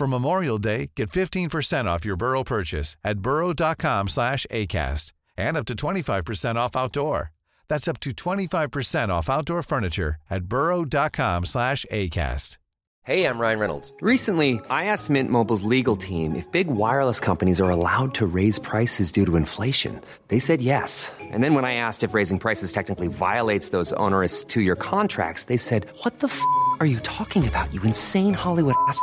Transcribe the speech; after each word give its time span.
For 0.00 0.06
Memorial 0.06 0.56
Day, 0.56 0.92
get 0.96 1.10
15% 1.10 1.84
off 1.84 2.06
your 2.06 2.16
Burrow 2.16 2.42
purchase 2.42 2.96
at 3.04 3.18
burrow.com 3.18 4.08
slash 4.08 4.46
ACAST 4.50 5.12
and 5.36 5.58
up 5.58 5.66
to 5.66 5.74
25% 5.74 6.54
off 6.54 6.74
outdoor. 6.74 7.32
That's 7.68 7.86
up 7.86 8.00
to 8.00 8.12
25% 8.12 9.10
off 9.10 9.28
outdoor 9.28 9.62
furniture 9.62 10.14
at 10.30 10.44
burrow.com 10.44 11.44
slash 11.44 11.84
ACAST. 11.92 12.56
Hey, 13.04 13.26
I'm 13.26 13.38
Ryan 13.38 13.58
Reynolds. 13.58 13.92
Recently, 14.00 14.58
I 14.70 14.86
asked 14.86 15.10
Mint 15.10 15.30
Mobile's 15.30 15.64
legal 15.64 15.96
team 15.96 16.34
if 16.34 16.50
big 16.50 16.68
wireless 16.68 17.20
companies 17.20 17.60
are 17.60 17.68
allowed 17.68 18.14
to 18.14 18.24
raise 18.24 18.58
prices 18.58 19.12
due 19.12 19.26
to 19.26 19.36
inflation. 19.36 20.00
They 20.28 20.38
said 20.38 20.62
yes. 20.62 21.12
And 21.20 21.44
then 21.44 21.52
when 21.54 21.66
I 21.66 21.74
asked 21.74 22.04
if 22.04 22.14
raising 22.14 22.38
prices 22.38 22.72
technically 22.72 23.08
violates 23.08 23.68
those 23.68 23.92
onerous 23.94 24.44
two-year 24.44 24.76
contracts, 24.76 25.44
they 25.44 25.58
said, 25.58 25.86
what 26.04 26.20
the 26.20 26.28
f*** 26.28 26.40
are 26.80 26.86
you 26.86 27.00
talking 27.00 27.46
about, 27.46 27.72
you 27.74 27.82
insane 27.82 28.32
Hollywood 28.32 28.76
ass? 28.88 29.02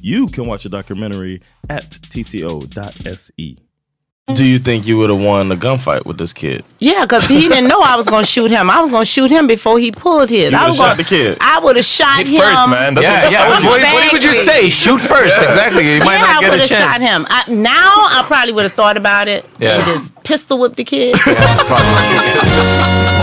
You 0.00 0.26
can 0.28 0.46
watch 0.46 0.62
the 0.62 0.68
documentary 0.70 1.42
at 1.68 1.84
tco.se. 1.90 3.56
Do 4.34 4.44
you 4.44 4.58
think 4.60 4.86
you 4.86 4.96
would 4.98 5.10
have 5.10 5.18
won 5.20 5.50
a 5.50 5.56
gunfight 5.56 6.06
with 6.06 6.16
this 6.16 6.32
kid? 6.32 6.64
Yeah, 6.78 7.02
because 7.04 7.26
he 7.26 7.48
didn't 7.48 7.66
know 7.66 7.80
I 7.80 7.96
was 7.96 8.06
going 8.06 8.22
to 8.22 8.30
shoot 8.30 8.48
him. 8.52 8.70
I 8.70 8.80
was 8.80 8.88
going 8.88 9.02
to 9.02 9.06
shoot 9.10 9.28
him 9.28 9.48
before 9.48 9.80
he 9.80 9.90
pulled 9.90 10.30
his. 10.30 10.52
You 10.52 10.56
I 10.56 10.60
would've 10.62 10.68
was 10.68 10.76
shot 10.76 10.84
gonna- 10.84 10.96
the 10.98 11.04
kid. 11.04 11.38
I 11.40 11.58
would 11.58 11.74
have 11.74 11.84
shot 11.84 12.18
Hit 12.18 12.28
him. 12.28 12.40
first, 12.40 12.68
man. 12.68 12.94
That's 12.94 13.04
Yeah, 13.04 13.22
what, 13.24 13.32
yeah. 13.32 13.48
What, 13.48 13.62
what, 13.64 13.80
what 13.82 14.12
would 14.12 14.22
you 14.24 14.32
say? 14.32 14.68
Shoot 14.68 15.00
first. 15.00 15.36
Exactly. 15.36 15.94
You 15.94 15.98
might 16.04 16.14
yeah, 16.18 16.20
not 16.20 16.44
I 16.44 16.48
would 16.50 16.60
have 16.60 16.68
shot 16.68 17.00
him. 17.00 17.26
I, 17.28 17.44
now 17.52 17.92
I 18.06 18.22
probably 18.24 18.52
would 18.52 18.62
have 18.64 18.72
thought 18.72 18.96
about 18.96 19.26
it. 19.26 19.44
Yeah. 19.58 19.76
And 19.78 19.84
just 19.84 20.14
pistol 20.22 20.58
whip 20.60 20.76
the 20.76 20.84
kid. 20.84 21.16
Nu 21.26 21.32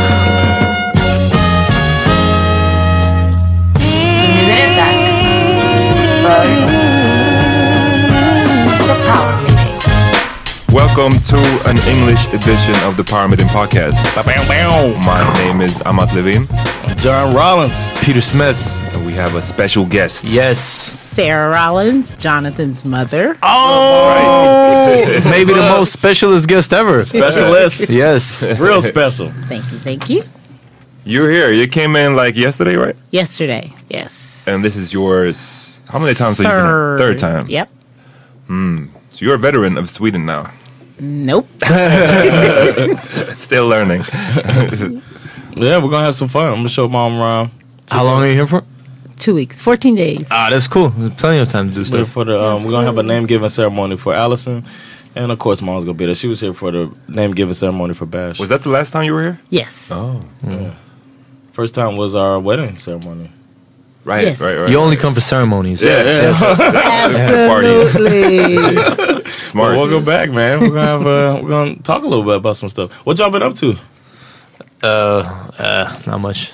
Welcome 10.78 11.14
to 11.24 11.38
an 11.66 11.76
English 11.90 12.24
edition 12.36 12.76
of 12.84 12.98
the 12.98 13.04
Power 13.04 13.28
Meeting 13.28 13.48
Podcast. 13.48 13.96
My 15.08 15.34
name 15.44 15.62
is 15.62 15.82
Amat 15.82 16.14
Levin, 16.14 16.46
Jon 16.98 17.34
Rollins. 17.34 17.98
Peter 18.04 18.22
Smith. 18.22 18.56
and 18.94 19.04
we 19.04 19.12
have 19.14 19.34
a 19.36 19.42
special 19.42 19.88
guest. 19.88 20.26
Yes. 20.26 20.60
Sarah 20.60 21.50
Rollins, 21.50 22.12
Jonathan's 22.18 22.86
mother. 22.86 23.40
Oh, 23.42 25.20
maybe 25.26 25.52
the 25.52 25.68
most 25.68 25.94
specialist 25.94 26.48
guest 26.48 26.72
ever. 26.72 27.02
Specialist. 27.02 27.90
Yes. 27.90 28.44
Real 28.60 28.84
special. 28.84 29.32
Thank 29.48 29.72
you, 29.72 29.80
thank 29.80 30.12
you. 30.12 30.22
You're 31.04 31.32
here. 31.32 31.52
You 31.52 31.68
came 31.68 31.96
in 31.96 32.16
like 32.16 32.36
yesterday, 32.36 32.76
right? 32.76 32.96
Yesterday, 33.10 33.74
yes. 33.90 34.48
And 34.48 34.64
this 34.64 34.76
is 34.76 34.94
yours. 34.94 35.80
How 35.90 35.98
many 35.98 36.14
times 36.14 36.38
have 36.38 36.46
you 36.46 36.52
been? 36.52 36.66
here? 36.66 36.98
Third 37.00 37.18
time. 37.18 37.48
Yep. 37.48 37.68
Hmm. 38.46 38.86
So 39.10 39.26
you're 39.26 39.34
a 39.34 39.40
veteran 39.40 39.80
of 39.80 39.90
Sweden 39.90 40.28
now. 40.28 40.52
Nope. 41.00 41.48
Still 43.38 43.68
learning. 43.68 44.04
Yeah, 45.60 45.78
we're 45.80 45.90
gonna 45.90 46.06
have 46.06 46.14
some 46.14 46.28
fun. 46.28 46.50
I'm 46.50 46.56
gonna 46.58 46.70
show 46.70 46.88
mom 46.88 47.20
around. 47.20 47.50
How 47.90 48.04
long 48.04 48.22
are 48.22 48.28
you 48.28 48.34
here 48.34 48.46
for? 48.46 48.64
Two 49.18 49.34
weeks, 49.34 49.60
14 49.60 49.96
days. 49.96 50.28
Ah, 50.30 50.50
that's 50.52 50.68
cool. 50.68 50.90
There's 50.90 51.14
plenty 51.16 51.40
of 51.40 51.48
time 51.48 51.70
to 51.70 51.74
do 51.74 51.84
There 51.84 52.04
stuff. 52.06 52.14
for 52.14 52.26
the 52.26 52.40
um, 52.40 52.64
we're 52.64 52.70
gonna 52.70 52.86
have 52.86 53.00
a 53.00 53.02
name 53.02 53.26
giving 53.26 53.50
ceremony 53.50 53.98
for 53.98 54.14
Allison, 54.14 54.64
and 55.16 55.32
of 55.32 55.40
course 55.40 55.60
mom's 55.64 55.84
gonna 55.84 55.98
be 55.98 56.06
there. 56.06 56.14
She 56.14 56.28
was 56.28 56.42
here 56.42 56.54
for 56.54 56.72
the 56.72 56.92
name 57.08 57.32
giving 57.34 57.56
ceremony 57.56 57.96
for 57.96 58.06
Bash. 58.06 58.40
Was 58.40 58.50
that 58.50 58.62
the 58.62 58.70
last 58.70 58.92
time 58.92 59.06
you 59.06 59.14
were 59.16 59.22
here? 59.24 59.42
Yes. 59.50 59.90
Oh, 59.92 60.22
First 61.54 61.74
time 61.74 61.98
was 61.98 62.14
our 62.14 62.40
wedding 62.40 62.78
ceremony. 62.78 63.32
Right, 64.08 64.24
Yes. 64.26 64.42
right, 64.42 64.58
right. 64.58 64.70
You 64.70 64.78
only 64.80 64.96
come 64.98 65.14
for 65.14 65.22
ceremonies. 65.22 65.84
yeah, 65.84 66.04
yes. 66.04 66.40
Party. 67.48 67.68
Absolutely. 67.68 69.32
Smart. 69.32 69.76
Well, 69.76 69.88
welcome 69.88 70.06
back, 70.06 70.32
man. 70.32 70.60
We're 70.62 70.70
gonna 70.70 70.82
have 70.82 71.02
uh, 71.06 71.40
we're 71.44 71.50
gonna 71.50 71.76
talk 71.78 72.04
a 72.04 72.08
little 72.08 72.24
bit 72.26 72.36
about 72.38 72.58
some 72.58 72.70
stuff. 72.70 72.92
What 73.06 73.18
y'all 73.20 73.30
been 73.30 73.44
up 73.44 73.56
to? 73.56 73.76
Uh, 74.82 75.52
uh, 75.58 76.00
not 76.08 76.20
much. 76.22 76.52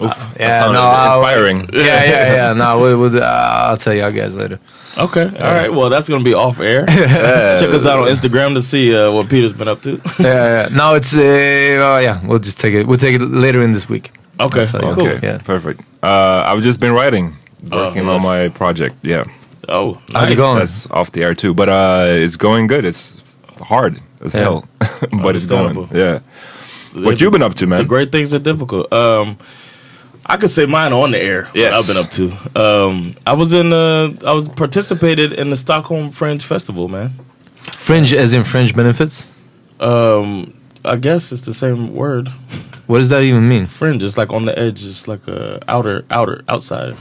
That 0.00 0.36
Yeah, 0.40 0.58
sounded 0.60 0.72
no, 0.78 0.82
I'll- 0.86 1.20
inspiring. 1.20 1.68
Yeah, 1.72 2.04
yeah, 2.04 2.32
yeah. 2.34 2.52
No, 2.52 2.80
we'll, 2.80 2.98
we'll, 3.00 3.16
uh, 3.22 3.68
I'll 3.70 3.76
tell 3.76 3.94
y'all 3.94 4.10
guys 4.10 4.34
later. 4.36 4.58
Okay, 4.98 5.24
all 5.26 5.54
right. 5.54 5.72
Well, 5.72 5.88
that's 5.88 6.08
gonna 6.08 6.24
be 6.24 6.34
off 6.34 6.58
air. 6.60 6.84
Check 6.86 7.70
us 7.70 7.86
out 7.86 8.00
on 8.00 8.08
Instagram 8.08 8.54
to 8.54 8.62
see 8.62 8.94
uh, 8.94 9.10
what 9.12 9.28
Peter's 9.28 9.52
been 9.52 9.68
up 9.68 9.82
to. 9.82 10.00
Yeah, 10.18 10.68
yeah. 10.68 10.68
No, 10.72 10.94
it's 10.94 11.16
uh, 11.16 11.20
oh 11.20 11.98
yeah. 11.98 12.20
We'll 12.26 12.38
just 12.40 12.58
take 12.60 12.74
it. 12.74 12.86
We'll 12.86 12.98
take 12.98 13.14
it 13.14 13.20
later 13.22 13.60
in 13.62 13.72
this 13.72 13.88
week. 13.88 14.12
Okay, 14.40 14.60
I'll 14.60 14.66
tell 14.66 14.84
you. 14.88 14.94
cool. 14.94 15.08
Okay, 15.08 15.26
Yeah. 15.26 15.38
perfect. 15.38 15.80
Uh, 16.02 16.42
I've 16.46 16.62
just 16.62 16.80
been 16.80 16.92
writing. 16.92 17.36
working 17.70 18.06
Oh, 18.08 18.14
on 18.16 18.20
yes. 18.20 18.24
my 18.24 18.48
project. 18.48 18.96
Yeah, 19.02 19.24
Oh, 19.68 19.98
How's 20.12 20.30
it 20.30 20.36
going? 20.36 20.58
that's 20.58 20.86
off 20.90 21.12
the 21.12 21.22
air 21.22 21.34
too. 21.34 21.54
But 21.54 21.68
uh, 21.70 22.04
it's 22.08 22.36
going 22.36 22.66
good. 22.66 22.84
It's 22.84 23.14
hard 23.60 24.00
as 24.22 24.34
Yeah. 24.34 24.40
hell, 24.40 24.68
but 25.22 25.34
it's 25.36 25.46
going. 25.46 25.76
Understandable. 25.76 25.88
Yeah. 25.92 26.18
What 27.02 27.20
you've 27.20 27.32
been 27.32 27.42
up 27.42 27.54
to, 27.54 27.64
The 27.66 27.70
man? 27.70 27.86
great 27.86 28.12
things 28.12 28.32
are 28.34 28.38
difficult. 28.38 28.92
Um, 28.92 29.36
I 30.26 30.36
could 30.36 30.50
say 30.50 30.64
mine 30.66 30.92
on 30.92 31.10
the 31.10 31.18
air. 31.22 31.44
what 31.44 31.56
Yes. 31.56 31.74
I've 31.74 31.86
been 31.86 31.96
up 32.04 32.10
to. 32.12 32.60
Um, 32.60 33.14
I 33.26 33.32
was 33.32 33.52
in. 33.54 33.72
Uh, 33.72 34.12
I 34.26 34.32
was 34.32 34.48
participated 34.48 35.32
in 35.32 35.50
the 35.50 35.56
Stockholm 35.56 36.10
Fringe 36.12 36.42
Festival, 36.44 36.88
man. 36.88 37.12
Fringe 37.72 38.12
as 38.12 38.32
in 38.34 38.44
fringe 38.44 38.74
benefits? 38.76 39.26
Um, 39.80 40.52
I 40.84 40.96
guess 40.96 41.32
it's 41.32 41.42
the 41.42 41.54
same 41.54 41.94
word. 41.94 42.28
What 42.86 42.98
does 42.98 43.08
that 43.08 43.22
even 43.22 43.48
mean? 43.48 43.66
Fringe 43.66 44.02
is 44.02 44.16
like 44.18 44.32
on 44.32 44.44
the 44.44 44.58
edge. 44.58 44.84
It's 44.84 45.08
like 45.08 45.26
a 45.28 45.62
outer, 45.68 46.04
outer, 46.10 46.42
outside. 46.48 46.94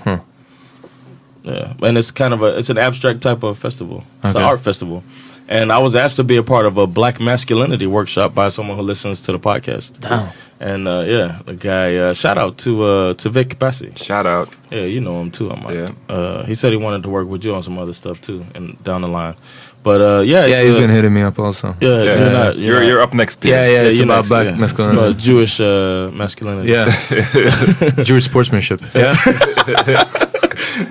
Yeah, 1.44 1.74
and 1.81 1.97
it's 1.97 2.12
kind 2.12 2.33
of 2.33 2.41
a. 2.41 2.57
It's 2.57 2.69
an 2.69 2.77
abstract 2.77 3.21
type 3.21 3.44
of 3.44 3.57
festival. 3.57 4.06
It's 4.24 4.30
Okay. 4.33 4.39
an 4.39 4.45
art 4.45 4.62
festival. 4.62 5.03
And 5.50 5.74
I 5.74 5.77
was 5.80 5.94
asked 5.94 6.15
to 6.15 6.24
be 6.24 6.38
a 6.38 6.44
part 6.44 6.65
of 6.65 6.77
a 6.77 6.88
black 6.88 7.19
masculinity 7.19 7.85
workshop 7.85 8.33
by 8.33 8.47
someone 8.47 8.77
who 8.77 8.83
listens 8.83 9.21
to 9.24 9.33
the 9.33 9.39
podcast. 9.39 10.00
Damn. 10.00 10.30
And 10.62 10.88
uh, 10.88 11.03
yeah, 11.06 11.41
the 11.45 11.53
guy. 11.56 11.97
Uh, 11.97 12.13
shout 12.13 12.38
out 12.38 12.57
to 12.59 12.83
uh, 12.85 13.13
to 13.15 13.30
Vic 13.30 13.59
Bassi. 13.59 13.91
Shout 13.97 14.25
out. 14.25 14.56
Yeah, 14.71 14.85
you 14.85 15.01
know 15.01 15.19
him 15.19 15.31
too. 15.31 15.51
I 15.51 15.59
might. 15.59 15.75
Yeah. 15.75 15.89
Uh, 16.07 16.45
he 16.45 16.56
said 16.56 16.71
he 16.71 16.77
wanted 16.77 17.03
to 17.03 17.09
work 17.09 17.27
with 17.27 17.44
you 17.44 17.53
on 17.53 17.62
some 17.62 17.77
other 17.77 17.91
stuff 17.94 18.21
too, 18.21 18.45
and 18.56 18.81
down 18.85 19.01
the 19.01 19.09
line. 19.09 19.35
But 19.83 20.00
uh, 20.01 20.21
yeah, 20.21 20.45
Yeah, 20.45 20.56
it's, 20.62 20.63
he's 20.68 20.75
uh, 20.75 20.80
been 20.80 20.89
hitting 20.89 21.13
me 21.13 21.21
up 21.21 21.38
also. 21.38 21.75
Yeah, 21.81 21.89
Yeah, 21.89 22.03
you're 22.03 22.30
not. 22.31 22.56
You're, 22.57 22.65
you're 22.65 22.80
not- 22.80 22.88
you're 22.88 23.01
up 23.01 23.13
next, 23.13 23.35
Peter. 23.41 23.53
Yeah, 23.56 23.68
yeah, 23.68 23.81
it's 23.89 23.97
you're 23.97 24.06
about 24.06 24.15
next, 24.18 24.30
black 24.30 24.45
yeah. 24.45 24.56
masculinity. 24.56 25.01
It's 25.01 25.09
about 25.12 25.21
Jewish 25.21 25.59
uh, 25.59 26.09
masculinity. 26.13 26.69
Yeah. 26.71 28.03
Jewish 28.03 28.25
sportsmanship. 28.25 28.81
Yeah. 28.95 29.15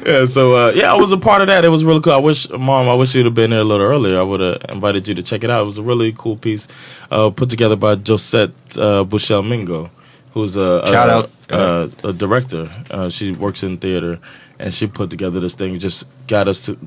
yeah. 0.07 0.25
So 0.27 0.55
uh, 0.55 0.73
yeah, 0.75 0.93
I 0.93 0.97
was 0.97 1.13
a 1.13 1.17
part 1.17 1.41
of 1.43 1.49
that. 1.49 1.65
It 1.65 1.69
was 1.69 1.85
really 1.85 2.01
cool. 2.01 2.13
I 2.13 2.17
wish, 2.19 2.49
mom, 2.51 2.89
I 2.89 2.95
wish 2.95 3.15
you'd 3.15 3.25
have 3.27 3.35
been 3.35 3.51
there 3.51 3.61
a 3.61 3.65
little 3.65 3.87
earlier. 3.87 4.19
I 4.19 4.23
would 4.23 4.41
have 4.41 4.63
invited 4.71 5.09
you 5.09 5.15
to 5.15 5.23
check 5.23 5.45
it 5.45 5.51
out. 5.51 5.63
It 5.63 5.67
was 5.67 5.79
a 5.79 5.83
really 5.83 6.13
cool 6.13 6.37
piece 6.37 6.69
uh, 7.11 7.31
put 7.31 7.51
together 7.51 7.77
by 7.77 7.97
Josette 7.97 8.51
uh, 8.79 9.05
Bushell-Mingo, 9.05 9.91
who's 10.35 10.57
a 10.57 10.83
Shout 10.87 11.09
a, 11.09 11.13
out. 11.13 11.31
uh, 11.51 11.89
a 12.09 12.13
director. 12.13 12.69
Uh, 12.91 13.09
she 13.09 13.33
works 13.33 13.63
in 13.63 13.79
theater, 13.79 14.19
and 14.59 14.73
she 14.75 14.87
put 14.87 15.11
together 15.11 15.41
this 15.41 15.55
thing. 15.55 15.79
Just 15.79 16.07
got 16.27 16.47
us 16.49 16.67
to, 16.67 16.79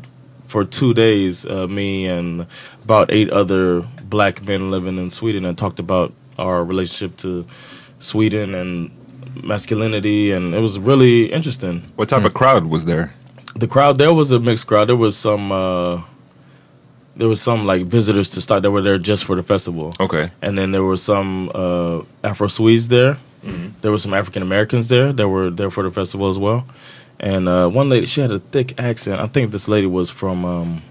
for 0.47 0.63
two 0.65 0.93
days. 0.93 1.45
Uh, 1.45 1.67
me 1.67 2.05
and 2.07 2.45
about 2.83 3.11
eight 3.11 3.29
other 3.29 3.81
black 4.09 4.45
men 4.45 4.71
living 4.71 4.97
in 4.97 5.09
Sweden, 5.09 5.45
and 5.45 5.57
talked 5.57 5.79
about 5.79 6.13
our 6.37 6.63
relationship 6.63 7.17
to 7.17 7.45
Sweden 7.99 8.53
and 8.55 8.91
masculinity, 9.43 10.31
and 10.31 10.53
it 10.53 10.59
was 10.61 10.79
really 10.79 11.25
interesting 11.31 11.81
What 11.95 12.09
type 12.09 12.23
of 12.25 12.33
crowd 12.33 12.65
was 12.65 12.85
there? 12.85 13.13
the 13.55 13.67
crowd 13.67 13.97
there 13.97 14.13
was 14.13 14.31
a 14.31 14.39
mixed 14.39 14.67
crowd. 14.67 14.89
There 14.89 14.95
was 14.97 15.15
some 15.17 15.51
uh 15.51 16.01
there 17.15 17.29
was 17.29 17.41
some 17.41 17.65
like 17.65 17.83
visitors 17.85 18.29
to 18.31 18.41
start 18.41 18.63
that 18.63 18.71
were 18.71 18.81
there 18.81 18.97
just 18.97 19.23
for 19.23 19.35
the 19.37 19.43
festival. 19.43 19.95
Okay. 19.99 20.29
And 20.41 20.57
then 20.57 20.71
there 20.71 20.83
were 20.83 20.97
some 20.97 21.49
uh 21.55 22.01
Afro 22.23 22.47
Swedes 22.49 22.89
there. 22.89 23.17
There 23.81 23.91
were 23.91 23.99
some 23.99 24.13
African 24.13 24.41
Americans 24.41 24.87
there 24.89 25.13
that 25.13 25.29
were 25.29 25.49
there 25.49 25.69
for 25.71 25.83
the 25.83 25.91
festival 25.91 26.29
as 26.29 26.37
well. 26.37 26.65
And 27.19 27.47
uh 27.47 27.67
one 27.69 27.89
lady 27.89 28.05
she 28.05 28.21
had 28.21 28.31
a 28.31 28.39
thick 28.39 28.79
accent. 28.79 29.21
I 29.21 29.27
think 29.27 29.51
this 29.51 29.67
lady 29.67 29.87
was 29.87 30.09
from 30.11 30.45
um 30.45 30.81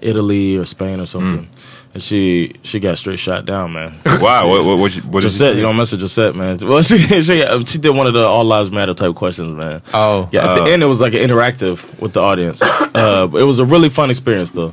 Italy 0.00 0.56
or 0.56 0.66
Spain 0.66 1.00
or 1.00 1.06
something. 1.06 1.48
And 1.94 2.02
she 2.02 2.54
she 2.62 2.80
got 2.80 2.98
straight 2.98 3.18
shot 3.20 3.46
down, 3.46 3.72
man. 3.72 3.94
Wow. 4.20 4.48
What 4.48 4.64
what 4.64 4.78
what, 4.78 4.96
you- 4.96 5.02
what 5.02 5.20
did 5.22 5.28
you 5.32 5.38
Josette, 5.38 5.52
say? 5.52 5.56
you 5.56 5.62
don't 5.62 5.76
mess 5.76 5.92
with 5.92 6.00
Josette, 6.00 6.34
man. 6.34 6.58
Well, 6.62 6.82
she, 6.88 6.98
she 6.98 7.22
she 7.66 7.78
did 7.78 7.90
one 7.90 8.06
of 8.06 8.12
the 8.14 8.24
all 8.26 8.44
lives 8.44 8.70
matter 8.70 8.92
type 8.94 9.14
questions, 9.14 9.54
man. 9.56 9.80
Oh. 9.94 10.28
yeah. 10.32 10.42
At 10.52 10.58
Oh. 10.58 10.64
the 10.64 10.72
end, 10.72 10.82
it 10.82 10.86
was 10.86 11.00
like 11.00 11.14
an 11.14 11.20
interactive 11.20 11.98
with 12.00 12.12
the 12.12 12.20
audience. 12.20 12.60
uh, 12.94 13.28
it 13.32 13.44
was 13.44 13.58
a 13.58 13.64
really 13.64 13.88
fun 13.88 14.10
experience, 14.10 14.50
though. 14.50 14.72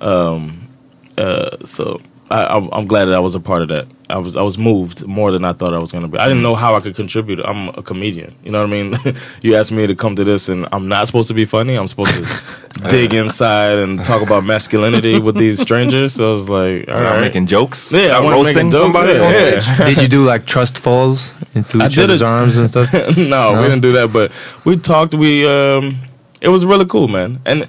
Um, 0.00 0.68
uh, 1.16 1.56
so 1.64 2.00
I, 2.28 2.56
I'm, 2.56 2.68
I'm 2.72 2.86
glad 2.86 3.04
that 3.06 3.14
I 3.14 3.20
was 3.20 3.34
a 3.34 3.40
part 3.40 3.62
of 3.62 3.68
that. 3.68 3.86
I 4.08 4.18
was 4.18 4.36
I 4.36 4.42
was 4.42 4.56
moved 4.56 5.06
more 5.06 5.30
than 5.32 5.44
I 5.44 5.52
thought 5.52 5.74
I 5.74 5.78
was 5.78 5.90
going 5.92 6.02
to 6.02 6.08
be. 6.08 6.18
I 6.18 6.26
didn't 6.28 6.42
know 6.42 6.54
how 6.54 6.74
I 6.74 6.80
could 6.80 6.94
contribute. 6.94 7.40
I'm 7.40 7.68
a 7.70 7.82
comedian. 7.82 8.34
You 8.44 8.52
know 8.52 8.60
what 8.60 8.72
I 8.72 8.82
mean? 8.82 8.94
you 9.42 9.56
asked 9.56 9.72
me 9.72 9.86
to 9.86 9.94
come 9.94 10.14
to 10.16 10.24
this, 10.24 10.48
and 10.48 10.66
I'm 10.72 10.88
not 10.88 11.06
supposed 11.06 11.28
to 11.28 11.34
be 11.34 11.44
funny. 11.44 11.76
I'm 11.76 11.88
supposed 11.88 12.14
to 12.14 12.58
dig 12.90 13.14
inside 13.14 13.78
and 13.78 14.04
talk 14.04 14.22
about 14.22 14.44
masculinity 14.44 15.18
with 15.18 15.36
these 15.36 15.60
strangers. 15.60 16.14
So 16.14 16.28
I 16.28 16.30
was 16.30 16.48
like, 16.48 16.88
all 16.88 17.02
Not 17.02 17.10
right. 17.12 17.20
making 17.20 17.46
jokes. 17.46 17.90
Yeah, 17.92 18.18
I 18.18 18.20
Not 18.20 18.24
wasn't 18.24 18.32
roasting 18.34 18.54
making 18.54 18.70
jokes, 18.72 18.82
somebody 18.94 19.12
yeah, 19.18 19.76
yeah. 19.78 19.86
Did 19.86 20.02
you 20.02 20.08
do 20.08 20.24
like 20.24 20.46
trust 20.46 20.78
falls 20.78 21.32
into 21.54 21.84
each 21.84 21.98
other's 21.98 22.22
arms 22.22 22.56
and 22.56 22.68
stuff? 22.68 22.92
no, 23.16 23.60
we 23.60 23.68
didn't 23.68 23.82
do 23.82 23.92
that, 23.92 24.12
but 24.12 24.32
we 24.64 24.76
talked. 24.76 25.14
We 25.14 25.46
um, 25.46 25.96
it 26.40 26.48
was 26.48 26.64
really 26.64 26.86
cool, 26.86 27.08
man, 27.08 27.40
and 27.44 27.66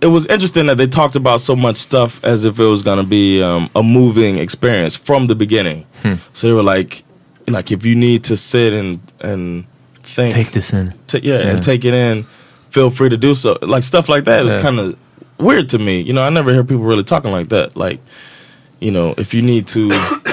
it 0.00 0.06
was 0.08 0.26
interesting 0.26 0.66
that 0.66 0.76
they 0.76 0.86
talked 0.86 1.16
about 1.16 1.40
so 1.40 1.56
much 1.56 1.76
stuff 1.76 2.22
as 2.24 2.44
if 2.44 2.58
it 2.60 2.64
was 2.64 2.82
gonna 2.82 3.02
be 3.04 3.42
um, 3.42 3.70
a 3.74 3.82
moving 3.82 4.38
experience 4.38 4.94
from 4.96 5.26
the 5.26 5.34
beginning. 5.34 5.86
So 6.32 6.46
they 6.46 6.52
were 6.52 6.62
like, 6.62 7.02
like 7.48 7.70
if 7.72 7.84
you 7.84 7.94
need 7.96 8.24
to 8.24 8.36
sit 8.36 8.72
and 8.72 9.00
and 9.20 9.64
think, 10.02 10.34
Take 10.34 10.52
this 10.52 10.72
in. 10.72 10.94
ta- 11.06 11.18
yeah, 11.22 11.38
Yeah. 11.38 11.48
and 11.50 11.62
take 11.62 11.84
it 11.84 11.94
in, 11.94 12.24
feel 12.70 12.90
free 12.90 13.08
to 13.08 13.16
do 13.16 13.34
so. 13.34 13.58
Like 13.62 13.82
stuff 13.84 14.08
like 14.08 14.24
that 14.24 14.46
is 14.46 14.56
Yeah. 14.56 14.62
kind 14.62 14.78
of 14.80 14.96
weird 15.38 15.68
to 15.70 15.78
me. 15.78 16.00
You 16.00 16.12
know, 16.12 16.22
I 16.22 16.30
never 16.30 16.52
hear 16.52 16.62
people 16.64 16.84
really 16.84 17.04
talking 17.04 17.30
like 17.32 17.48
that. 17.48 17.76
Like, 17.76 18.00
you 18.80 18.90
know, 18.90 19.14
if 19.18 19.32
you 19.34 19.42
need 19.42 19.66
to. 19.68 19.90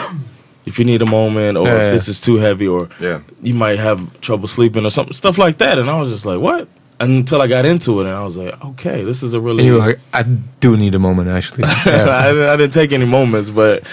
If 0.65 0.79
you 0.79 0.85
need 0.85 1.01
a 1.01 1.05
moment, 1.05 1.57
or 1.57 1.67
Yeah, 1.67 1.75
if 1.75 1.81
yeah. 1.81 1.89
this 1.89 2.07
is 2.07 2.21
too 2.21 2.37
heavy, 2.37 2.67
or 2.69 2.87
Yeah. 2.97 3.19
you 3.41 3.53
might 3.53 3.79
have 3.79 3.99
trouble 4.21 4.47
sleeping 4.47 4.85
or 4.85 4.91
something, 4.91 5.11
stuff 5.11 5.37
like 5.37 5.57
that. 5.57 5.77
And 5.77 5.89
I 5.89 5.99
was 5.99 6.09
just 6.09 6.25
like, 6.25 6.39
what? 6.39 6.69
Until 7.03 7.41
I 7.41 7.47
got 7.47 7.65
into 7.65 7.99
it, 7.99 8.05
and 8.07 8.15
I 8.15 8.23
was 8.23 8.37
like, 8.37 8.63
okay, 8.63 9.03
this 9.03 9.23
is 9.23 9.33
a 9.33 9.39
really. 9.41 9.59
And 9.59 9.67
you 9.67 9.73
were 9.73 9.79
like, 9.87 9.99
I 10.13 10.23
do 10.23 10.77
need 10.77 10.95
a 10.95 10.99
moment 10.99 11.29
actually. 11.29 11.63
Yeah. 11.85 12.07
I, 12.07 12.53
I 12.53 12.57
didn't 12.57 12.73
take 12.73 12.91
any 12.91 13.05
moments, 13.05 13.49
but 13.49 13.83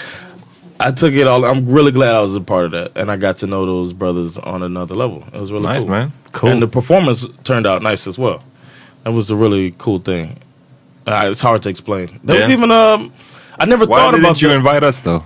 I 0.79 0.91
took 0.91 1.13
it 1.13 1.27
all. 1.27 1.43
I'm 1.45 1.67
really 1.67 1.91
glad 1.91 2.15
I 2.15 2.21
was 2.21 2.35
a 2.35 2.41
part 2.41 2.65
of 2.65 2.71
that, 2.71 2.91
and 2.95 3.11
I 3.11 3.17
got 3.17 3.37
to 3.39 3.47
know 3.47 3.65
those 3.65 3.93
brothers 3.93 4.37
on 4.37 4.63
another 4.63 4.95
level. 4.95 5.23
It 5.33 5.39
was 5.39 5.51
really 5.51 5.65
Nice, 5.65 5.81
cool. 5.81 5.89
man. 5.91 6.13
Cool. 6.31 6.49
And 6.51 6.61
the 6.61 6.67
performance 6.67 7.25
turned 7.43 7.67
out 7.67 7.81
nice 7.81 8.07
as 8.07 8.17
well. 8.17 8.43
That 9.03 9.11
was 9.13 9.29
a 9.29 9.35
really 9.35 9.75
cool 9.77 9.99
thing. 9.99 10.37
Uh, 11.05 11.27
it's 11.29 11.41
hard 11.41 11.61
to 11.63 11.69
explain. 11.69 12.19
There 12.23 12.39
was 12.39 12.49
even 12.49 12.71
um, 12.71 13.11
I 13.59 13.65
never 13.65 13.85
Why 13.85 13.97
thought 13.97 14.17
about 14.17 14.41
you 14.41 14.47
that 14.49 14.55
invite 14.55 14.83
us 14.83 14.99
though? 15.01 15.23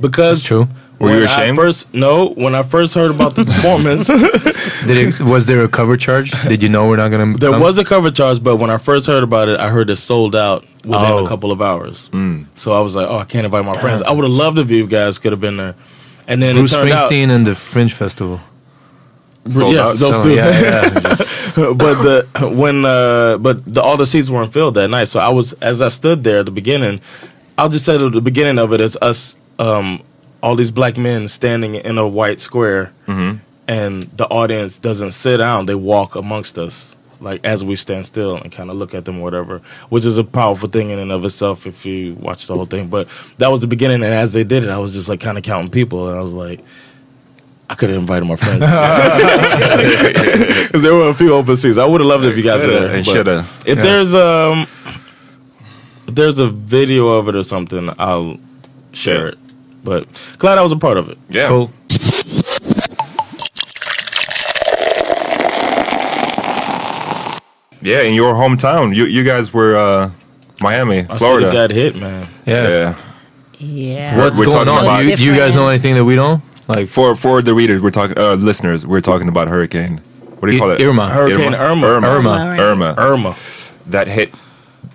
because 0.00 0.42
true. 0.44 0.68
Were 1.04 1.18
you 1.18 1.24
ashamed? 1.24 1.58
I 1.58 1.62
first, 1.62 1.94
no, 1.94 2.30
when 2.30 2.54
I 2.54 2.62
first 2.62 2.94
heard 2.94 3.10
about 3.10 3.34
the 3.34 3.44
performance. 3.52 4.06
Did 4.86 4.96
it, 4.96 5.20
was 5.20 5.46
there 5.46 5.62
a 5.62 5.68
cover 5.68 5.96
charge? 5.96 6.30
Did 6.48 6.62
you 6.62 6.68
know 6.68 6.88
we're 6.88 6.96
not 6.96 7.10
gonna? 7.10 7.36
There 7.38 7.50
come? 7.50 7.60
was 7.60 7.78
a 7.78 7.84
cover 7.84 8.10
charge, 8.10 8.42
but 8.42 8.56
when 8.56 8.70
I 8.70 8.78
first 8.78 9.06
heard 9.06 9.22
about 9.22 9.48
it, 9.48 9.60
I 9.60 9.68
heard 9.68 9.90
it 9.90 9.96
sold 9.96 10.34
out 10.34 10.62
within 10.84 10.94
Oh. 10.94 11.24
a 11.24 11.28
couple 11.28 11.52
of 11.52 11.62
hours. 11.62 12.10
So 12.54 12.72
I 12.72 12.80
was 12.80 12.94
like, 12.96 13.06
"Oh, 13.08 13.18
I 13.18 13.24
can't 13.24 13.44
invite 13.44 13.64
my 13.64 13.78
friends." 13.80 14.02
I 14.02 14.10
would 14.12 14.24
have 14.24 14.32
loved 14.32 14.58
if 14.58 14.70
you 14.70 14.86
guys 14.86 15.18
could 15.18 15.32
have 15.32 15.40
been 15.40 15.56
there. 15.56 15.74
And 16.26 16.42
then 16.42 16.54
Bruce 16.54 16.72
it 16.72 16.76
turned 16.76 16.90
out, 16.90 17.10
Springsteen 17.10 17.30
and 17.30 17.46
the 17.46 17.54
Fringe 17.54 17.92
Festival. 17.92 18.40
Sold 19.50 19.74
yes, 19.74 19.90
out? 19.90 19.98
those 19.98 20.22
two. 20.24 20.34
yeah, 20.34 20.58
yeah. 20.58 20.82
but 21.74 22.02
the 22.02 22.26
when 22.56 22.84
uh, 22.86 23.36
but 23.36 23.62
the, 23.66 23.82
all 23.82 23.98
the 23.98 24.06
seats 24.06 24.30
weren't 24.30 24.50
filled 24.52 24.74
that 24.74 24.88
night. 24.88 25.04
So 25.08 25.20
I 25.20 25.28
was 25.28 25.52
as 25.54 25.82
I 25.82 25.88
stood 25.88 26.22
there 26.22 26.38
at 26.38 26.46
the 26.46 26.50
beginning. 26.50 27.00
I'll 27.58 27.68
just 27.68 27.84
say 27.84 27.94
at 27.96 28.12
the 28.12 28.20
beginning 28.22 28.58
of 28.58 28.72
it, 28.72 28.80
it 28.80 28.84
is 28.84 28.96
us, 29.02 29.36
um, 29.58 30.02
all 30.44 30.54
these 30.56 30.70
black 30.70 30.96
men 30.98 31.26
standing 31.28 31.74
in 31.74 31.96
a 31.98 32.06
white 32.06 32.38
square, 32.38 32.92
and 33.66 34.02
the 34.02 34.26
audience 34.28 34.76
doesn't 34.78 35.12
sit 35.12 35.38
down; 35.38 35.64
they 35.66 35.74
walk 35.74 36.14
amongst 36.16 36.58
us. 36.58 36.94
Like 37.20 37.42
as 37.44 37.64
we 37.64 37.76
stand 37.76 38.04
still 38.04 38.36
and 38.36 38.52
kind 38.52 38.68
of 38.70 38.76
look 38.76 38.94
at 38.94 39.06
them, 39.06 39.20
or 39.20 39.22
whatever, 39.22 39.62
which 39.88 40.04
is 40.04 40.18
a 40.18 40.24
powerful 40.24 40.68
thing 40.68 40.90
in 40.90 40.98
and 40.98 41.10
of 41.10 41.24
itself 41.24 41.66
if 41.66 41.86
you 41.86 42.14
watch 42.20 42.46
the 42.46 42.54
whole 42.54 42.66
thing. 42.66 42.88
But 42.88 43.08
that 43.38 43.50
was 43.50 43.62
the 43.62 43.66
beginning, 43.66 44.02
and 44.02 44.12
as 44.12 44.34
they 44.34 44.44
did 44.44 44.64
it, 44.64 44.68
I 44.68 44.76
was 44.78 44.92
just 44.92 45.08
like 45.08 45.20
kind 45.20 45.38
of 45.38 45.44
counting 45.44 45.70
people, 45.70 46.08
and 46.08 46.18
I 46.18 46.20
was 46.20 46.34
like, 46.34 46.60
I 47.70 47.74
could 47.76 47.88
have 47.88 47.98
invited 47.98 48.26
my 48.26 48.36
friends 48.36 48.60
because 50.66 50.82
there 50.82 50.94
were 50.94 51.08
a 51.08 51.14
few 51.14 51.32
open 51.32 51.56
seats. 51.56 51.78
I 51.78 51.86
would 51.86 52.02
have 52.02 52.08
loved 52.08 52.26
it 52.26 52.32
if 52.32 52.36
you 52.36 52.42
guys 52.42 52.60
were 52.60 52.66
there. 52.72 52.88
and 52.94 53.06
but 53.06 53.12
shoulda. 53.14 53.46
If 53.64 53.78
there's 53.78 54.12
um, 54.14 54.66
if 56.06 56.14
there's 56.14 56.38
a 56.38 56.50
video 56.50 57.08
of 57.08 57.28
it 57.28 57.36
or 57.36 57.44
something, 57.44 57.88
I'll 57.98 58.36
share 58.92 59.28
it. 59.28 59.38
But 59.84 60.06
glad 60.38 60.58
I 60.58 60.62
was 60.62 60.72
a 60.72 60.76
part 60.76 60.96
of 60.96 61.08
it. 61.10 61.18
Yeah. 61.28 61.46
Cool. 61.48 61.70
Yeah, 67.82 68.00
in 68.00 68.14
your 68.14 68.32
hometown, 68.34 68.94
you 68.96 69.04
you 69.04 69.24
guys 69.24 69.52
were 69.52 69.76
uh, 69.76 70.10
Miami, 70.60 71.00
I 71.00 71.18
Florida. 71.18 71.46
see 71.50 71.50
it 71.50 71.52
got 71.52 71.70
hit, 71.70 71.96
man. 71.96 72.26
Yeah. 72.46 72.68
yeah. 72.68 72.96
Yeah. 73.58 74.18
What's 74.18 74.38
We're 74.38 74.46
going 74.46 74.68
on? 74.68 74.84
about 74.84 75.02
Do 75.02 75.08
you, 75.10 75.16
do 75.16 75.24
you 75.24 75.36
guys 75.36 75.54
know 75.54 75.68
anything 75.68 75.94
that 75.94 76.04
we 76.04 76.14
don't? 76.16 76.42
Like 76.66 76.88
For 76.88 77.14
for 77.14 77.42
the 77.42 77.52
readers, 77.52 77.82
we're 77.82 77.90
talking 77.90 78.16
uh, 78.18 78.34
listeners. 78.36 78.86
We're 78.86 79.02
talking 79.02 79.28
about 79.28 79.48
hurricane. 79.48 79.98
What 80.38 80.48
do 80.48 80.52
you 80.56 80.58
I- 80.58 80.60
call 80.60 80.70
it? 80.70 80.80
Irma. 80.80 81.10
Hurricane 81.10 81.54
Irma. 81.54 81.86
Irma. 81.86 82.06
Irma. 82.08 82.30
Right. 82.30 82.58
Irma. 82.60 82.94
Irma. 82.96 83.36
That 83.88 84.08
hit 84.08 84.32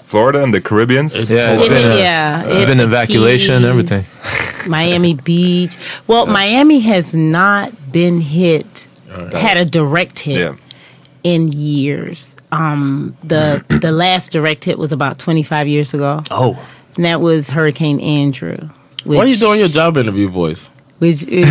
Florida 0.04 0.42
and 0.42 0.52
the 0.52 0.60
Caribbeans. 0.62 1.14
Yeah, 1.30 1.54
it's 1.54 1.64
It- 1.64 1.70
been 1.70 1.92
a- 1.92 1.96
yeah, 1.96 2.44
it's 2.46 2.64
it- 2.64 2.66
been 2.66 2.80
evacuation, 2.80 3.62
Keys, 3.62 3.70
everything. 3.70 4.02
Miami 4.68 5.14
Beach. 5.14 5.78
Well, 6.08 6.26
Miami 6.26 6.80
has 6.80 7.16
not 7.16 7.92
been 7.92 8.22
hit, 8.22 8.88
had 9.34 9.58
a 9.58 9.66
direct 9.66 10.20
hit. 10.20 10.40
Yeah. 10.40 10.56
in 11.24 11.50
years. 11.52 12.38
Um, 12.52 13.16
the 13.24 13.64
the 13.82 13.92
last 13.92 14.32
direct 14.32 14.64
hit 14.64 14.78
was 14.78 14.92
about 14.92 15.20
25 15.20 15.68
years 15.68 15.94
ago, 15.94 16.24
Oh. 16.32 16.58
and 16.96 17.04
that 17.06 17.20
was 17.22 17.50
Hurricane 17.50 18.00
Andrew. 18.00 18.58
Which, 19.04 19.18
Why 19.18 19.24
are 19.24 19.28
you 19.28 19.38
doing 19.38 19.60
your 19.60 19.70
job 19.70 19.98
interview 19.98 20.30
voice? 20.30 20.72
Which 21.00 21.24
is, 21.24 21.48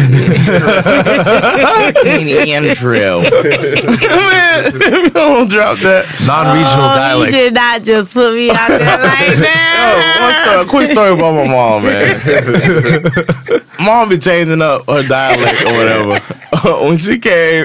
Andrew. 2.48 3.22
Man, 4.08 5.10
don't 5.12 5.48
drop 5.48 5.78
that. 5.78 6.04
Non-regional 6.26 6.84
oh, 6.84 6.94
dialect. 6.94 7.32
you 7.34 7.38
did 7.40 7.54
not 7.54 7.82
just 7.82 8.12
put 8.12 8.34
me 8.34 8.50
out 8.50 8.68
there 8.68 8.78
like 9.02 9.30
Oh, 9.30 9.40
that. 9.40 10.18
one 10.20 10.34
story, 10.44 10.68
quick 10.68 10.90
story 10.92 11.12
about 11.12 11.32
my 11.34 11.46
mom, 11.50 11.84
man. 11.84 13.62
mom 13.86 14.08
be 14.10 14.18
changing 14.18 14.60
up 14.60 14.84
her 14.86 15.02
dialect 15.08 15.62
or 15.62 15.72
whatever. 15.72 16.20
when 16.86 16.98
she 16.98 17.18
came, 17.18 17.64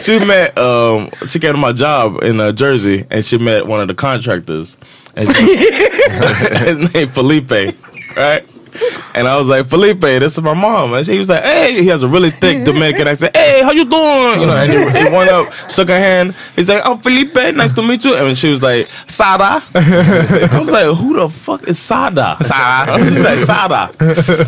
she 0.00 0.24
met, 0.24 0.56
um, 0.56 1.10
she 1.26 1.40
came 1.40 1.52
to 1.52 1.58
my 1.58 1.72
job 1.72 2.22
in 2.22 2.38
uh, 2.38 2.52
Jersey, 2.52 3.06
and 3.10 3.24
she 3.24 3.38
met 3.38 3.66
one 3.66 3.80
of 3.80 3.88
the 3.88 3.94
contractors. 3.94 4.76
And 5.16 5.28
his 5.28 6.94
name 6.94 7.08
Felipe, 7.08 7.50
right? 8.16 8.46
And 9.14 9.28
I 9.28 9.36
was 9.36 9.48
like, 9.48 9.68
Felipe, 9.68 10.00
this 10.00 10.36
is 10.36 10.42
my 10.42 10.54
mom. 10.54 10.94
And 10.94 11.06
he 11.06 11.18
was 11.18 11.28
like, 11.28 11.42
hey, 11.42 11.74
he 11.74 11.88
has 11.88 12.02
a 12.02 12.08
really 12.08 12.30
thick 12.30 12.64
Dominican 12.64 13.08
accent. 13.08 13.36
Hey, 13.36 13.62
how 13.62 13.70
you 13.72 13.84
doing? 13.84 14.40
You 14.40 14.46
know, 14.46 14.56
and 14.56 14.72
he, 14.72 14.78
he 14.78 15.14
went 15.14 15.30
up, 15.30 15.52
shook 15.70 15.88
her 15.88 15.98
hand. 15.98 16.34
He's 16.56 16.68
like, 16.68 16.82
oh, 16.84 16.96
Felipe, 16.96 17.34
nice 17.54 17.72
to 17.74 17.82
meet 17.82 18.04
you. 18.04 18.14
And 18.14 18.36
she 18.36 18.48
was 18.48 18.62
like, 18.62 18.88
Sada. 19.06 19.62
I 19.74 20.58
was 20.58 20.70
like, 20.70 20.96
who 20.96 21.14
the 21.16 21.28
fuck 21.28 21.68
is 21.68 21.78
Sada? 21.78 22.36
Sada. 22.42 22.92
I 22.92 23.02
was 23.02 23.20
like, 23.20 23.38
Sada. 23.38 23.94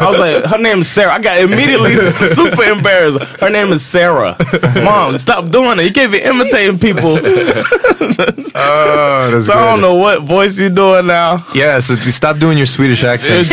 I 0.00 0.08
was 0.08 0.18
like, 0.18 0.44
her 0.44 0.58
name 0.58 0.80
is 0.80 0.88
Sarah. 0.88 1.12
I 1.12 1.20
got 1.20 1.38
immediately 1.40 1.94
super 2.34 2.62
embarrassed. 2.62 3.18
Her 3.40 3.50
name 3.50 3.72
is 3.72 3.84
Sarah. 3.84 4.36
Mom, 4.82 5.16
stop 5.18 5.50
doing 5.50 5.78
it. 5.78 5.84
You 5.84 5.92
can't 5.92 6.12
be 6.12 6.20
imitating 6.22 6.78
people. 6.78 7.18
Oh, 8.56 9.30
that's 9.32 9.46
So 9.46 9.52
I 9.52 9.66
don't 9.66 9.80
know 9.80 9.96
what 9.96 10.22
voice 10.22 10.58
you're 10.58 10.70
doing 10.70 11.06
now. 11.06 11.44
Yeah, 11.54 11.80
so 11.80 11.96
stop 11.96 12.38
doing 12.38 12.56
your 12.56 12.66
Swedish 12.66 13.02
accent. 13.02 13.48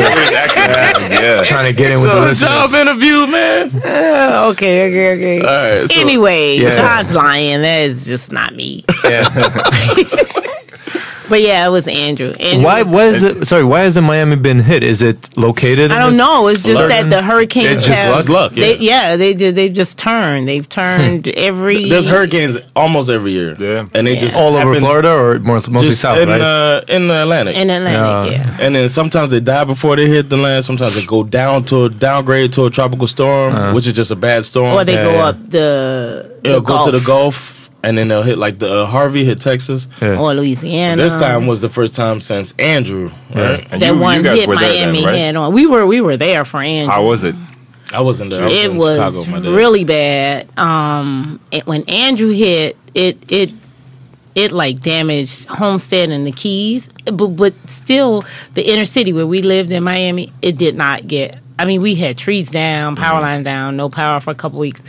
Yeah. 0.00 1.42
Trying 1.42 1.72
to 1.72 1.76
get 1.76 1.90
in 1.92 2.00
with 2.00 2.10
the 2.10 2.20
Good 2.26 2.34
job 2.36 2.70
interview, 2.74 3.26
man. 3.26 3.70
Uh, 3.74 4.48
okay, 4.52 4.88
okay, 4.88 5.14
okay. 5.16 5.40
All 5.40 5.80
right. 5.80 5.90
so- 5.90 6.00
anyway, 6.00 6.56
Yeah. 6.56 6.76
Jon's 6.76 7.14
lying. 7.14 7.62
That 7.62 7.80
is 7.82 8.06
just 8.06 8.32
not 8.32 8.54
me. 8.54 8.84
Yeah. 9.04 9.28
But 11.28 11.40
yeah, 11.42 11.66
it 11.66 11.70
was 11.70 11.88
Andrew. 11.88 12.30
Andrew 12.32 12.64
Why? 12.64 12.82
was- 12.82 12.92
Why 12.92 13.04
is 13.06 13.22
it? 13.22 13.46
Sorry, 13.46 13.64
why 13.64 13.80
hasn't 13.80 14.06
Miami 14.06 14.36
been 14.36 14.60
hit? 14.60 14.82
Is 14.84 15.02
it 15.02 15.36
located? 15.36 15.90
I 15.90 15.98
don't 15.98 16.10
this 16.12 16.18
know. 16.18 16.48
It's 16.48 16.62
just 16.64 16.88
that 16.88 17.10
the 17.10 17.20
hurricanes 17.22 17.78
It's 17.78 17.86
just 17.86 17.98
have 17.98 18.14
luck. 18.14 18.28
Luck, 18.28 18.52
yeah. 18.56 18.60
They, 18.64 18.76
yeah, 18.78 19.16
they 19.16 19.34
did. 19.34 19.56
They've 19.56 19.72
just 19.72 19.98
turned. 19.98 20.46
They've 20.46 20.68
turned 20.68 21.26
every. 21.28 21.88
There's 21.88 22.06
hurricanes 22.06 22.58
almost 22.76 23.10
every 23.10 23.32
year. 23.32 23.56
Yeah. 23.58 23.86
And 23.92 24.06
they 24.06 24.14
Yeah. 24.14 24.20
just 24.20 24.36
all 24.36 24.54
over 24.54 24.58
happen 24.66 24.80
Florida 24.80 25.10
or 25.10 25.38
more, 25.40 25.56
mostly 25.56 25.88
just 25.88 26.00
south, 26.00 26.18
in, 26.18 26.28
right? 26.28 26.40
uh, 26.40 26.80
in 26.88 27.08
the 27.08 27.22
Atlantic. 27.22 27.56
in 27.56 27.70
Atlantic. 27.70 28.32
Yeah. 28.32 28.46
Yeah. 28.46 28.56
and 28.64 28.74
then 28.74 28.88
sometimes 28.88 29.30
they 29.30 29.40
die 29.40 29.64
before 29.64 29.96
they 29.96 30.06
hit 30.06 30.28
the 30.28 30.36
land. 30.36 30.64
Sometimes 30.64 30.94
they 30.94 31.04
go 31.06 31.24
down 31.24 31.64
to 31.64 31.84
a 31.86 31.88
downgrade 31.90 32.52
to 32.52 32.66
a 32.66 32.70
tropical 32.70 33.06
storm, 33.08 33.74
which 33.74 33.86
is 33.86 33.92
just 33.94 34.10
a 34.10 34.16
bad 34.16 34.44
storm. 34.44 34.72
Or 34.74 34.84
they 34.84 34.94
Yeah, 34.94 35.04
go 35.04 35.18
up 35.18 35.36
the. 35.50 36.36
It'll 36.44 36.60
the 36.60 36.66
go 36.66 36.84
to 36.84 36.90
the 36.92 37.00
Gulf, 37.00 37.55
and 37.82 37.96
then 37.96 38.08
they'll 38.08 38.22
hit 38.22 38.38
like 38.38 38.58
the 38.58 38.70
uh, 38.82 38.86
Harvey 38.86 39.24
hit 39.24 39.40
Texas. 39.40 39.86
Yeah. 40.02 40.18
or 40.18 40.34
Louisiana. 40.34 41.00
This 41.02 41.14
time 41.14 41.46
was 41.46 41.60
the 41.60 41.68
first 41.68 41.94
time 41.94 42.20
since 42.20 42.52
Andrew. 42.58 43.10
Right? 43.34 43.66
And 43.70 43.80
that 43.82 43.88
you- 43.88 43.94
you 43.94 44.00
one 44.00 44.22
guys 44.22 44.38
hit 44.38 44.48
Miami 44.48 44.98
then, 44.98 45.04
right? 45.04 45.14
head 45.16 45.36
on. 45.36 45.52
We 45.52 45.66
were 45.66 45.86
we 45.86 46.00
were 46.00 46.16
there 46.16 46.44
for 46.44 46.60
Andrew. 46.60 46.90
How 46.90 47.04
was 47.04 47.22
it? 47.24 47.34
I 47.92 48.00
wasn't 48.00 48.30
there. 48.32 48.42
I 48.42 48.46
was 48.46 48.54
it 48.54 48.70
in 48.70 48.76
was 48.78 48.96
Chicago. 48.98 49.18
with 49.20 49.28
My 49.28 49.38
dad. 49.40 49.48
really 49.56 49.84
bad. 49.84 50.58
Um, 50.58 51.40
it- 51.52 51.66
when 51.66 51.82
Andrew 51.88 52.30
hit, 52.32 52.76
it 52.94 53.18
it 53.28 53.52
it 54.34 54.52
like 54.52 54.80
damaged 54.80 55.46
Homestead 55.46 56.10
and 56.10 56.26
the 56.26 56.32
Keys, 56.32 56.90
but 57.10 57.28
but 57.28 57.54
still 57.66 58.24
the 58.54 58.62
inner 58.70 58.84
city 58.84 59.12
where 59.12 59.26
we 59.26 59.40
lived 59.42 59.70
in 59.70 59.82
Miami, 59.84 60.32
it 60.42 60.56
did 60.58 60.76
not 60.76 61.06
get. 61.06 61.38
I 61.58 61.64
mean, 61.64 61.80
we 61.80 61.94
had 61.94 62.18
trees 62.18 62.50
down, 62.50 62.96
power 62.96 63.20
lines 63.22 63.44
down, 63.44 63.76
no 63.78 63.88
power 63.88 64.20
for 64.20 64.30
a 64.30 64.34
couple 64.34 64.58
weeks, 64.58 64.82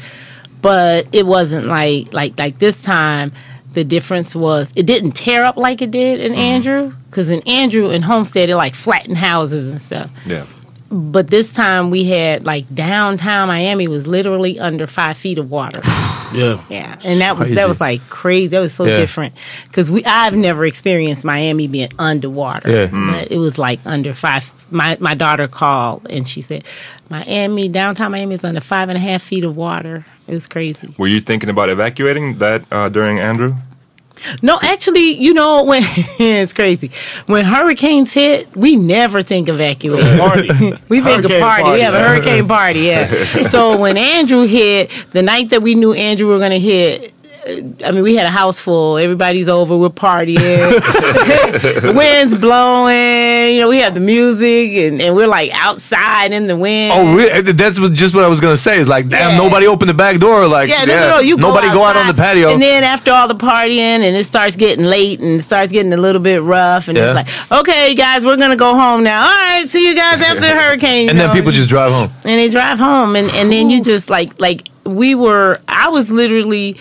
but 0.68 1.08
it 1.14 1.26
wasn't 1.26 1.66
like 1.66 2.12
like 2.12 2.38
like 2.38 2.60
this 2.60 2.82
time. 2.82 3.32
The 3.72 3.86
difference 3.86 4.36
was 4.36 4.70
it 4.76 4.86
didn't 4.86 5.12
tear 5.12 5.46
up 5.46 5.56
like 5.56 5.82
it 5.82 5.92
did 5.92 6.20
in 6.20 6.32
mm-hmm. 6.34 6.42
Andrew, 6.42 6.94
because 7.10 7.30
in 7.30 7.42
Andrew 7.48 7.90
and 7.90 8.04
Homestead 8.04 8.50
it 8.50 8.58
like 8.58 8.76
flattened 8.76 9.18
houses 9.18 9.68
and 9.68 9.82
stuff 9.82 10.10
Yeah. 10.26 10.46
but 10.90 11.28
this 11.28 11.54
time 11.54 11.90
we 11.92 12.04
had 12.06 12.44
like 12.44 12.74
downtown 12.74 13.48
Miami 13.50 13.88
was 13.88 14.08
literally 14.08 14.60
under 14.60 14.88
five 14.88 15.16
feet 15.16 15.38
of 15.38 15.50
water. 15.50 15.82
Yeah. 16.34 16.62
Yeah, 16.70 17.00
and 17.06 17.22
that 17.22 17.38
was 17.38 17.48
Crazy. 17.48 17.56
that 17.56 17.70
was 17.70 17.80
like 17.80 18.02
crazy. 18.10 18.48
That 18.48 18.60
was 18.60 18.74
so 18.74 18.84
Yeah. 18.84 18.98
different 18.98 19.34
because 19.64 19.90
we 19.90 20.04
I've 20.04 20.36
never 20.36 20.66
experienced 20.66 21.24
Miami 21.24 21.68
being 21.68 21.88
underwater. 21.98 22.70
Yeah. 22.70 22.86
but 22.88 22.92
mm. 22.92 23.28
it 23.32 23.38
was 23.38 23.58
like 23.58 23.80
under 23.86 24.14
five. 24.14 24.52
My 24.70 24.98
my 25.00 25.16
daughter 25.16 25.48
called 25.48 26.06
and 26.10 26.28
she 26.28 26.42
said, 26.42 26.66
Miami 27.10 27.70
downtown 27.70 28.12
Miami 28.12 28.36
is 28.36 28.44
under 28.44 28.60
five 28.60 28.90
and 28.90 28.98
a 28.98 29.00
half 29.00 29.22
feet 29.22 29.46
of 29.46 29.56
water. 29.56 30.06
It 30.28 30.34
was 30.34 30.48
crazy. 30.48 30.94
Were 30.98 31.08
you 31.08 31.22
thinking 31.22 31.50
about 31.50 31.70
evacuating 31.70 32.38
that 32.40 32.66
uh, 32.72 32.90
during 32.90 33.20
Andrew? 33.20 33.56
No, 34.42 34.60
actually, 34.62 35.12
you 35.12 35.34
know 35.34 35.64
when 35.64 35.84
it's 36.20 36.52
crazy 36.54 36.92
when 37.28 37.46
hurricanes 37.46 38.12
hit, 38.12 38.56
we 38.56 38.76
never 38.76 39.22
think 39.22 39.48
evacuate. 39.48 40.04
Party. 40.20 40.48
we 40.90 41.02
think 41.02 41.24
of 41.24 41.32
Hurricane 41.32 41.40
party. 41.42 41.64
party. 41.64 41.72
We 41.72 41.82
have 41.82 41.94
a 41.94 42.00
hurricane 42.00 42.48
party. 42.48 42.80
Yeah. 42.82 43.48
so 43.48 43.78
when 43.78 43.96
Andrew 43.98 44.46
hit, 44.48 44.90
the 45.12 45.22
night 45.22 45.50
that 45.50 45.62
we 45.62 45.76
knew 45.76 45.94
Andrew 45.94 46.28
were 46.28 46.40
going 46.40 46.52
to 46.52 46.60
hit. 46.60 47.14
Uh, 47.48 47.86
I 47.88 47.92
mean, 47.92 48.04
we 48.04 48.16
had 48.16 48.26
a 48.26 48.30
house 48.32 48.60
full. 48.60 48.98
Everybody's 48.98 49.48
over. 49.48 49.78
We're 49.78 49.90
partying. 49.90 50.36
the 50.38 51.94
wind's 51.96 52.36
blowing. 52.36 53.56
You 53.56 53.62
know, 53.62 53.70
we 53.70 53.78
have 53.80 53.94
the 53.94 54.00
music, 54.00 54.72
and, 54.74 55.02
and 55.02 55.16
we're 55.16 55.28
like 55.28 55.52
outside 55.54 56.32
in 56.32 56.48
the 56.48 56.58
wind. 56.58 56.94
Oh, 56.96 57.16
really? 57.16 57.42
That's 57.54 57.80
what, 57.80 57.94
just 57.94 58.14
what 58.16 58.24
I 58.24 58.28
was 58.28 58.40
gonna 58.42 58.58
say. 58.58 58.78
Is 58.80 58.88
like, 58.88 59.08
damn, 59.10 59.32
Yeah. 59.32 59.38
nobody 59.38 59.68
opened 59.68 59.90
the 59.90 59.94
back 59.94 60.20
door. 60.20 60.48
Like, 60.48 60.70
Yeah, 60.70 60.86
no, 60.86 60.96
no, 60.96 61.10
no. 61.10 61.20
You 61.20 61.38
nobody 61.38 61.68
go, 61.70 61.84
out 61.84 61.96
on 61.96 62.08
the 62.08 62.14
patio. 62.14 62.50
and 62.52 62.62
then 62.62 62.84
after 62.84 63.12
all 63.12 63.28
the 63.28 63.36
partying, 63.36 63.78
and 63.78 64.16
it 64.16 64.26
starts 64.26 64.56
getting 64.56 64.86
late, 64.86 65.20
and 65.20 65.40
it 65.40 65.44
starts 65.44 65.72
getting 65.72 65.94
a 65.94 65.98
little 65.98 66.22
bit 66.22 66.42
rough, 66.42 66.88
and 66.88 66.98
Yeah. 66.98 67.18
it's 67.20 67.50
like, 67.52 67.60
okay, 67.62 67.96
guys, 67.96 68.26
we're 68.26 68.38
gonna 68.38 68.56
go 68.58 68.74
home 68.76 69.04
now. 69.04 69.22
All 69.22 69.28
right, 69.32 69.64
see 69.68 69.88
you 69.88 69.96
guys 69.96 70.22
after 70.22 70.42
the 70.42 70.48
hurricane. 70.62 71.10
and 71.10 71.20
then 71.20 71.32
people 71.34 71.52
just 71.52 71.70
drive 71.70 71.92
home. 71.92 72.12
and 72.26 72.40
they 72.40 72.50
drive 72.50 72.80
home, 72.80 73.16
and 73.16 73.30
and 73.36 73.52
then 73.52 73.70
you 73.70 73.82
just 73.82 74.10
like 74.10 74.40
like 74.40 74.68
we 74.84 75.16
were. 75.16 75.60
I 75.68 75.90
was 75.90 76.10
literally 76.12 76.78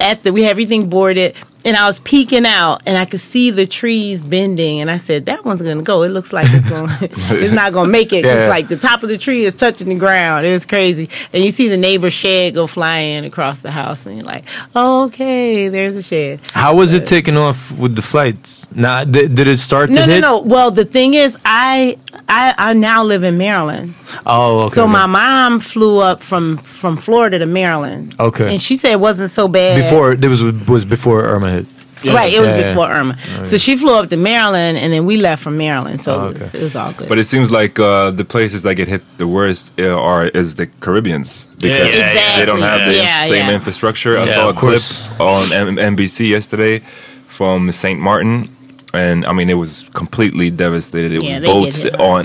at 0.00 0.22
the 0.22 0.32
we 0.32 0.42
had 0.42 0.50
everything 0.50 0.88
boarded. 0.88 1.34
And 1.64 1.76
I 1.76 1.88
was 1.88 1.98
peeking 1.98 2.46
out, 2.46 2.82
and 2.86 2.96
I 2.96 3.06
could 3.06 3.18
see 3.18 3.50
the 3.50 3.66
trees 3.66 4.22
bending, 4.22 4.80
and 4.80 4.88
I 4.88 4.98
said, 4.98 5.26
"That 5.26 5.44
one's 5.44 5.62
gonna 5.62 5.82
go. 5.82 6.02
It 6.04 6.10
looks 6.10 6.32
like 6.32 6.46
it's 6.48 6.68
going. 6.70 6.92
it's 7.00 7.52
not 7.52 7.72
gonna 7.72 7.88
make 7.90 8.12
it. 8.12 8.24
Yeah. 8.24 8.46
like 8.48 8.68
the 8.68 8.76
top 8.76 9.02
of 9.02 9.08
the 9.08 9.18
tree 9.18 9.44
is 9.44 9.56
touching 9.56 9.88
the 9.88 9.96
ground. 9.96 10.46
It 10.46 10.52
was 10.52 10.64
crazy. 10.64 11.10
And 11.32 11.44
you 11.44 11.50
see 11.50 11.66
the 11.68 11.76
neighbor's 11.76 12.12
shed 12.12 12.54
go 12.54 12.68
flying 12.68 13.24
across 13.24 13.60
the 13.62 13.72
house, 13.72 14.06
and 14.06 14.16
you're 14.16 14.24
like, 14.24 14.44
oh, 14.76 15.06
okay, 15.06 15.68
there's 15.68 15.96
a 15.96 16.02
shed. 16.04 16.38
How 16.52 16.76
was 16.76 16.92
it 16.94 17.04
taken 17.04 17.36
off 17.36 17.76
with 17.76 17.96
the 17.96 18.02
flights? 18.02 18.68
Nah, 18.72 19.02
did, 19.02 19.34
did 19.34 19.48
it 19.48 19.58
start 19.58 19.90
No, 19.90 20.06
no, 20.06 20.12
hit? 20.12 20.20
no. 20.20 20.38
Well, 20.42 20.70
the 20.70 20.84
thing 20.84 21.14
is, 21.14 21.36
I, 21.44 21.98
I, 22.28 22.54
I 22.58 22.72
now 22.74 23.04
live 23.04 23.22
in 23.22 23.38
Maryland. 23.38 23.94
Oh, 24.26 24.64
okay. 24.66 24.74
So 24.74 24.82
okay. 24.84 24.92
my 24.92 25.06
mom 25.06 25.60
flew 25.60 25.98
up 26.00 26.22
from 26.22 26.56
from 26.58 26.96
Florida 26.96 27.38
to 27.38 27.46
Maryland. 27.46 28.14
Okay. 28.18 28.52
And 28.52 28.60
she 28.60 28.76
said 28.76 28.92
it 28.92 29.00
wasn't 29.00 29.30
so 29.30 29.48
bad. 29.48 29.76
before 29.80 30.12
it 30.12 30.24
was 30.24 30.42
was 30.68 30.84
before 30.84 31.22
Irma 31.24 31.50
hit. 31.52 31.66
Right, 32.04 32.32
it 32.32 32.38
was 32.40 32.48
Yeah, 32.50 32.58
yeah. 32.58 32.68
before 32.74 32.90
Irma. 32.90 33.16
So 33.44 33.56
she 33.56 33.74
flew 33.76 33.94
up 33.98 34.10
to 34.10 34.16
Maryland, 34.18 34.76
and 34.76 34.92
then 34.92 35.06
we 35.06 35.16
left 35.16 35.42
from 35.42 35.56
Maryland. 35.56 36.02
So 36.02 36.10
Oh, 36.20 36.26
it, 36.28 36.38
was, 36.38 36.54
it 36.54 36.62
was 36.62 36.76
all 36.76 36.92
good. 36.92 37.08
But 37.08 37.18
it 37.18 37.26
seems 37.26 37.50
like 37.50 37.78
uh, 37.78 38.10
the 38.10 38.24
places 38.24 38.62
that 38.64 38.74
get 38.74 38.86
hit 38.86 39.04
the 39.16 39.26
worst 39.26 39.72
uh, 39.80 39.98
are 39.98 40.26
is 40.28 40.54
the 40.56 40.66
Caribbeans 40.80 41.46
because 41.58 41.88
Exactly. 41.88 42.40
they 42.40 42.44
don't 42.46 42.60
have 42.60 42.86
the 42.86 42.94
Yeah, 42.96 43.24
same 43.24 43.46
yeah. 43.48 43.54
infrastructure. 43.54 44.18
I 44.18 44.26
Yeah, 44.26 44.34
saw 44.34 44.48
a 44.50 44.52
clip 44.52 44.82
on 45.20 45.52
M- 45.52 45.78
NBC 45.96 46.28
yesterday 46.28 46.82
from 47.28 47.72
Saint 47.72 47.98
Martin, 47.98 48.48
and 48.96 49.24
I 49.26 49.32
mean 49.32 49.48
it 49.50 49.58
was 49.64 49.84
completely 49.94 50.50
devastated. 50.50 51.12
It 51.12 51.22
Yeah, 51.22 51.38
was 51.40 51.82
they 51.82 51.90
get 51.90 51.98
boats 51.98 52.00
on 52.00 52.24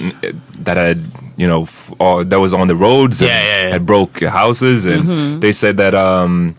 that 0.65 0.77
had 0.77 0.97
you 1.37 1.47
know 1.47 1.63
f- 1.63 1.91
all, 1.99 2.23
that 2.25 2.39
was 2.39 2.53
on 2.53 2.67
the 2.67 2.75
roads 2.75 3.21
and 3.21 3.29
Yeah, 3.29 3.43
yeah, 3.43 3.63
yeah. 3.67 3.69
had 3.73 3.85
broke 3.85 4.19
houses, 4.23 4.85
and 4.85 5.03
Mm-hmm. 5.03 5.39
they 5.39 5.51
said 5.51 5.77
that. 5.77 5.93
um 5.95 6.55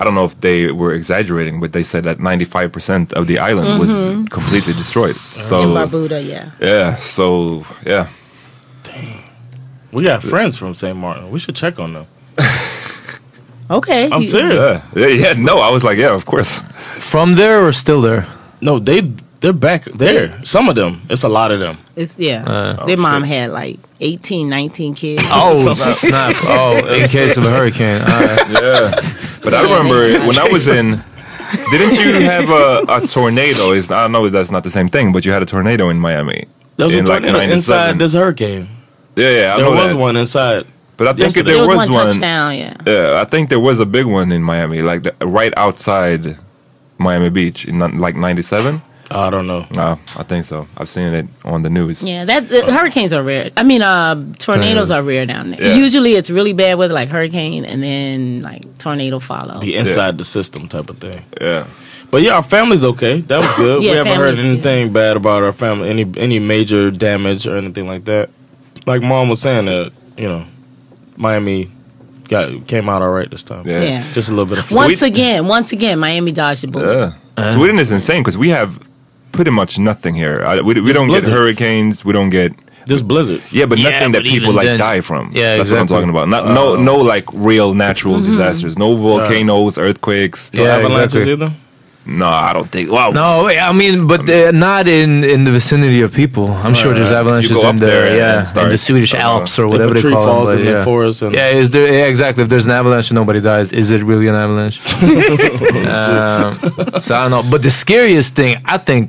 I 0.00 0.02
don't 0.04 0.16
know 0.16 0.24
if 0.24 0.36
they 0.40 0.72
were 0.72 0.92
exaggerating, 0.92 1.60
but 1.60 1.70
they 1.72 1.84
said 1.84 2.02
that 2.04 2.18
95% 2.18 3.12
of 3.12 3.26
the 3.28 3.38
island 3.38 3.78
was 3.78 3.90
completely 4.28 4.72
destroyed. 4.74 5.16
So 5.38 5.54
Mm-hmm. 5.56 5.70
in 5.70 5.76
Barbuda, 5.78 6.18
yeah. 6.32 6.50
yeah, 6.60 6.96
so 6.98 7.64
yeah. 7.86 8.08
Dang, 8.82 9.22
we 9.92 10.02
got 10.02 10.20
friends 10.22 10.56
from 10.58 10.74
St. 10.74 10.96
Martin. 10.96 11.30
We 11.30 11.38
should 11.38 11.54
check 11.56 11.78
on 11.78 11.92
them. 11.94 12.06
Okay. 13.70 14.10
I'm 14.12 14.20
you- 14.22 14.26
serious. 14.26 14.58
Yeah, 14.60 15.06
yeah, 15.06 15.08
yeah, 15.22 15.32
no, 15.38 15.58
I 15.58 15.70
was 15.70 15.82
like, 15.84 15.96
yeah, 15.98 16.12
of 16.14 16.24
course. 16.26 16.60
From 16.98 17.36
there 17.36 17.64
or 17.64 17.72
still 17.72 18.00
there? 18.02 18.26
No, 18.60 18.78
they 18.78 19.00
they're 19.44 19.52
back 19.52 19.84
there. 19.84 20.42
Some 20.42 20.70
of 20.70 20.74
them. 20.74 21.02
It's 21.10 21.22
a 21.22 21.28
lot 21.28 21.52
of 21.52 21.60
them. 21.60 21.76
It's 21.96 22.16
yeah. 22.18 22.44
Uh, 22.46 22.86
Their 22.86 22.96
mom 22.96 23.22
had 23.24 23.50
like 23.50 23.78
18, 24.00 24.48
19 24.48 24.94
kids. 24.94 25.22
Oh 25.26 25.74
snap! 25.76 26.34
Oh, 26.44 26.78
in 26.78 27.06
case 27.10 27.36
of 27.36 27.44
a 27.44 27.50
hurricane. 27.50 28.00
All 28.00 28.06
right. 28.08 28.50
Yeah. 28.62 28.90
But 29.42 29.52
I 29.52 29.62
remember 29.62 30.26
when 30.26 30.38
I 30.38 30.48
was 30.48 30.68
in. 30.68 31.02
Didn't 31.70 31.94
you 31.94 32.14
have 32.24 32.48
a, 32.48 32.84
a 32.88 33.06
tornado? 33.06 33.72
Is 33.72 33.90
I 33.90 34.08
know 34.08 34.30
that's 34.30 34.50
not 34.50 34.64
the 34.64 34.70
same 34.70 34.88
thing, 34.88 35.12
but 35.12 35.26
you 35.26 35.32
had 35.32 35.42
a 35.42 35.46
tornado 35.46 35.90
in 35.90 35.98
Miami. 36.00 36.46
There 36.78 36.86
was 36.86 36.96
a 36.96 37.00
in 37.00 37.04
like 37.04 37.22
tornado 37.22 37.38
97. 37.38 37.52
inside 37.52 37.98
this 37.98 38.14
hurricane. 38.14 38.68
Yeah, 39.14 39.28
yeah, 39.28 39.54
I 39.54 39.56
There 39.58 39.66
know 39.70 39.82
was 39.82 39.92
that. 39.92 39.98
one 39.98 40.16
inside. 40.16 40.66
But 40.96 41.08
I 41.08 41.12
think 41.12 41.34
there 41.34 41.44
There 41.44 41.58
was, 41.58 41.68
was 41.68 41.76
one 41.76 41.90
one. 41.92 42.06
touchdown, 42.06 42.56
yeah. 42.56 42.76
Yeah, 42.86 43.20
I 43.20 43.24
think 43.26 43.50
there 43.50 43.60
was 43.60 43.78
a 43.78 43.86
big 43.86 44.06
one 44.06 44.32
in 44.32 44.42
Miami, 44.42 44.80
like 44.80 45.02
the, 45.02 45.14
right 45.26 45.52
outside 45.58 46.38
Miami 46.98 47.28
Beach 47.28 47.66
in 47.66 47.78
like 47.98 48.16
'97. 48.16 48.80
I 49.10 49.30
don't 49.30 49.46
know. 49.46 49.66
No, 49.74 49.98
I 50.16 50.22
think 50.22 50.44
so. 50.44 50.66
I've 50.76 50.88
seen 50.88 51.12
it 51.14 51.26
on 51.44 51.62
the 51.62 51.70
news. 51.70 52.02
Yeah, 52.02 52.24
that 52.24 52.48
the 52.48 52.72
hurricanes 52.72 53.12
are 53.12 53.22
rare. 53.22 53.50
I 53.56 53.62
mean, 53.62 53.82
uh, 53.82 54.32
tornadoes 54.38 54.90
are 54.90 55.02
rare 55.02 55.26
down 55.26 55.50
there. 55.50 55.62
Yeah. 55.62 55.74
Usually, 55.74 56.14
it's 56.14 56.30
really 56.30 56.52
bad 56.52 56.78
weather, 56.78 56.94
like 56.94 57.10
hurricane, 57.10 57.64
and 57.64 57.82
then 57.82 58.42
like 58.42 58.78
tornado 58.78 59.18
follow. 59.18 59.60
Be 59.60 59.74
inside 59.76 60.18
the 60.18 60.24
system 60.24 60.68
type 60.68 60.88
of 60.88 60.98
thing. 60.98 61.24
Yeah. 61.40 61.66
But 62.10 62.22
yeah, 62.22 62.36
our 62.36 62.42
family's 62.42 62.84
okay. 62.84 63.20
That 63.22 63.38
was 63.38 63.54
good. 63.56 63.82
Yeah, 63.82 63.90
we 63.90 63.96
haven't 63.96 64.12
heard 64.16 64.36
family's 64.36 64.44
anything 64.44 64.92
bad 64.92 65.16
about 65.16 65.42
our 65.42 65.52
family, 65.52 65.90
any 65.90 66.10
any 66.16 66.38
major 66.38 66.90
damage 66.90 67.46
or 67.46 67.56
anything 67.56 67.86
like 67.86 68.04
that. 68.04 68.30
Like 68.86 69.02
mom 69.02 69.28
was 69.28 69.40
saying 69.40 69.66
that, 69.66 69.92
you 70.16 70.28
know, 70.28 70.46
Miami 71.16 71.70
got 72.28 72.66
came 72.66 72.88
out 72.88 73.02
all 73.02 73.10
right 73.10 73.30
this 73.30 73.42
time. 73.42 73.66
Yeah. 73.66 73.82
Yeah. 73.82 74.12
Just 74.12 74.28
a 74.28 74.32
little 74.32 74.46
bit 74.46 74.58
of 74.58 74.70
Once 74.70 75.00
Sweet. 75.00 75.08
again, 75.08 75.46
once 75.46 75.72
again, 75.72 75.98
Miami 75.98 76.32
dodged 76.32 76.62
the 76.62 76.68
bullet. 76.68 77.14
Yeah. 77.36 77.52
Sweden 77.52 77.78
is 77.78 77.90
insane 77.90 78.22
because 78.22 78.38
we 78.38 78.50
have 78.50 78.78
pretty 79.34 79.50
much 79.60 79.72
nothing 79.78 80.14
here. 80.22 80.36
I, 80.50 80.60
we 80.68 80.72
we 80.88 80.92
don't 80.92 81.08
blizzards. 81.08 81.26
get 81.26 81.38
hurricanes. 81.38 82.04
We 82.06 82.12
don't 82.18 82.30
get 82.30 82.50
just 82.92 83.04
blizzards. 83.08 83.48
yeah, 83.58 83.66
but 83.70 83.78
Yeah, 83.78 83.90
nothing 83.90 84.12
that 84.12 84.24
people 84.34 84.52
like 84.58 84.66
then- 84.66 84.78
die 84.78 85.00
from. 85.08 85.24
Yeah, 85.32 85.56
that's 85.56 85.70
what 85.70 85.80
I'm 85.80 85.86
talking 85.94 86.10
about. 86.14 86.28
Not, 86.28 86.42
no, 86.58 86.64
no, 86.90 86.96
like 87.14 87.24
real 87.32 87.70
natural 87.74 88.14
Mm-hmm. 88.16 88.30
disasters. 88.30 88.74
No 88.84 88.88
volcanoes, 88.96 89.78
earthquakes. 89.78 90.40
No 90.52 90.62
Yeah, 90.64 90.76
avalanches 90.76 91.14
exactly. 91.22 91.32
either. 91.32 91.50
No, 92.06 92.28
I 92.28 92.52
don't 92.52 92.70
think. 92.74 92.86
Wow. 92.98 93.08
No, 93.12 93.48
I 93.48 93.72
mean, 93.72 94.06
but 94.06 94.20
uh, 94.28 94.50
not 94.68 94.84
in 94.86 95.10
in 95.34 95.40
the 95.46 95.52
vicinity 95.60 96.00
of 96.06 96.10
people. 96.12 96.46
I'm 96.64 96.74
sure 96.74 96.92
there's 96.98 97.10
avalanches 97.22 97.56
in 97.64 97.76
the 97.76 97.86
there 97.86 98.06
yeah 98.22 98.42
start- 98.44 98.66
in 98.66 98.72
the 98.76 98.78
Swedish 98.88 99.14
uh, 99.14 99.28
Alps 99.30 99.58
or 99.58 99.64
If 99.64 99.70
whatever 99.72 99.94
a 99.96 100.00
they 100.02 100.10
call 100.14 100.26
falls 100.26 100.48
them. 100.50 100.58
in 100.58 100.64
but 100.64 100.70
the 100.70 100.76
yeah. 100.78 100.84
forest 100.90 101.22
and 101.22 101.34
Yeah, 101.34 101.60
is 101.62 101.68
there 101.74 101.86
yeah, 101.98 102.12
exactly? 102.14 102.42
If 102.44 102.50
there's 102.52 102.66
an 102.70 102.72
avalanche 102.80 103.08
and 103.10 103.16
nobody 103.22 103.40
dies, 103.40 103.72
is 103.72 103.88
it 103.90 104.02
really 104.10 104.28
an 104.32 104.34
avalanche? 104.44 104.78
um, 105.98 106.54
so 107.00 107.10
I 107.16 107.22
don't 107.22 107.30
know. 107.36 107.42
But 107.50 107.62
the 107.62 107.70
scariest 107.70 108.34
thing, 108.36 108.52
I 108.64 108.76
think, 108.78 109.08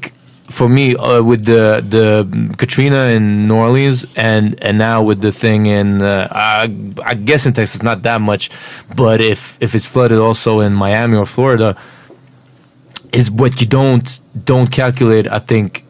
for 0.57 0.67
me, 0.77 0.85
uh, 0.95 1.21
with 1.29 1.41
the 1.45 1.63
the 1.95 2.07
Katrina 2.61 3.01
in 3.15 3.23
New 3.47 3.55
Orleans 3.65 4.05
and 4.15 4.43
and 4.65 4.77
now 4.77 4.97
with 5.09 5.19
the 5.21 5.31
thing 5.31 5.65
in, 5.79 6.01
uh, 6.01 6.27
I, 6.31 6.63
I 7.11 7.13
guess 7.29 7.45
in 7.47 7.53
Texas, 7.53 7.81
not 7.83 7.97
that 8.03 8.21
much, 8.21 8.43
but 8.95 9.17
if 9.33 9.57
if 9.65 9.75
it's 9.75 9.87
flooded 9.93 10.19
also 10.27 10.51
in 10.65 10.71
Miami 10.73 11.15
or 11.17 11.25
Florida, 11.25 11.69
is 13.11 13.29
what 13.29 13.59
you 13.61 13.67
don't 13.67 14.07
don't 14.51 14.71
calculate. 14.71 15.27
I 15.27 15.39
think 15.39 15.83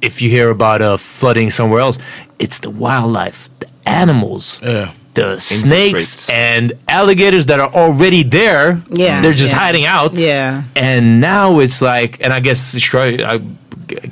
if 0.00 0.20
you 0.22 0.28
hear 0.30 0.50
about 0.50 0.80
uh, 0.82 0.96
flooding 0.96 1.50
somewhere 1.50 1.80
else, 1.80 1.98
it's 2.38 2.58
the 2.60 2.70
wildlife, 2.70 3.48
the 3.60 3.66
animals, 3.86 4.60
Yeah. 4.62 4.90
the 5.14 5.38
snakes 5.40 6.26
Infiltrates. 6.26 6.32
and 6.32 6.72
alligators 6.88 7.46
that 7.46 7.58
are 7.60 7.72
already 7.72 8.22
there. 8.22 8.82
Yeah, 8.90 9.22
they're 9.22 9.32
just 9.44 9.52
yeah. 9.52 9.58
hiding 9.64 9.84
out. 9.86 10.12
Yeah. 10.16 10.64
and 10.76 11.20
now 11.20 11.60
it's 11.60 11.80
like, 11.80 12.18
and 12.24 12.32
I 12.32 12.40
guess 12.40 12.76
shark, 12.78 13.20
I, 13.22 13.40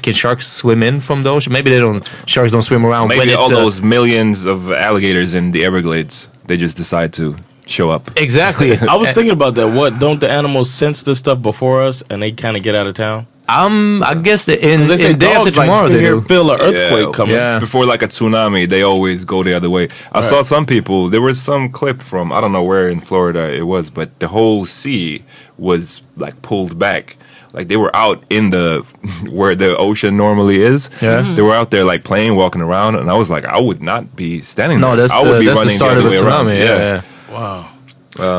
can 0.03 0.12
sharks 0.12 0.47
swim 0.47 0.83
in 0.83 1.01
from 1.01 1.23
the 1.23 1.31
ocean? 1.31 1.53
Maybe 1.53 1.71
they 1.71 1.79
don't. 1.81 2.07
Sharks 2.27 2.53
don't 2.53 2.62
swim 2.62 2.85
around 2.87 3.09
Maybe 3.09 3.31
it's 3.33 3.37
all 3.37 3.47
uh, 3.47 3.62
those 3.62 3.81
millions 3.83 4.45
of 4.45 4.71
alligators 4.71 5.35
in 5.35 5.51
the 5.53 5.65
Everglades, 5.65 6.29
they 6.47 6.57
just 6.57 6.77
decide 6.77 7.12
to 7.15 7.37
show 7.67 7.91
up. 7.91 8.11
exactly. 8.17 8.77
I 8.95 8.95
was 8.97 9.11
thinking 9.12 9.33
about 9.33 9.55
that. 9.55 9.69
What 9.69 9.99
don't 9.99 10.21
the 10.21 10.31
animals 10.31 10.71
sense 10.71 11.03
this 11.03 11.19
stuff 11.19 11.41
before 11.43 11.83
us 11.83 12.03
and 12.11 12.21
they 12.23 12.33
kind 12.33 12.57
of 12.57 12.62
get 12.62 12.75
out 12.75 12.87
of 12.87 12.95
town? 12.95 13.27
Um, 13.49 14.03
I 14.05 14.15
guess 14.15 14.45
the, 14.47 14.55
in, 14.57 14.81
'Cause 14.81 14.89
they 14.89 14.97
say 14.99 15.11
in 15.11 15.19
day 15.19 15.27
after 15.33 15.45
dogs 15.51 15.59
like 15.59 15.67
tomorrow 15.67 15.89
they 15.89 15.99
hear, 16.01 16.21
feel 16.23 16.51
an 16.53 16.61
earthquake 16.61 17.07
Yeah. 17.07 17.12
coming. 17.12 17.35
Yeah. 17.35 17.59
Before 17.59 17.85
like 17.85 18.01
a 18.03 18.09
tsunami, 18.09 18.68
they 18.68 18.83
always 18.83 19.25
go 19.25 19.42
the 19.42 19.53
other 19.55 19.68
way. 19.68 19.88
I 20.12 20.21
saw 20.23 20.42
some 20.42 20.64
people. 20.64 21.09
There 21.09 21.21
was 21.21 21.40
some 21.42 21.68
clip 21.71 22.03
from 22.03 22.33
I 22.33 22.40
don't 22.40 22.53
know 22.53 22.62
where 22.62 22.88
in 22.88 23.01
Florida 23.01 23.53
it 23.53 23.66
was, 23.66 23.90
but 23.90 24.18
the 24.21 24.29
whole 24.29 24.64
sea 24.64 25.25
was 25.59 26.03
like 26.16 26.40
pulled 26.42 26.79
back. 26.79 27.16
Like 27.53 27.69
they 27.69 27.77
were 27.77 27.95
out 27.95 28.25
in 28.31 28.51
the 28.51 28.81
where 29.31 29.55
the 29.55 29.77
ocean 29.77 30.17
normally 30.17 30.62
is. 30.62 30.88
Yeah. 31.03 31.17
they 31.21 31.29
mm-hmm. 31.29 31.43
were 31.45 31.55
out 31.55 31.71
there 31.71 31.85
like 31.85 32.03
playing, 32.05 32.35
walking 32.37 32.62
around, 32.62 32.97
and 32.97 33.11
I 33.11 33.15
was 33.15 33.29
like, 33.29 33.45
I 33.45 33.59
would 33.61 33.83
not 33.83 34.17
be 34.17 34.41
standing 34.41 34.81
No, 34.81 34.88
there. 34.88 35.09
that's 35.09 35.12
I 35.12 35.23
would 35.23 35.35
the, 35.35 35.41
be 35.41 35.47
that's 35.47 35.62
the 35.62 35.69
start 35.71 35.95
the 35.95 36.01
of 36.01 36.07
other 36.07 36.17
a 36.17 36.25
around. 36.25 36.47
tsunami. 36.47 36.59
Yeah, 36.59 37.03
yeah. 37.29 37.33
Wow. 37.33 37.69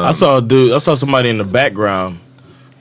I 0.07 0.11
saw 0.11 0.37
a 0.37 0.41
dude. 0.41 0.73
I 0.73 0.77
saw 0.77 0.93
somebody 0.95 1.29
in 1.29 1.37
the 1.37 1.43
background, 1.43 2.19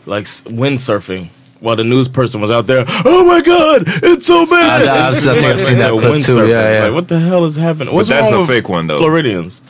like 0.07 0.25
windsurfing, 0.25 1.29
while 1.61 1.77
the 1.77 1.85
news 1.85 2.09
person 2.09 2.41
was 2.41 2.51
out 2.51 2.67
there. 2.67 2.85
Oh 3.05 3.25
my 3.27 3.41
god, 3.41 3.85
it's 3.87 4.27
so 4.27 4.45
bad! 4.47 4.87
I- 4.89 5.09
I've- 5.09 5.17
I 5.17 5.21
think 5.35 5.45
I've 5.47 5.61
seen 5.61 5.79
that 5.79 5.91
clip 5.93 6.03
too, 6.03 6.33
windsurfing. 6.33 6.49
yeah, 6.49 6.73
yeah. 6.79 6.85
Like, 6.87 6.95
what 6.95 7.09
the 7.09 7.19
hell 7.19 7.45
is 7.45 7.57
happening? 7.57 7.95
What's 7.95 8.09
that's 8.09 8.25
wrong 8.25 8.35
a 8.35 8.39
with 8.41 8.49
fake 8.49 8.69
one, 8.69 8.87
though. 8.89 8.99
Floridians. 8.99 9.63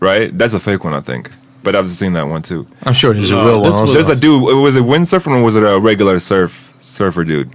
right? 0.00 0.36
That's 0.36 0.54
a 0.54 0.60
fake 0.60 0.84
one, 0.84 0.94
I 0.94 1.00
think. 1.00 1.30
But 1.62 1.74
I've 1.76 1.92
seen 1.92 2.12
that 2.14 2.22
one 2.28 2.42
too. 2.42 2.66
I'm 2.82 2.92
sure 2.94 3.12
there's 3.12 3.30
No, 3.30 3.40
a 3.40 3.44
real 3.46 3.60
one. 3.62 3.80
was- 3.82 3.92
There's 3.92 4.08
a 4.08 4.16
dude. 4.16 4.42
Was 4.42 4.76
it 4.76 4.82
windsurfing 4.84 5.32
or 5.32 5.42
was 5.42 5.56
it 5.56 5.62
a 5.64 5.78
regular 5.80 6.18
surf 6.20 6.72
surfer 6.80 7.24
dude? 7.24 7.50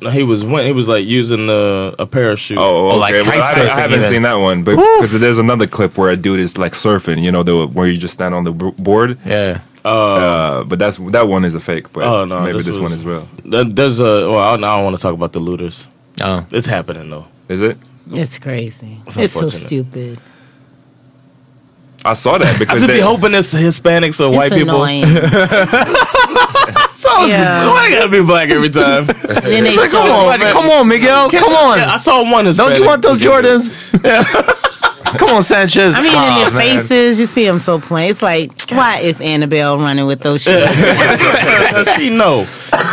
No, 0.00 0.10
He 0.10 0.22
was 0.24 0.44
went. 0.44 0.66
He 0.66 0.72
was 0.72 0.88
like 0.88 1.06
using 1.06 1.46
the, 1.46 1.94
a 1.98 2.06
parachute. 2.06 2.58
Oh, 2.58 2.88
okay. 2.88 2.98
like 2.98 3.12
Well, 3.12 3.42
I, 3.42 3.62
I 3.62 3.80
haven't 3.80 3.98
even. 4.00 4.10
seen 4.10 4.22
that 4.22 4.34
one, 4.34 4.64
but 4.64 4.76
because 4.76 5.20
there's 5.20 5.38
another 5.38 5.66
clip 5.68 5.96
where 5.96 6.10
a 6.10 6.16
dude 6.16 6.40
is 6.40 6.58
like 6.58 6.72
surfing. 6.72 7.22
You 7.22 7.30
know, 7.30 7.42
the 7.44 7.66
where 7.68 7.86
you 7.86 7.96
just 7.98 8.14
stand 8.14 8.34
on 8.34 8.44
the 8.44 8.52
board. 8.52 9.18
yeah. 9.24 9.60
Uh, 9.84 10.62
but 10.64 10.78
that's 10.78 10.96
that 10.96 11.28
one 11.28 11.44
is 11.44 11.54
a 11.54 11.60
fake. 11.60 11.92
But 11.92 12.04
Oh 12.04 12.24
no, 12.24 12.40
maybe 12.42 12.58
this 12.58 12.66
this, 12.66 12.78
one 12.78 12.92
is 12.92 13.04
real. 13.04 13.28
There- 13.44 13.64
There's 13.64 14.00
a. 14.00 14.28
Well, 14.30 14.38
I, 14.38 14.54
I 14.54 14.56
don't 14.56 14.84
want 14.84 14.96
to 14.96 15.02
talk 15.02 15.14
about 15.14 15.32
the 15.32 15.40
looters. 15.40 15.86
Oh. 16.20 16.46
It's 16.50 16.66
happening 16.66 17.10
though. 17.10 17.26
Is 17.48 17.60
it? 17.60 17.78
It's 18.10 18.38
crazy. 18.38 19.00
It's, 19.06 19.32
so 19.32 19.48
stupid. 19.48 20.18
I 22.04 22.14
saw 22.14 22.36
that 22.38 22.58
because 22.58 22.82
I 22.82 22.86
because 22.86 22.86
just 22.86 22.92
be 22.92 23.00
hoping 23.00 23.34
it's 23.34 23.54
Hispanics 23.54 24.20
or 24.20 24.30
white 24.36 24.52
it's 24.52 24.56
people. 24.56 24.82
annoying. 24.82 25.04
So 27.02 27.26
Yeah. 27.26 27.68
Why 27.68 27.88
they 27.90 27.96
gotta 27.96 28.08
be 28.10 28.22
black 28.22 28.48
every 28.50 28.70
time? 28.70 29.06
then 29.06 29.64
they 29.64 29.74
Come 29.74 29.90
show- 29.90 30.28
on, 30.30 30.38
come 30.38 30.70
on, 30.70 30.86
Miguel. 30.88 31.30
Come 31.30 31.52
on. 31.52 31.80
I 31.80 31.96
saw 31.96 32.22
one. 32.30 32.46
Hispanic. 32.46 32.74
Don't 32.74 32.82
you 32.82 32.88
want 32.88 33.02
those 33.02 33.18
Jordans? 33.18 33.72
Come 35.18 35.28
on, 35.30 35.42
Sanchez. 35.42 35.94
I 35.94 36.00
mean, 36.00 36.14
Aw, 36.14 36.28
in 36.28 36.44
their 36.44 36.50
man. 36.58 36.76
faces, 36.78 37.18
you 37.20 37.26
see 37.26 37.44
them 37.44 37.58
so 37.58 37.78
plain. 37.78 38.10
It's 38.10 38.22
like, 38.22 38.50
why 38.70 38.98
is 39.00 39.20
Annabelle 39.20 39.76
running 39.78 40.06
with 40.06 40.20
those 40.20 40.42
shoes? 40.44 40.64
she 41.96 42.08
know. 42.08 42.46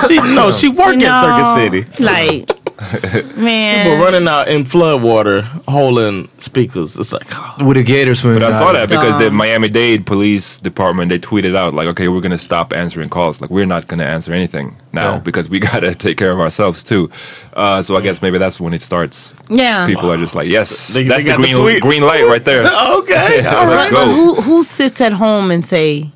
She 0.08 0.18
know. 0.36 0.52
She 0.52 0.68
work 0.68 1.00
You 1.00 1.08
at 1.08 1.22
Circuit 1.22 1.56
City. 1.56 2.04
Like, 2.04 2.50
man. 3.36 3.86
People 3.86 3.98
running 4.04 4.28
out 4.28 4.48
in 4.48 4.64
flood 4.66 5.02
water, 5.04 5.42
holding 5.68 6.30
speakers. 6.38 6.98
It's 6.98 7.12
like, 7.12 7.28
oh, 7.32 7.66
With 7.66 7.78
a 7.78 7.84
gator 7.84 8.16
swimming. 8.16 8.40
But 8.40 8.54
I 8.54 8.58
saw 8.58 8.70
out. 8.70 8.74
that 8.74 8.90
because 8.90 9.20
the 9.20 9.32
Miami 9.32 9.68
Dade 9.70 10.06
Police 10.06 10.60
Department 10.60 11.10
they 11.10 11.20
tweeted 11.20 11.56
out 11.56 11.74
like, 11.74 11.88
okay, 11.88 12.08
we're 12.08 12.22
gonna 12.22 12.38
stop 12.38 12.74
answering 12.74 13.10
calls. 13.10 13.42
Like 13.42 13.50
we're 13.50 13.66
not 13.66 13.88
gonna 13.88 14.06
answer 14.06 14.32
anything 14.34 14.78
now 14.94 15.14
Yeah. 15.14 15.20
because 15.20 15.50
we 15.50 15.60
gotta 15.72 15.94
take 15.94 16.18
care 16.18 16.32
of 16.32 16.40
ourselves 16.40 16.84
too. 16.84 17.10
Uh, 17.54 17.84
so 17.84 17.98
I 17.98 18.02
guess 18.02 18.22
maybe 18.22 18.38
that's 18.38 18.60
when 18.60 18.74
it 18.74 18.82
starts. 18.82 19.34
Yeah. 19.50 19.86
People 19.86 20.12
are 20.12 20.18
just 20.18 20.36
like, 20.36 20.48
yes, 20.48 20.90
They- 20.94 21.04
that's 21.04 21.24
they 21.24 21.32
the 21.32 21.38
got 21.38 21.64
the 21.74 21.80
green 21.82 22.04
light 22.04 22.24
right 22.26 22.44
there. 22.46 22.62
okay, 23.00 23.46
all 23.46 23.66
Let's 23.66 23.92
right. 23.92 23.92
But 23.92 24.06
go. 24.06 24.14
who 24.14 24.36
who 24.42 24.64
sits 24.64 25.02
at 25.02 25.14
home 25.14 25.52
and 25.52 25.66
say, 25.66 26.12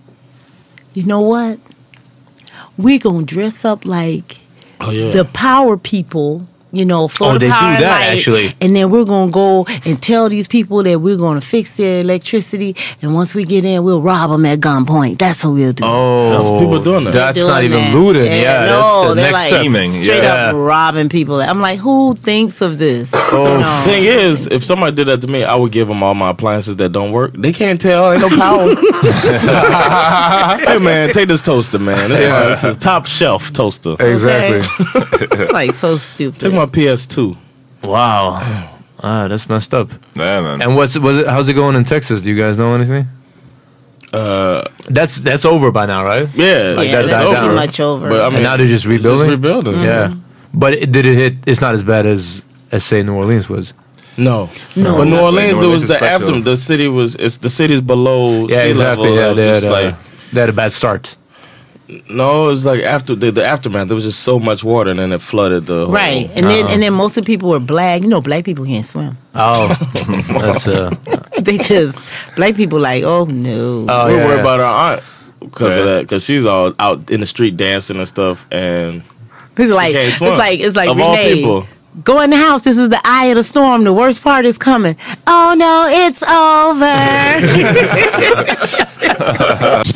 you 0.94 1.04
know 1.04 1.22
what? 1.22 1.60
We're 2.78 3.00
gonna 3.00 3.24
dress 3.26 3.66
up 3.66 3.86
like 3.86 4.40
Oh 4.82 4.92
yeah. 4.92 5.10
the 5.10 5.26
power 5.26 5.78
people. 5.78 6.48
You 6.76 6.86
know, 6.86 7.08
for 7.08 7.26
Oh, 7.28 7.34
the 7.34 7.40
they 7.40 7.46
do 7.46 7.52
power 7.52 7.80
that, 7.80 8.00
light, 8.02 8.18
actually. 8.18 8.56
and 8.60 8.76
then 8.76 8.90
we're 8.90 9.06
gonna 9.06 9.30
go 9.32 9.64
and 9.86 10.02
tell 10.02 10.28
these 10.28 10.48
people 10.48 10.82
that 10.82 11.00
we're 11.00 11.18
gonna 11.18 11.40
fix 11.40 11.78
their 11.78 12.02
electricity, 12.02 12.76
and 13.00 13.14
once 13.14 13.36
we 13.36 13.46
get 13.46 13.64
in, 13.64 13.84
we'll 13.84 14.02
rob 14.02 14.32
them 14.32 14.44
at 14.48 14.60
gunpoint. 14.60 15.20
That's 15.20 15.46
what 15.46 15.52
we'll 15.54 15.72
do. 15.74 15.84
Oh, 15.86 16.32
That's 16.32 16.50
people 16.50 16.82
doing 16.82 17.04
that. 17.04 17.14
That's 17.14 17.38
doing 17.38 17.48
not 17.50 17.64
even 17.64 17.78
that. 17.80 17.96
looting. 17.96 18.26
Yeah, 18.26 18.66
no, 18.66 18.74
that's 18.74 19.08
the 19.10 19.14
they're 19.14 19.32
next 19.32 19.34
like 19.34 19.48
step. 19.50 19.60
Scheming, 19.62 19.92
straight 19.92 20.24
yeah. 20.24 20.34
up 20.50 20.56
robbing 20.56 21.10
people. 21.10 21.36
I'm 21.42 21.60
like, 21.62 21.78
who 21.78 22.16
thinks 22.16 22.60
of 22.62 22.80
this? 22.80 23.12
Oh, 23.14 23.60
No. 23.60 23.82
Thing 23.86 24.06
is, 24.06 24.48
if 24.48 24.64
somebody 24.64 24.96
did 24.96 25.08
that 25.10 25.22
to 25.22 25.28
me, 25.28 25.44
I 25.44 25.54
would 25.56 25.72
give 25.72 25.88
them 25.88 26.02
all 26.02 26.16
my 26.16 26.32
appliances 26.32 26.76
that 26.78 26.92
don't 26.92 27.12
work. 27.12 27.34
They 27.38 27.54
can't 27.54 27.80
tell. 27.80 28.12
Ain't 28.12 28.22
no 28.22 28.30
power. 28.30 28.70
hey 30.66 30.80
man, 30.80 31.10
take 31.10 31.28
this 31.28 31.42
toaster, 31.44 31.78
man. 31.80 32.10
This, 32.10 32.22
my, 32.22 32.46
this 32.48 32.64
is 32.64 32.78
top 32.78 33.06
shelf 33.06 33.52
toaster. 33.54 33.96
Exactly. 34.00 34.62
it's 35.40 35.52
like 35.52 35.74
so 35.74 35.98
stupid. 35.98 36.40
Take 36.72 36.88
my 36.88 36.94
PS2. 36.94 37.38
wow. 37.84 38.70
Ah, 39.06 39.28
that's 39.28 39.50
messed 39.50 39.74
up. 39.74 39.90
Yeah, 40.16 40.40
man. 40.40 40.62
And 40.62 40.78
what's 40.78 40.98
was 40.98 41.18
it? 41.18 41.28
How's 41.28 41.50
it 41.50 41.56
going 41.56 41.76
in 41.76 41.84
Texas? 41.84 42.22
Do 42.24 42.30
you 42.32 42.38
guys 42.42 42.58
know 42.58 42.74
anything? 42.74 43.06
Uh, 44.14 44.64
That's 44.88 45.18
that's 45.18 45.44
over 45.44 45.72
by 45.72 45.88
now, 45.88 46.06
right? 46.06 46.30
yeah, 46.36 46.74
like 46.78 46.88
yeah, 46.88 47.02
that 47.02 47.08
that's 47.08 47.12
died 47.12 47.24
pretty 47.26 47.48
down. 47.48 47.56
much 47.56 47.80
over. 47.82 48.08
But 48.10 48.22
I 48.22 48.26
mean, 48.30 48.36
and 48.36 48.44
now 48.44 48.56
they're 48.56 48.66
just 48.68 48.86
it's 48.86 48.90
rebuilding. 48.90 49.30
rebuilding. 49.30 49.82
Yeah, 49.82 50.16
but 50.54 50.74
it, 50.76 50.92
did 50.94 51.06
it 51.06 51.16
hit? 51.16 51.34
It's 51.48 51.60
not 51.60 51.74
as 51.76 51.84
bad 51.84 52.06
as 52.06 52.44
as 52.72 52.86
say 52.86 53.04
New 53.04 53.16
Orleans 53.16 53.50
was. 53.50 53.74
No, 54.16 54.50
No. 54.78 54.98
But 55.00 55.06
New 55.06 55.16
That's 55.16 55.24
Orleans, 55.24 55.36
like 55.36 55.36
New 55.36 55.50
it 55.50 55.56
Orleans 55.56 55.64
was 55.74 55.84
is 55.84 55.90
the 55.90 55.96
special. 55.96 56.30
after. 56.30 56.40
The 56.42 56.58
city 56.58 56.88
was. 56.88 57.16
It's 57.16 57.38
the 57.38 57.50
city's 57.50 57.82
below. 57.82 58.48
Yeah, 58.48 58.64
sea 58.64 58.70
exactly, 58.70 59.10
Level. 59.10 59.18
yeah, 59.18 59.26
It 59.26 59.30
was 59.30 59.38
they 59.38 59.48
just 59.48 59.66
uh, 59.68 59.72
like 59.72 59.96
They 60.32 60.40
had 60.40 60.50
a 60.50 60.54
bad 60.54 60.72
start. 60.72 61.18
No, 62.10 62.46
it 62.46 62.48
was 62.48 62.66
like 62.66 62.82
after 62.82 63.14
the, 63.14 63.32
the 63.32 63.46
aftermath. 63.46 63.88
There 63.88 63.96
was 63.96 64.06
just 64.06 64.22
so 64.22 64.40
much 64.40 64.64
water, 64.64 64.90
and 64.92 65.00
then 65.00 65.12
it 65.12 65.22
flooded 65.22 65.66
the 65.66 65.86
whole- 65.86 65.94
Right, 65.94 66.30
and 66.36 66.50
then 66.50 66.68
and 66.70 66.82
then 66.82 66.94
most 66.94 67.18
of 67.18 67.26
the 67.26 67.28
people 67.28 67.50
were 67.50 67.60
black. 67.60 68.02
You 68.04 68.08
know, 68.08 68.22
black 68.22 68.46
people 68.46 68.66
can't 68.66 68.86
swim. 68.86 69.18
Oh, 69.36 69.68
that's 70.30 70.66
uh. 70.68 70.92
They 71.40 71.58
just 71.58 71.98
black 72.36 72.56
people 72.56 72.80
like, 72.80 73.04
oh 73.04 73.26
no. 73.26 73.86
Oh, 73.90 74.08
we 74.08 74.14
yeah, 74.16 74.26
worried 74.26 74.36
yeah. 74.36 74.42
about 74.42 74.60
our 74.62 74.94
aunt 74.94 75.04
because 75.42 75.76
of 75.76 75.86
that, 75.86 76.02
because 76.04 76.24
she's 76.24 76.46
all 76.46 76.74
out 76.80 77.10
in 77.12 77.20
the 77.20 77.26
street 77.28 77.58
dancing 77.58 77.98
and 77.98 78.08
stuff, 78.08 78.48
and 78.50 79.04
it's 79.58 79.70
like 79.72 79.92
can't 79.94 80.08
it's 80.08 80.22
like 80.22 80.60
it's 80.62 80.76
like 80.78 80.90
Of 80.90 81.00
all 81.00 81.12
Renee. 81.16 81.34
people. 81.36 81.68
Go 82.04 82.22
in 82.22 82.32
the 82.32 82.38
house. 82.38 82.64
This 82.64 82.76
is 82.76 82.90
the 82.90 83.00
eye 83.06 83.26
of 83.28 83.36
the 83.36 83.44
storm. 83.44 83.84
The 83.84 83.94
worst 83.94 84.24
part 84.24 84.46
is 84.46 84.58
coming. 84.58 84.96
Oh 85.28 85.54
no, 85.56 85.86
it's 85.92 86.24
over. 86.24 86.86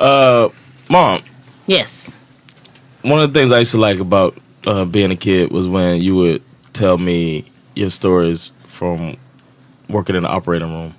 mom. 0.00 1.22
yes. 1.66 2.14
One 3.02 3.20
of 3.20 3.32
the 3.32 3.38
things 3.38 3.52
I 3.52 3.60
used 3.60 3.70
to 3.72 3.78
like 3.78 4.00
about 4.00 4.36
uh, 4.66 4.84
being 4.84 5.10
a 5.10 5.16
kid 5.16 5.50
was 5.50 5.68
when 5.68 6.02
you 6.02 6.16
would 6.16 6.42
tell 6.72 6.98
me 6.98 7.44
your 7.74 7.90
stories 7.90 8.52
from 8.66 9.16
working 9.88 10.16
in 10.16 10.24
the 10.24 10.28
operating 10.28 10.70
room. 10.72 10.94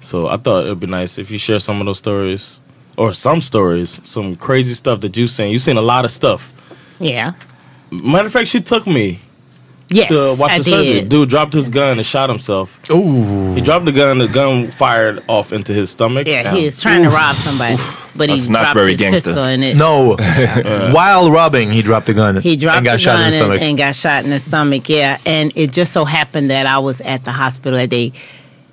So 0.00 0.28
I 0.28 0.38
thought 0.38 0.66
it 0.66 0.70
would 0.70 0.80
be 0.80 0.86
nice 0.86 1.18
if 1.18 1.30
you 1.30 1.38
share 1.38 1.60
some 1.60 1.78
of 1.80 1.86
those 1.86 1.98
stories, 1.98 2.58
or 2.96 3.12
some 3.12 3.40
stories, 3.42 4.00
some 4.02 4.34
crazy 4.36 4.74
stuff 4.74 5.00
that 5.02 5.16
you've 5.16 5.30
seen. 5.30 5.52
You've 5.52 5.62
seen 5.62 5.76
a 5.76 5.82
lot 5.82 6.04
of 6.04 6.10
stuff. 6.10 6.52
Yeah. 6.98 7.32
Matter 7.90 8.26
of 8.26 8.32
fact, 8.32 8.48
she 8.48 8.60
took 8.60 8.86
me 8.86 9.20
Yes. 9.92 10.08
to 10.08 10.40
watch 10.40 10.52
I 10.52 10.58
the 10.58 10.64
surgery. 10.64 11.00
did. 11.00 11.08
Dude 11.08 11.28
dropped 11.28 11.52
his 11.52 11.68
gun 11.68 11.98
and 11.98 12.06
shot 12.06 12.30
himself. 12.30 12.78
Ooh. 12.90 13.54
He 13.54 13.60
dropped 13.60 13.84
the 13.86 13.92
gun. 13.92 14.18
The 14.18 14.28
gun 14.28 14.68
fired 14.68 15.20
off 15.28 15.52
into 15.52 15.72
his 15.72 15.90
stomach. 15.90 16.28
Yeah, 16.28 16.54
he 16.54 16.64
is 16.66 16.80
trying 16.80 17.02
to 17.02 17.08
rob 17.10 17.34
somebody, 17.36 17.76
but 18.14 18.28
he 18.30 18.36
That's 18.36 18.48
not 18.48 18.74
very 18.74 18.92
his 18.92 19.00
gangster. 19.00 19.30
pistol 19.30 19.44
in 19.44 19.62
it. 19.64 19.76
No. 19.76 20.16
While 20.94 21.30
robbing, 21.32 21.72
he 21.72 21.82
dropped 21.82 22.06
the 22.06 22.14
gun. 22.14 22.40
He 22.40 22.56
dropped 22.56 22.76
and 22.78 22.84
got 22.84 22.92
the 22.92 22.98
shot 22.98 23.14
in 23.16 23.16
gun 23.16 23.20
the 23.20 23.26
and, 23.26 23.34
stomach. 23.34 23.62
and 23.62 23.78
got 23.78 23.94
shot 23.96 24.24
in 24.24 24.30
the 24.30 24.38
stomach. 24.40 24.88
Yeah, 24.88 25.18
and 25.26 25.52
it 25.56 25.72
just 25.72 25.92
so 25.92 26.04
happened 26.04 26.50
that 26.50 26.66
I 26.66 26.78
was 26.78 27.00
at 27.00 27.24
the 27.24 27.32
hospital 27.32 27.78
that 27.78 27.90
day 27.90 28.12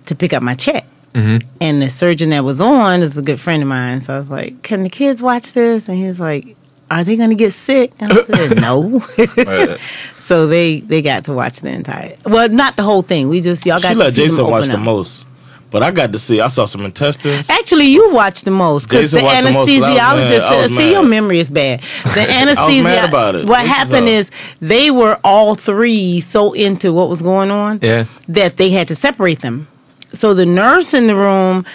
to 0.06 0.16
pick 0.16 0.34
up 0.34 0.44
my 0.44 0.54
check. 0.54 0.86
Mm-hmm. 1.14 1.48
And 1.62 1.82
the 1.82 1.90
surgeon 1.90 2.30
that 2.30 2.44
was 2.44 2.62
on 2.62 3.02
is 3.02 3.18
a 3.18 3.24
good 3.24 3.40
friend 3.40 3.64
of 3.64 3.68
mine. 3.68 4.02
So 4.02 4.14
I 4.14 4.20
was 4.20 4.30
like, 4.30 4.62
"Can 4.62 4.84
the 4.84 4.90
kids 4.90 5.20
watch 5.20 5.54
this?" 5.54 5.90
And 5.90 5.98
he's 5.98 6.20
like, 6.20 6.56
"Are 6.90 7.04
they 7.04 7.16
going 7.16 7.30
to 7.30 7.36
get 7.36 7.52
sick?" 7.54 7.92
And 8.00 8.12
I 8.14 8.24
said, 8.26 8.62
"No." 8.62 9.00
so 10.18 10.48
they 10.48 10.80
they 10.82 11.02
got 11.02 11.26
to 11.26 11.34
watch 11.34 11.58
the 11.62 11.70
entire. 11.70 12.16
Well, 12.26 12.50
not 12.50 12.76
the 12.78 12.84
whole 12.84 13.02
thing. 13.02 13.30
We 13.30 13.42
just 13.42 13.66
y'all 13.66 13.80
got 13.80 13.90
She 13.90 13.94
to 13.94 14.00
let 14.00 14.14
see 14.16 14.24
Jason 14.28 14.48
watch 14.48 14.68
the 14.68 14.78
most, 14.78 15.28
but 15.70 15.84
I 15.84 15.92
got 15.92 16.12
to 16.14 16.20
see. 16.20 16.40
I 16.42 16.48
saw 16.48 16.66
some 16.66 16.82
intestines. 16.86 17.50
Actually, 17.50 17.86
you 17.88 18.14
watched 18.14 18.46
the 18.46 18.52
most 18.52 18.88
because 18.90 19.12
the 19.12 19.22
watched 19.22 19.48
the 19.48 19.54
most 19.54 19.70
'cause 19.70 19.82
I 19.84 20.14
was 20.16 20.32
anesthesiologist. 20.32 20.50
mad. 20.50 20.70
See, 20.72 20.92
your 20.92 21.04
memory 21.04 21.40
is 21.40 21.50
bad. 21.50 21.82
The 22.04 22.10
anesthesiologist. 22.22 22.84
mad 22.84 23.10
about 23.10 23.36
it. 23.36 23.48
What 23.48 23.62
This 23.64 23.72
happened 23.72 24.04
all. 24.08 24.14
is 24.14 24.32
they 24.62 24.92
were 24.92 25.20
all 25.24 25.56
three 25.56 26.22
so 26.22 26.54
into 26.54 26.94
what 26.94 27.10
was 27.10 27.22
going 27.22 27.52
on 27.52 27.80
Yeah. 27.82 28.06
that 28.30 28.58
they 28.58 28.70
had 28.70 28.88
to 28.90 28.96
separate 28.96 29.42
them. 29.42 29.68
So 30.18 30.34
the 30.34 30.46
nurse 30.46 30.94
in 30.94 31.08
the 31.08 31.16
room 31.16 31.66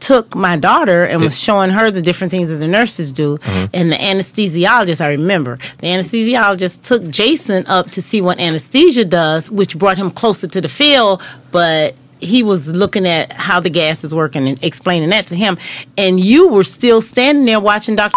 took 0.00 0.34
my 0.34 0.56
daughter 0.56 1.04
and 1.04 1.20
was 1.20 1.38
showing 1.38 1.70
her 1.70 1.90
the 1.90 2.02
different 2.02 2.30
things 2.30 2.48
that 2.48 2.56
the 2.56 2.68
nurses 2.68 3.12
do. 3.12 3.34
Uh-huh. 3.34 3.68
And 3.72 3.92
the 3.92 3.96
anesthesiologist, 3.96 5.00
I 5.00 5.10
remember, 5.10 5.58
the 5.78 5.88
anesthesiologist 5.88 6.82
took 6.82 7.08
Jason 7.10 7.66
up 7.66 7.90
to 7.90 8.02
see 8.02 8.20
what 8.20 8.38
anesthesia 8.40 9.04
does, 9.04 9.50
which 9.50 9.78
brought 9.78 9.98
him 9.98 10.10
closer 10.10 10.46
to 10.48 10.60
the 10.60 10.68
field. 10.68 11.22
But 11.50 11.94
he 12.18 12.42
was 12.42 12.74
looking 12.74 13.06
at 13.06 13.32
how 13.32 13.60
the 13.60 13.70
gas 13.70 14.04
is 14.04 14.14
working 14.14 14.48
and 14.48 14.62
explaining 14.62 15.10
that 15.10 15.26
to 15.28 15.34
him. 15.34 15.58
And 15.98 16.20
you 16.20 16.48
were 16.48 16.64
still 16.64 17.02
standing 17.02 17.44
there 17.44 17.60
watching 17.60 17.96
Dr. 17.96 18.14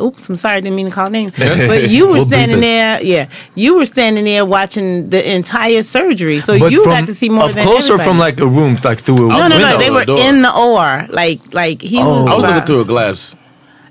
Oops, 0.00 0.28
I'm 0.28 0.36
sorry, 0.36 0.56
I 0.56 0.60
didn't 0.60 0.76
mean 0.76 0.86
to 0.86 0.92
call 0.92 1.10
names. 1.10 1.32
But 1.36 1.90
you 1.90 2.06
were 2.08 2.12
We'll 2.14 2.26
standing 2.26 2.60
there, 2.60 3.00
yeah. 3.02 3.28
You 3.54 3.76
were 3.76 3.86
standing 3.86 4.24
there 4.24 4.44
watching 4.44 5.10
the 5.10 5.20
entire 5.34 5.82
surgery. 5.82 6.40
So 6.40 6.58
But 6.58 6.72
you 6.72 6.82
from 6.84 6.92
got 6.92 7.06
to 7.06 7.14
see 7.14 7.28
more 7.28 7.44
up 7.48 7.52
than 7.54 7.64
close 7.66 7.88
or 7.90 7.98
from 7.98 8.18
like 8.18 8.38
a 8.40 8.46
room, 8.46 8.78
like 8.84 8.98
through 9.00 9.26
a 9.26 9.28
No, 9.28 9.48
no, 9.48 9.48
no. 9.48 9.56
window? 9.58 9.78
They 9.78 9.90
were 9.90 10.04
door. 10.04 10.18
in 10.20 10.42
the 10.42 10.52
OR. 10.54 11.06
Like, 11.10 11.40
like 11.54 11.80
he 11.82 11.98
Oh. 12.00 12.24
was. 12.24 12.32
I 12.32 12.34
was 12.36 12.44
looking 12.44 12.66
through 12.66 12.80
a 12.82 12.84
glass. 12.84 13.34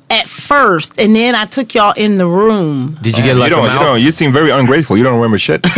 At 0.09 0.27
first, 0.27 0.99
and 0.99 1.13
then 1.15 1.35
I 1.35 1.45
took 1.45 1.73
y'all 1.73 1.93
in 1.97 2.15
the 2.17 2.27
room. 2.27 2.97
Did 3.01 3.17
you 3.17 3.23
get 3.23 3.35
like 3.35 3.49
you 3.49 3.55
don't, 3.57 3.65
you 3.65 3.69
mouth? 3.71 3.81
don't. 3.81 4.01
You 4.01 4.11
seem 4.11 4.31
very 4.31 4.51
ungrateful. 4.51 4.95
You 4.97 5.03
don't 5.03 5.15
remember 5.15 5.37
shit. 5.37 5.61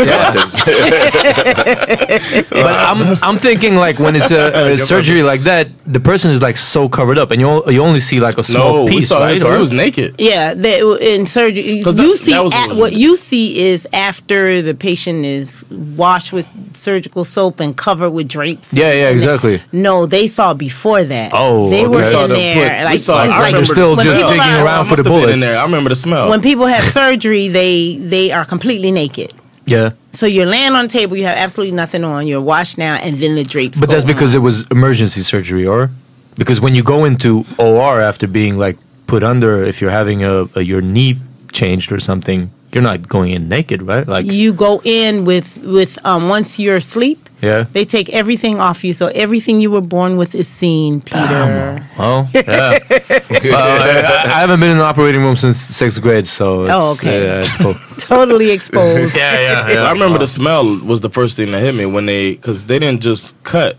But 2.49 2.75
I'm 2.75 3.17
I'm 3.23 3.37
thinking 3.37 3.75
like 3.75 3.99
when 3.99 4.15
it's 4.15 4.31
a, 4.31 4.73
a 4.73 4.77
surgery 4.77 5.23
like 5.23 5.41
that, 5.41 5.69
the 5.85 5.99
person 5.99 6.31
is 6.31 6.41
like 6.41 6.57
so 6.57 6.89
covered 6.89 7.17
up, 7.17 7.31
and 7.31 7.41
you 7.41 7.63
you 7.71 7.81
only 7.83 7.99
see 7.99 8.19
like 8.19 8.37
a 8.37 8.43
small 8.43 8.73
No, 8.73 8.83
we 8.85 8.91
piece, 8.97 9.07
saw. 9.09 9.19
right? 9.19 9.37
So 9.37 9.49
Or- 9.49 9.53
he 9.53 9.59
was 9.59 9.71
naked. 9.71 10.15
Yeah, 10.19 10.53
that 10.53 10.97
in 11.01 11.25
surgery, 11.27 11.63
you 11.79 11.83
that- 11.83 12.17
see 12.17 12.31
that 12.31 12.53
at, 12.53 12.69
what 12.69 12.77
what 12.77 12.93
you 12.93 13.17
see 13.17 13.59
is 13.69 13.87
after 13.93 14.61
the 14.61 14.73
patient 14.73 15.25
is 15.25 15.65
washed 15.69 16.33
with 16.33 16.49
surgical 16.75 17.23
soap 17.25 17.59
and 17.59 17.75
covered 17.77 18.11
with 18.11 18.27
drapes. 18.27 18.73
yeah, 18.73 18.91
yeah, 18.91 19.09
exactly. 19.09 19.61
No, 19.71 20.05
they 20.05 20.27
saw 20.27 20.53
before 20.53 21.03
that. 21.03 21.31
Oh, 21.33 21.69
they 21.69 21.85
were 21.87 21.99
okay. 21.99 22.07
We 22.07 22.13
saw 22.13 22.23
in 22.25 22.31
there. 22.31 22.55
put- 22.79 22.83
like, 22.85 22.91
we 22.93 22.97
saw. 22.97 23.23
it's 23.23 23.33
I 23.33 23.37
like- 23.37 23.37
remember 23.47 23.57
They're 23.57 23.65
still 23.75 23.95
just 23.95 24.18
smell. 24.19 24.29
digging 24.29 24.41
I 24.41 24.63
around 24.63 24.85
for 24.85 24.95
the 24.95 25.03
have 25.09 25.21
been 25.21 25.29
in 25.29 25.39
there. 25.39 25.57
I 25.57 25.63
remember 25.63 25.89
the 25.89 25.95
smell. 25.95 26.29
when 26.29 26.41
people 26.41 26.65
have 26.65 26.83
surgery, 26.83 27.47
they 27.47 27.97
they 27.97 28.31
are 28.31 28.45
completely 28.45 28.91
naked. 28.91 29.33
Yeah, 29.65 29.91
So 30.13 30.25
you're 30.25 30.47
laying 30.47 30.71
on 30.73 30.87
the 30.87 30.91
table, 30.91 31.15
you 31.15 31.25
have 31.25 31.37
absolutely 31.37 31.75
nothing 31.75 32.03
on. 32.03 32.25
You're 32.25 32.41
washed 32.41 32.79
now, 32.79 32.95
and 32.95 33.17
then 33.17 33.35
the 33.35 33.43
drapes. 33.43 33.79
but 33.79 33.85
go 33.85 33.91
that's 33.93 34.05
because 34.05 34.33
on. 34.33 34.41
it 34.41 34.43
was 34.43 34.65
emergency 34.71 35.21
surgery, 35.21 35.67
or 35.67 35.91
because 36.35 36.59
when 36.59 36.73
you 36.73 36.81
go 36.81 37.05
into 37.05 37.45
OR 37.59 38.01
after 38.01 38.25
being 38.27 38.57
like 38.57 38.77
put 39.05 39.21
under, 39.21 39.63
if 39.63 39.79
you're 39.79 39.91
having 39.91 40.23
a, 40.23 40.47
a 40.55 40.61
your 40.61 40.81
knee 40.81 41.19
changed 41.51 41.91
or 41.91 41.99
something, 41.99 42.49
you're 42.71 42.83
not 42.83 43.07
going 43.07 43.31
in 43.31 43.49
naked, 43.49 43.81
right? 43.81 44.07
Like 44.07 44.25
you 44.25 44.53
go 44.53 44.81
in 44.83 45.25
with 45.25 45.57
with 45.63 45.97
um 46.05 46.29
once 46.29 46.59
you're 46.59 46.75
asleep. 46.77 47.29
Yeah. 47.41 47.67
They 47.71 47.85
take 47.85 48.09
everything 48.09 48.59
off 48.59 48.83
you, 48.83 48.91
so 48.93 49.07
everything 49.07 49.61
you 49.61 49.71
were 49.71 49.79
born 49.81 50.17
with 50.17 50.35
is 50.35 50.45
seen, 50.47 50.99
Peter. 51.01 51.87
Oh, 51.97 52.27
yeah. 52.33 52.79
well, 52.89 53.81
I, 53.81 54.23
I 54.25 54.39
haven't 54.41 54.59
been 54.59 54.71
in 54.71 54.77
the 54.77 54.83
operating 54.83 55.21
room 55.21 55.37
since 55.37 55.57
sixth 55.57 56.01
grade, 56.01 56.27
so 56.27 56.63
it's, 56.63 56.73
Oh, 56.73 56.91
okay. 56.93 57.25
yeah, 57.25 57.39
it's 57.39 57.55
cool. 57.55 57.75
totally 57.97 58.51
exposed. 58.51 59.15
yeah, 59.15 59.39
yeah, 59.39 59.71
yeah. 59.73 59.83
I 59.83 59.91
remember 59.93 60.17
the 60.19 60.27
smell 60.27 60.65
was 60.79 60.99
the 60.99 61.09
first 61.09 61.37
thing 61.37 61.51
that 61.51 61.61
hit 61.61 61.75
me 61.75 61.85
when 61.85 62.05
they 62.07 62.31
because 62.33 62.65
they 62.65 62.77
didn't 62.77 63.01
just 63.01 63.41
cut. 63.43 63.77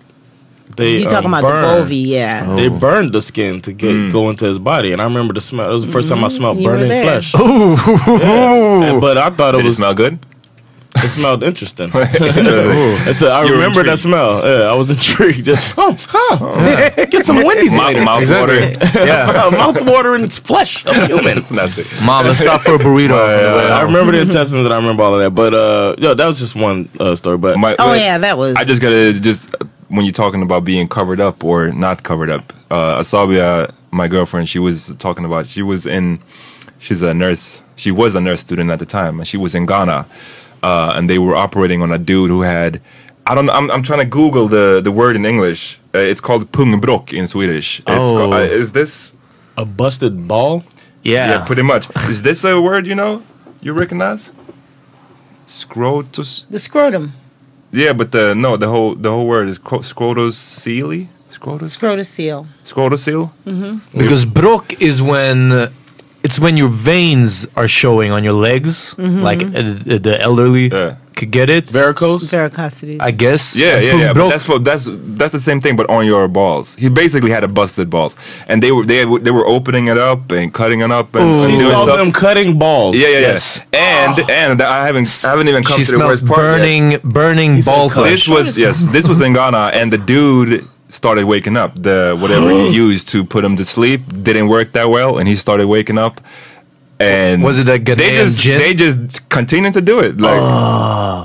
They 0.77 0.99
You 0.99 1.05
talking 1.07 1.27
um, 1.27 1.35
about 1.35 1.43
burned. 1.43 1.65
the 1.79 1.83
Bovie, 1.83 1.97
yeah. 1.97 2.45
Oh. 2.47 2.57
They 2.57 2.69
burned 2.69 3.13
the 3.13 3.23
skin 3.23 3.61
to 3.63 3.73
get 3.73 4.13
go 4.13 4.31
into 4.31 4.47
his 4.47 4.59
body, 4.59 4.93
and 4.93 5.01
I 5.01 5.05
remember 5.05 5.35
the 5.35 5.41
smell. 5.41 5.69
It 5.69 5.73
was 5.73 5.85
the 5.87 5.93
first 5.93 6.09
time 6.09 6.23
I 6.25 6.29
smelled 6.29 6.57
Mm-hmm. 6.59 6.63
You 6.63 6.69
burning 6.69 6.89
there. 6.89 7.05
flesh. 7.05 7.35
Yeah. 7.35 8.91
And- 8.93 9.01
But 9.01 9.19
I 9.19 9.31
thought 9.31 9.55
it 9.55 9.59
Did 9.59 9.67
it 9.67 9.69
was 9.69 9.77
smell 9.79 9.95
good? 9.95 10.19
It 10.97 11.09
smelled 11.09 11.43
interesting. 11.45 11.91
And 11.95 13.15
so 13.17 13.29
I 13.31 13.45
You 13.45 13.51
were 13.51 13.57
remember 13.59 13.83
that 13.85 13.99
smell. 13.99 14.43
Yeah, 14.45 14.71
I 14.71 14.75
was 14.75 14.91
intrigued. 14.97 15.49
oh, 15.49 15.97
huh. 16.01 17.07
Get 17.07 17.25
some 17.25 17.37
Wendy's 17.45 17.75
Mouth, 17.77 17.87
later. 17.95 18.05
mouth 18.05 18.31
watering. 18.31 18.75
yeah. 18.95 19.49
Mouth 19.53 19.81
watering 19.87 20.29
flesh 20.31 20.85
of 20.87 20.95
humans. 21.09 21.49
That's 21.49 21.77
nasty. 21.77 22.05
Mom, 22.05 22.27
let's 22.27 22.41
stop 22.41 22.63
for 22.63 22.75
a 22.75 22.79
burrito. 22.79 23.15
I 23.15 23.83
remember 23.83 24.13
the 24.13 24.21
intestines 24.21 24.65
and 24.65 24.75
I 24.75 24.77
remember 24.77 25.03
all 25.05 25.15
of 25.15 25.21
that. 25.21 25.31
But 25.31 25.55
uh, 25.55 25.95
yo, 25.99 26.15
that 26.15 26.27
was 26.27 26.39
just 26.41 26.57
one 26.57 26.89
uh, 26.99 27.15
story. 27.15 27.39
But 27.39 27.57
My- 27.59 27.77
Oh 27.79 27.91
wait, 27.93 28.01
yeah, 28.01 28.19
that 28.19 28.37
was. 28.37 28.57
I 28.57 28.65
just 28.65 28.83
gotta 28.83 29.13
just 29.21 29.49
when 29.91 30.05
you're 30.07 30.13
talking 30.25 30.43
about 30.43 30.65
being 30.65 30.89
covered 30.89 31.21
up 31.21 31.45
or 31.45 31.71
not 31.73 32.03
covered 32.03 32.31
up. 32.31 32.53
Uh, 32.71 32.99
Asabia, 33.01 33.73
my 33.91 34.09
girlfriend, 34.09 34.49
she 34.49 34.59
was 34.59 34.95
talking 34.97 35.25
about. 35.25 35.47
She 35.47 35.63
was 35.63 35.85
in. 35.87 36.19
She's 36.79 37.03
a 37.03 37.13
nurse. 37.13 37.61
She 37.77 37.91
was 37.91 38.15
a 38.15 38.21
nurse 38.21 38.41
student 38.41 38.71
at 38.71 38.79
the 38.79 38.87
time, 38.87 39.19
and 39.21 39.27
she 39.29 39.37
was 39.37 39.55
in 39.55 39.67
Ghana, 39.67 40.07
uh, 40.63 40.93
and 40.97 41.09
they 41.11 41.19
were 41.19 41.37
operating 41.37 41.83
on 41.83 41.93
a 41.93 41.99
dude 41.99 42.31
who 42.31 42.43
had. 42.43 42.81
I 43.27 43.35
don't. 43.35 43.51
I'm, 43.51 43.71
I'm 43.71 43.83
trying 43.83 44.01
to 44.01 44.11
Google 44.19 44.49
the 44.49 44.81
the 44.83 44.91
word 44.93 45.15
in 45.17 45.25
English. 45.27 45.79
Uh, 45.95 45.99
it's 45.99 46.21
called 46.21 46.51
pungbråck 46.53 47.13
in 47.13 47.27
Swedish. 47.29 47.81
It's 47.81 47.87
Oh. 48.09 48.17
called, 48.17 48.35
uh, 48.35 48.39
is 48.39 48.73
this? 48.73 49.13
a 49.57 49.65
busted 49.65 50.27
ball. 50.27 50.63
yeah. 51.03 51.29
Yeah, 51.31 51.45
pretty 51.45 51.63
much. 51.63 51.85
is 52.09 52.23
this 52.23 52.45
a 52.45 52.59
word 52.61 52.87
you 52.87 52.95
know? 52.95 53.23
You 53.61 53.73
recognize? 53.75 54.33
Scrotus. 55.47 56.47
the 56.49 56.59
scrotum, 56.59 57.13
Yeah, 57.73 57.93
but 57.93 58.11
the 58.13 58.35
no, 58.35 58.57
the 58.57 58.69
whole 58.69 58.95
the 58.95 59.11
whole 59.11 59.27
word 59.27 59.49
is 59.49 59.59
cro- 59.59 59.81
scrotocele. 59.81 61.09
Scrotus. 61.31 61.77
scrotocele. 61.79 62.47
Scrotocele. 62.65 63.31
Because 63.97 64.25
bråck 64.25 64.81
is 64.81 65.01
when 65.01 65.53
uh, 65.53 65.71
it's 66.25 66.39
when 66.41 66.57
your 66.57 66.69
veins 66.69 67.47
are 67.57 67.69
showing 67.69 68.11
on 68.11 68.25
your 68.25 68.33
legs, 68.35 68.95
like 68.99 69.43
uh, 69.43 69.51
the 69.87 69.99
the 70.03 70.21
elderly. 70.21 70.69
Yeah. 70.69 70.97
Could 71.15 71.31
get 71.31 71.49
it. 71.51 71.65
Varicose. 71.69 72.31
Varicosity. 72.31 72.97
I 73.01 73.11
guess. 73.11 73.57
Yeah, 73.57 73.79
yeah, 73.79 73.93
broke- 73.93 74.01
yeah. 74.01 74.13
But 74.13 74.29
that's 74.31 74.49
what 74.49 74.65
that's 74.65 74.89
that's 75.19 75.33
the 75.33 75.39
same 75.39 75.61
thing, 75.61 75.77
but 75.77 75.89
on 75.91 76.07
your 76.07 76.29
balls. 76.29 76.75
He 76.77 76.89
basically 76.89 77.31
had 77.31 77.45
a 77.45 77.49
busted 77.49 77.89
balls, 77.91 78.17
and 78.49 78.63
they 78.63 78.73
were 78.73 78.85
they 78.85 79.05
were- 79.05 79.21
they 79.21 79.31
were 79.31 79.47
opening 79.47 79.89
it 79.89 79.99
up 79.99 80.31
and 80.33 80.53
cutting 80.53 80.81
it 80.81 80.91
up 80.91 81.15
and, 81.15 81.25
and 81.25 81.51
She 81.53 81.59
doing 81.59 81.73
saw 81.73 81.85
stuff. 81.85 81.99
them 81.99 82.13
cutting 82.13 82.59
balls. 82.59 82.97
Yeah, 82.97 83.09
yeah, 83.09 83.21
Yes. 83.21 83.65
yeah. 83.73 83.81
And 83.81 84.19
ah. 84.21 84.31
and 84.43 84.63
I 84.63 84.87
haven't 84.87 85.09
I 85.25 85.31
haven't 85.31 85.49
even 85.49 85.63
come 85.65 85.77
she 85.79 85.85
to 85.85 85.91
the 85.93 85.97
smelled 85.97 86.11
worst 86.11 86.27
part. 86.27 86.39
yet. 86.41 86.47
burning, 86.47 87.13
burning 87.13 87.63
said 87.63 87.71
ball 87.73 87.89
flesh. 87.91 88.11
This 88.11 88.29
was 88.29 88.57
yes, 88.59 88.87
this 88.93 89.07
was 89.09 89.21
in 89.21 89.33
Ghana, 89.35 89.71
and 89.79 89.93
the 89.93 89.99
dude 89.99 90.65
started 90.89 91.25
waking 91.25 91.57
up. 91.57 91.71
The 91.81 92.17
whatever 92.21 92.51
he 92.51 92.71
used 92.87 93.09
to 93.15 93.25
put 93.25 93.45
him 93.45 93.57
to 93.57 93.65
sleep 93.65 94.01
didn't 94.23 94.49
work 94.49 94.73
that 94.73 94.89
well, 94.91 95.19
and 95.19 95.29
he 95.29 95.37
started 95.37 95.67
waking 95.69 95.99
up. 95.99 96.21
And 97.01 97.43
Was 97.43 97.59
it 97.59 97.65
that 97.65 97.85
they 97.87 98.11
just 98.11 98.43
gin? 98.43 98.59
they 98.59 98.75
just 98.75 99.27
continued 99.31 99.73
to 99.73 99.81
do 99.81 100.01
it 100.01 100.21
like. 100.21 100.39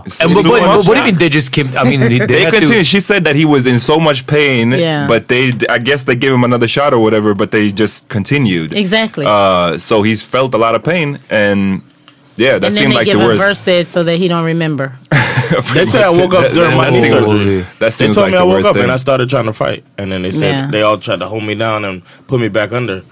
so- 0.10 0.26
And 0.26 0.34
but, 0.34 0.44
but- 0.44 0.62
but 0.62 0.86
what 0.88 0.94
do 0.94 1.00
you 1.02 1.06
mean 1.06 1.16
they 1.18 1.28
just 1.30 1.52
kept 1.52 1.76
I 1.76 1.84
mean, 1.84 2.00
they, 2.00 2.20
they 2.20 2.26
they 2.26 2.44
continued. 2.46 2.68
to. 2.70 2.84
She 2.86 3.02
said 3.02 3.26
that 3.26 3.36
he 3.36 3.44
was 3.44 3.68
in 3.68 3.80
so 3.80 4.00
much 4.00 4.26
pain, 4.26 4.72
Yeah. 4.72 5.06
but 5.08 5.28
they, 5.28 5.52
I 5.70 5.80
guess 5.80 6.04
they 6.04 6.16
gave 6.16 6.32
him 6.32 6.44
another 6.46 6.68
shot 6.70 6.94
or 6.94 7.00
whatever, 7.00 7.36
but 7.36 7.52
they 7.52 7.72
just 7.74 8.08
continued. 8.08 8.74
Exactly. 8.74 9.26
Uh, 9.28 9.78
so 9.78 10.02
he's 10.02 10.22
felt 10.24 10.54
a 10.54 10.58
lot 10.58 10.76
of 10.76 10.84
pain, 10.84 11.20
and 11.30 11.82
yeah, 12.38 12.54
that 12.54 12.56
and 12.56 12.64
then 12.64 12.72
seemed 12.74 12.92
they 12.94 12.96
like 12.98 13.06
give 13.06 13.18
the 13.18 13.24
him 13.24 13.38
worst. 13.40 13.66
Versed 13.66 13.90
so 13.92 14.04
that 14.04 14.16
he 14.18 14.28
don't 14.30 14.46
remember. 14.46 14.98
They 15.76 15.86
said 15.86 16.04
I 16.04 16.10
woke 16.10 16.34
up 16.34 16.42
That- 16.44 16.54
during 16.56 16.72
that- 16.72 16.78
my 16.78 16.86
that 16.86 16.92
knee 16.94 17.02
seems- 17.10 17.12
surgery. 17.30 17.66
That 17.80 17.94
They 17.94 18.06
told 18.08 18.18
like 18.18 18.32
me 18.32 18.38
I 18.38 18.44
woke 18.44 18.66
up 18.66 18.74
thing. 18.76 18.84
and 18.84 18.92
I 18.92 18.96
started 18.98 19.30
trying 19.30 19.46
to 19.46 19.54
fight, 19.54 19.84
and 19.98 20.10
then 20.12 20.22
they 20.24 20.32
said 20.32 20.52
Yeah. 20.52 20.72
they 20.72 20.82
all 20.82 20.98
tried 20.98 21.20
to 21.20 21.28
hold 21.28 21.44
me 21.44 21.54
down 21.56 21.84
and 21.86 22.02
put 22.28 22.40
me 22.40 22.48
back 22.50 22.72
under, 22.72 23.04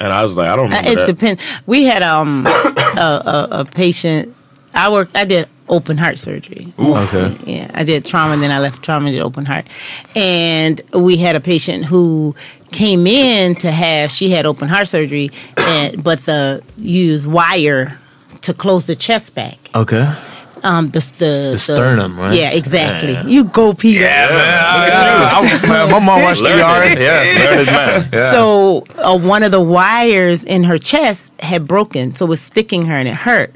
and 0.00 0.12
I 0.12 0.22
was 0.22 0.36
like, 0.36 0.48
I 0.48 0.56
don't 0.56 0.66
remember 0.70 0.90
It 0.90 0.94
that. 0.96 1.06
depends. 1.06 1.42
We 1.66 1.84
had 1.84 2.02
um 2.02 2.46
a, 2.46 3.48
a, 3.50 3.60
a 3.60 3.64
patient. 3.64 4.34
I 4.74 4.90
worked. 4.90 5.16
I 5.16 5.24
did 5.24 5.48
open 5.68 5.96
heart 5.96 6.18
surgery. 6.18 6.72
Okay. 6.78 7.36
Yeah, 7.44 7.70
I 7.74 7.82
did 7.84 8.04
trauma, 8.04 8.34
and 8.34 8.42
then 8.42 8.50
I 8.50 8.58
left 8.60 8.82
trauma 8.82 9.06
and 9.06 9.14
did 9.16 9.22
open 9.22 9.46
heart. 9.46 9.66
And 10.14 10.80
we 10.94 11.16
had 11.16 11.34
a 11.34 11.40
patient 11.40 11.84
who 11.86 12.34
came 12.72 13.06
in 13.06 13.54
to 13.56 13.70
have. 13.70 14.10
She 14.10 14.30
had 14.30 14.44
open 14.46 14.68
heart 14.68 14.88
surgery, 14.88 15.30
and 15.56 16.04
but 16.04 16.20
the 16.20 16.62
used 16.76 17.26
wire 17.26 17.98
to 18.42 18.54
close 18.54 18.86
the 18.86 18.94
chest 18.96 19.34
back. 19.34 19.58
Okay. 19.74 20.04
Um, 20.62 20.90
the 20.90 21.00
the, 21.18 21.50
the 21.52 21.58
sternum, 21.58 22.18
right? 22.18 22.34
Yeah, 22.34 22.50
exactly. 22.50 23.16
You 23.30 23.44
go, 23.44 23.74
Peter. 23.74 24.00
Yeah, 24.00 24.28
man. 25.62 25.88
My 25.88 25.98
mom 25.98 26.22
watched 26.22 26.42
the 26.42 26.56
yard. 26.56 26.98
yeah, 26.98 27.54
learned 27.54 27.66
man. 27.66 28.08
So 28.32 28.84
uh, 28.96 29.16
one 29.16 29.42
of 29.42 29.52
the 29.52 29.60
wires 29.60 30.44
in 30.44 30.64
her 30.64 30.78
chest 30.78 31.32
had 31.40 31.66
broken, 31.66 32.14
so 32.14 32.26
it 32.26 32.28
was 32.28 32.40
sticking 32.40 32.86
her, 32.86 32.94
and 32.94 33.08
it 33.08 33.14
hurt. 33.14 33.54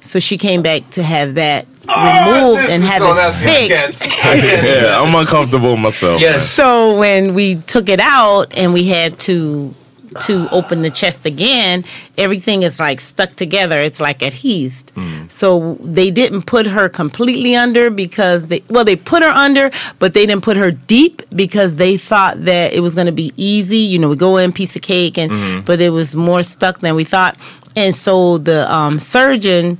So 0.00 0.18
she 0.18 0.36
came 0.36 0.62
back 0.62 0.90
to 0.90 1.02
have 1.02 1.34
that 1.36 1.66
removed 1.88 2.70
and 2.70 2.82
have 2.82 3.02
it 3.02 3.68
fixed. 3.68 4.06
yeah, 4.24 5.00
I'm 5.00 5.14
uncomfortable 5.14 5.76
myself. 5.76 6.20
Yes. 6.20 6.48
So 6.48 6.98
when 6.98 7.34
we 7.34 7.56
took 7.56 7.88
it 7.88 8.00
out 8.00 8.56
and 8.56 8.72
we 8.72 8.88
had 8.88 9.18
to 9.20 9.74
to 10.22 10.48
open 10.50 10.82
the 10.82 10.90
chest 10.90 11.26
again, 11.26 11.84
everything 12.18 12.62
is 12.62 12.78
like 12.80 13.00
stuck 13.00 13.34
together. 13.34 13.80
It's 13.80 14.00
like 14.00 14.22
adhesed. 14.22 14.92
So 15.28 15.78
they 15.80 16.10
didn't 16.10 16.42
put 16.42 16.66
her 16.66 16.88
completely 16.88 17.56
under 17.56 17.90
because 17.90 18.48
they 18.48 18.62
well 18.68 18.84
they 18.84 18.96
put 18.96 19.22
her 19.22 19.28
under, 19.30 19.70
but 19.98 20.12
they 20.14 20.26
didn't 20.26 20.42
put 20.44 20.56
her 20.56 20.70
deep 20.70 21.22
because 21.34 21.76
they 21.76 21.96
thought 21.96 22.44
that 22.44 22.72
it 22.72 22.80
was 22.80 22.94
going 22.94 23.06
to 23.06 23.12
be 23.12 23.32
easy. 23.36 23.78
You 23.78 23.98
know, 23.98 24.08
we 24.10 24.16
go 24.16 24.36
in 24.36 24.52
piece 24.52 24.76
of 24.76 24.82
cake, 24.82 25.18
and 25.18 25.64
but 25.64 25.80
it 25.80 25.90
was 25.90 26.14
more 26.14 26.42
stuck 26.42 26.80
than 26.80 26.94
we 26.94 27.04
thought. 27.04 27.36
And 27.76 27.94
so 27.94 28.38
the 28.38 28.72
um, 28.72 28.98
surgeon, 28.98 29.78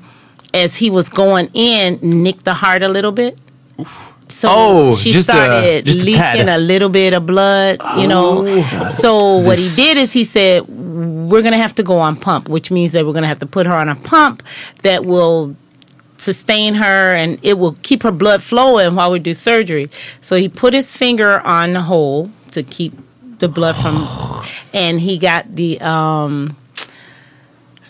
as 0.52 0.76
he 0.76 0.90
was 0.90 1.08
going 1.08 1.48
in, 1.54 1.98
nicked 2.02 2.44
the 2.44 2.54
heart 2.54 2.82
a 2.82 2.88
little 2.88 3.12
bit. 3.12 3.38
So 4.34 4.48
Oh, 4.50 4.94
she 4.96 5.12
just 5.12 5.28
a- 5.28 5.32
started 5.32 5.86
just 5.86 6.00
a 6.00 6.04
leaking 6.04 6.20
tad. 6.46 6.48
a 6.48 6.58
little 6.58 6.88
bit 6.88 7.12
of 7.12 7.24
blood, 7.26 7.80
you 7.98 8.06
know. 8.08 8.44
So 8.88 9.36
what 9.38 9.58
he 9.58 9.68
did 9.76 9.96
is 9.96 10.12
he 10.12 10.24
said, 10.24 10.64
"We're 10.68 11.42
gonna 11.42 11.58
have 11.66 11.74
to 11.76 11.82
go 11.82 11.98
on 11.98 12.16
pump, 12.16 12.48
which 12.48 12.70
means 12.70 12.92
that 12.92 13.06
we're 13.06 13.12
gonna 13.12 13.28
have 13.34 13.40
to 13.40 13.46
put 13.46 13.66
her 13.66 13.72
on 13.74 13.88
a 13.88 13.94
pump 13.96 14.42
that 14.82 15.04
will 15.04 15.54
sustain 16.16 16.74
her 16.74 17.14
and 17.14 17.38
it 17.42 17.58
will 17.58 17.76
keep 17.82 18.02
her 18.02 18.12
blood 18.12 18.42
flowing 18.42 18.94
while 18.96 19.10
we 19.10 19.18
do 19.18 19.34
surgery." 19.34 19.88
So 20.20 20.36
he 20.36 20.48
put 20.48 20.74
his 20.74 20.92
finger 20.92 21.40
on 21.40 21.72
the 21.74 21.82
hole 21.82 22.30
to 22.52 22.62
keep 22.62 22.92
the 23.38 23.48
blood 23.48 23.76
from, 23.76 23.96
and 24.74 25.00
he 25.00 25.16
got 25.18 25.54
the 25.54 25.80
um 25.80 26.56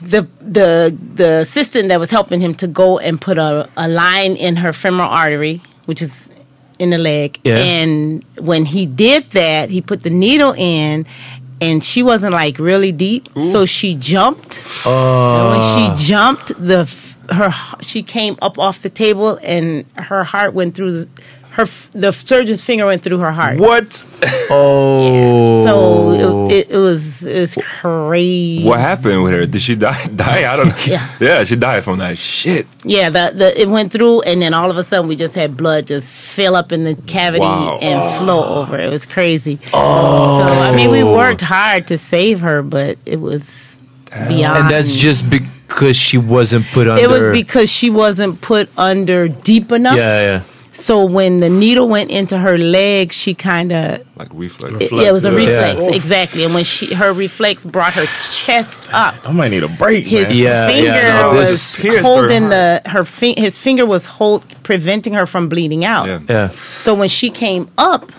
the 0.03 0.27
the 0.41 0.95
the 1.15 1.39
assistant 1.41 1.89
that 1.89 1.99
was 1.99 2.11
helping 2.11 2.41
him 2.41 2.55
to 2.57 2.67
go 2.67 2.99
and 2.99 3.21
put 3.21 3.39
a, 3.39 3.69
a 3.77 3.89
line 3.89 4.37
in 4.37 4.57
her 4.57 4.73
femoral 4.73 5.09
artery, 5.09 5.63
which 5.87 6.03
is 6.03 6.29
in 6.79 6.91
the 6.91 6.99
leg. 6.99 7.39
Yeah. 7.45 7.57
And 7.57 8.25
when 8.39 8.65
he 8.65 8.87
did 8.87 9.31
that, 9.31 9.71
he 9.71 9.81
put 9.81 10.03
the 10.03 10.11
needle 10.11 10.55
in 10.57 11.07
and 11.61 11.85
she 11.85 12.03
wasn't 12.03 12.33
like 12.33 12.59
really 12.59 12.93
deep, 12.93 13.29
so 13.37 13.65
she 13.65 13.95
jumped. 13.95 14.63
Uh. 14.85 15.37
And 15.37 15.49
when 15.51 15.97
she 15.97 16.07
jumped, 16.07 16.49
the 16.59 16.85
her 17.31 17.51
she 17.81 18.03
came 18.03 18.37
up 18.43 18.59
off 18.59 18.83
the 18.83 18.91
table 18.91 19.39
and 19.43 19.87
her 19.97 20.25
heart 20.25 20.53
went 20.53 20.75
through 20.75 21.07
her 21.55 21.63
f- 21.63 21.89
the 21.93 22.11
surgeon's 22.11 22.63
finger 22.63 22.85
went 22.85 23.03
through 23.05 23.19
her 23.19 23.31
heart. 23.31 23.61
What? 23.61 24.05
Oh. 24.51 25.65
So 25.65 26.11
it, 26.11 26.23
oh. 26.23 26.51
it, 26.51 26.71
it 26.71 26.77
was 26.77 27.23
it 27.23 27.41
was 27.41 27.55
crazy. 27.81 28.65
What 28.65 28.81
happened 28.81 29.23
with 29.23 29.33
her? 29.33 29.47
Did 29.47 29.63
she 29.63 29.77
die? 29.77 30.07
Die? 30.17 30.53
I 30.53 30.57
don't 30.57 30.69
know. 30.69 30.75
Yeah. 30.87 31.09
yeah, 31.21 31.45
she 31.45 31.57
died 31.57 31.85
from 31.85 31.99
that 32.01 32.19
shit. 32.19 32.67
Yeah, 32.85 33.09
the, 33.09 33.33
the 33.35 33.61
it 33.61 33.69
went 33.69 33.93
through, 33.93 34.23
and 34.23 34.43
then 34.43 34.53
all 34.53 34.69
of 34.71 34.77
a 34.77 34.83
sudden 34.85 35.09
we 35.09 35.15
just 35.17 35.35
had 35.37 35.57
blood 35.57 35.87
just 35.87 36.15
fill 36.15 36.57
up 36.57 36.73
in 36.73 36.83
the 36.85 36.97
cavity 37.07 37.41
Wow. 37.45 37.79
and 37.81 38.19
flow 38.19 38.43
over. 38.63 38.77
It 38.79 38.91
was 38.91 39.07
crazy. 39.07 39.59
Oh. 39.73 40.41
So 40.41 40.47
I 40.49 40.75
mean, 40.75 40.91
we 40.91 41.05
worked 41.05 41.41
hard 41.41 41.87
to 41.89 41.99
save 41.99 42.41
her, 42.41 42.63
but 42.63 42.99
it 43.07 43.21
was 43.21 43.79
beyond. 44.29 44.59
and 44.59 44.71
that's 44.71 44.97
just 44.97 45.31
because 45.31 45.97
she 45.97 46.19
wasn't 46.19 46.67
put 46.73 46.89
under. 46.89 47.03
It 47.03 47.09
was 47.09 47.27
because 47.33 47.71
she 47.71 47.91
wasn't 47.91 48.41
put 48.41 48.69
under 48.77 49.29
deep 49.29 49.71
enough. 49.71 49.97
Yeah, 49.97 50.21
yeah. 50.21 50.43
So 50.75 51.05
when 51.05 51.41
the 51.41 51.49
needle 51.49 51.89
went 51.89 52.11
into 52.11 52.37
her 52.37 52.59
leg, 52.59 53.13
she 53.13 53.33
kind 53.35 53.73
of 53.73 54.03
Like 54.17 54.29
reflex. 54.33 54.75
it, 54.81 54.93
yeah, 54.93 55.09
it 55.09 55.13
was 55.13 55.25
a 55.25 55.31
yeah. 55.31 55.37
reflex 55.37 55.81
Yeah. 55.83 55.95
exactly. 55.95 56.45
And 56.45 56.53
when 56.53 56.65
she 56.65 56.93
her 56.95 57.13
reflex 57.13 57.65
brought 57.65 57.95
her 57.95 58.07
chest 58.33 58.89
up, 58.93 59.15
I 59.27 59.33
might 59.33 59.51
need 59.53 59.63
a 59.63 59.69
break, 59.69 60.05
his 60.05 60.29
man. 60.29 60.37
Yeah, 60.37 60.69
finger 60.69 60.85
yeah, 60.91 61.21
no, 61.31 61.35
was 61.37 61.51
this- 61.51 61.81
Pierced 61.81 61.99
her 61.99 62.03
holding 62.03 62.49
the 62.49 62.83
her 62.87 63.05
fi- 63.05 63.39
his 63.39 63.57
finger 63.57 63.87
was 63.87 64.07
hold 64.07 64.45
preventing 64.65 65.15
her 65.15 65.27
from 65.27 65.49
bleeding 65.49 65.85
out. 65.85 66.07
Yeah. 66.09 66.21
Yeah. 66.29 66.49
So 66.51 66.95
when 66.95 67.09
she 67.09 67.31
came 67.31 67.69
up, 67.79 68.11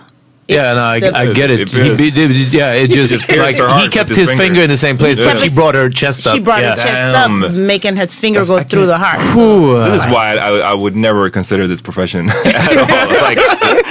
Yeah, 0.48 0.74
no, 0.74 0.80
I, 0.80 0.94
I 1.12 1.32
get 1.32 1.50
it. 1.50 1.58
It 1.58 1.68
He, 1.70 1.74
pierced- 1.74 2.00
he 2.00 2.10
did- 2.12 2.52
yeah, 2.52 2.72
it 2.72 2.88
just, 2.90 3.12
just 3.12 3.28
like 3.36 3.56
he 3.82 3.88
kept 3.88 4.10
his 4.10 4.18
his 4.18 4.28
finger. 4.28 4.44
finger. 4.44 4.60
in 4.62 4.70
the 4.70 4.76
same 4.76 4.96
place, 4.96 5.18
He 5.18 5.24
but 5.24 5.38
she 5.38 5.50
brought 5.50 5.74
her 5.74 5.90
chest 5.90 6.24
up. 6.26 6.34
she 6.36 6.40
brought 6.40 6.60
yeah. 6.62 6.76
her 6.76 6.76
chest 6.76 7.16
up, 7.16 7.50
making 7.52 7.96
her 7.96 8.06
finger 8.06 8.44
That's- 8.44 8.48
go 8.48 8.56
I 8.58 8.62
through 8.62 8.86
the 8.86 8.96
heart. 8.96 9.18
Ooh, 9.36 9.82
This 9.90 10.04
is 10.04 10.06
why 10.12 10.36
I, 10.36 10.58
I 10.58 10.72
would 10.72 10.94
never 10.94 11.28
consider 11.30 11.66
this 11.66 11.80
profession 11.80 12.28
at 12.44 12.76
all. 12.78 13.06
Like, 13.26 13.38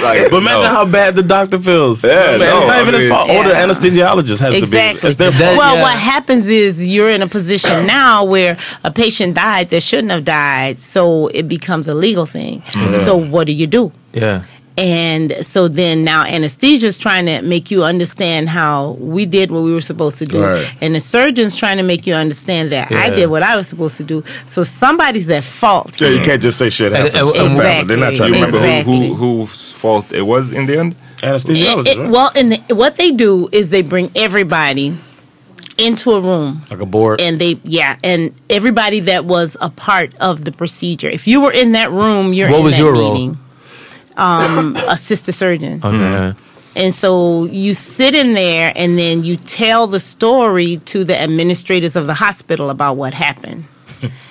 like 0.00 0.30
But 0.30 0.38
imagine 0.38 0.62
no. 0.62 0.68
how 0.68 0.84
bad 0.86 1.14
the 1.14 1.22
doctor 1.22 1.58
feels. 1.58 2.02
Yeah, 2.02 2.14
Man, 2.14 2.38
no, 2.40 2.56
it's 2.58 2.66
not 2.66 2.76
I 2.76 2.80
even 2.80 2.94
his 2.94 3.02
mean- 3.04 3.12
fault. 3.12 3.28
Or 3.30 3.44
the 3.44 3.50
anesthesiologist 3.54 4.40
has 4.40 4.54
to 4.54 4.60
be. 4.60 4.66
Exactly. 4.66 5.08
It's 5.08 5.16
their 5.16 5.32
fault. 5.32 5.58
well, 5.58 5.76
yeah. 5.76 5.82
what 5.82 5.98
happens 5.98 6.46
is 6.46 6.88
you're 6.88 7.10
in 7.10 7.20
a 7.20 7.28
position 7.28 7.86
now 8.00 8.24
where 8.24 8.56
a 8.82 8.90
patient 8.90 9.34
died 9.34 9.68
that 9.70 9.82
shouldn't 9.82 10.10
have 10.10 10.24
died, 10.24 10.80
so 10.80 11.26
it 11.28 11.48
becomes 11.48 11.86
a 11.88 11.94
legal 11.94 12.24
thing. 12.24 12.62
Mm. 12.62 12.98
So 13.04 13.16
what 13.16 13.46
do 13.46 13.52
you 13.52 13.66
do? 13.66 13.92
yeah. 14.14 14.42
And 14.78 15.32
so 15.44 15.68
then 15.68 16.04
now 16.04 16.24
anesthesia 16.24 16.86
is 16.88 16.98
trying 16.98 17.26
to 17.26 17.40
make 17.42 17.70
you 17.70 17.82
understand 17.82 18.48
how 18.50 18.92
we 19.00 19.24
did 19.24 19.50
what 19.50 19.62
we 19.62 19.72
were 19.72 19.80
supposed 19.80 20.18
to 20.18 20.26
do. 20.26 20.42
Right. 20.42 20.70
And 20.82 20.94
the 20.94 21.00
surgeon's 21.00 21.56
trying 21.56 21.78
to 21.78 21.82
make 21.82 22.06
you 22.06 22.14
understand 22.14 22.70
that 22.72 22.92
I 22.92 23.08
did 23.10 23.28
what 23.30 23.42
I 23.42 23.56
was 23.56 23.68
supposed 23.68 23.96
to 23.96 24.04
do. 24.04 24.22
So 24.48 24.64
somebody's 24.64 25.28
at 25.30 25.44
fault. 25.44 25.98
Yeah, 26.00 26.08
you 26.08 26.20
can't 26.20 26.42
just 26.42 26.58
say 26.58 26.68
shit 26.70 26.92
happens. 26.92 27.14
and- 27.18 27.26
to 27.28 27.38
the 27.38 27.44
and- 27.46 27.56
family. 27.56 27.84
They're 27.86 27.96
not 27.96 28.12
Exactly. 28.12 28.16
trying 28.16 28.28
You 28.28 28.34
to 28.34 28.46
remember 28.46 28.58
remember 28.58 28.90
who, 28.90 29.02
Exactly. 29.02 29.08
who, 29.16 29.46
whose 29.46 29.72
fault 29.72 30.12
it 30.12 30.22
was 30.22 30.52
in 30.52 30.66
the 30.66 30.78
end? 30.78 30.96
anesthesiologist. 31.22 31.86
It- 31.86 31.96
it- 31.96 31.98
right? 31.98 32.10
well, 32.10 32.30
and 32.36 32.52
the, 32.52 32.74
what 32.74 32.96
they 32.96 33.10
do 33.10 33.48
is 33.52 33.70
they 33.70 33.80
bring 33.82 34.10
everybody 34.14 34.94
into 35.78 36.12
a 36.12 36.20
room 36.20 36.62
like 36.70 36.80
a 36.80 36.86
board. 36.86 37.20
and 37.20 37.38
they 37.38 37.58
yeah 37.64 37.96
and 38.02 38.34
everybody 38.48 38.98
that 39.00 39.26
was 39.26 39.58
a 39.60 39.68
part 39.68 40.10
of 40.20 40.44
the 40.46 40.52
procedure 40.52 41.08
if 41.10 41.28
you 41.28 41.42
were 41.42 41.52
in 41.52 41.72
that 41.72 41.90
room 41.90 42.32
you're 42.32 42.48
What 42.50 42.58
in 42.60 42.64
was 42.64 42.74
that 42.74 42.80
your 42.80 42.92
role? 42.94 43.36
Meeting 44.16 44.76
um 44.76 44.76
assistant 44.88 45.34
surgeon 45.34 45.80
Okay. 45.84 45.98
yeah. 45.98 46.32
and 46.74 46.94
so 46.94 47.44
you 47.46 47.74
sit 47.74 48.14
in 48.14 48.34
there 48.34 48.72
and 48.76 48.98
then 48.98 49.22
you 49.24 49.36
tell 49.36 49.86
the 49.86 50.00
story 50.00 50.76
to 50.86 51.04
the 51.04 51.16
administrators 51.20 51.96
of 51.96 52.06
the 52.06 52.14
hospital 52.14 52.70
about 52.70 52.96
what 52.96 53.14
happened 53.14 53.64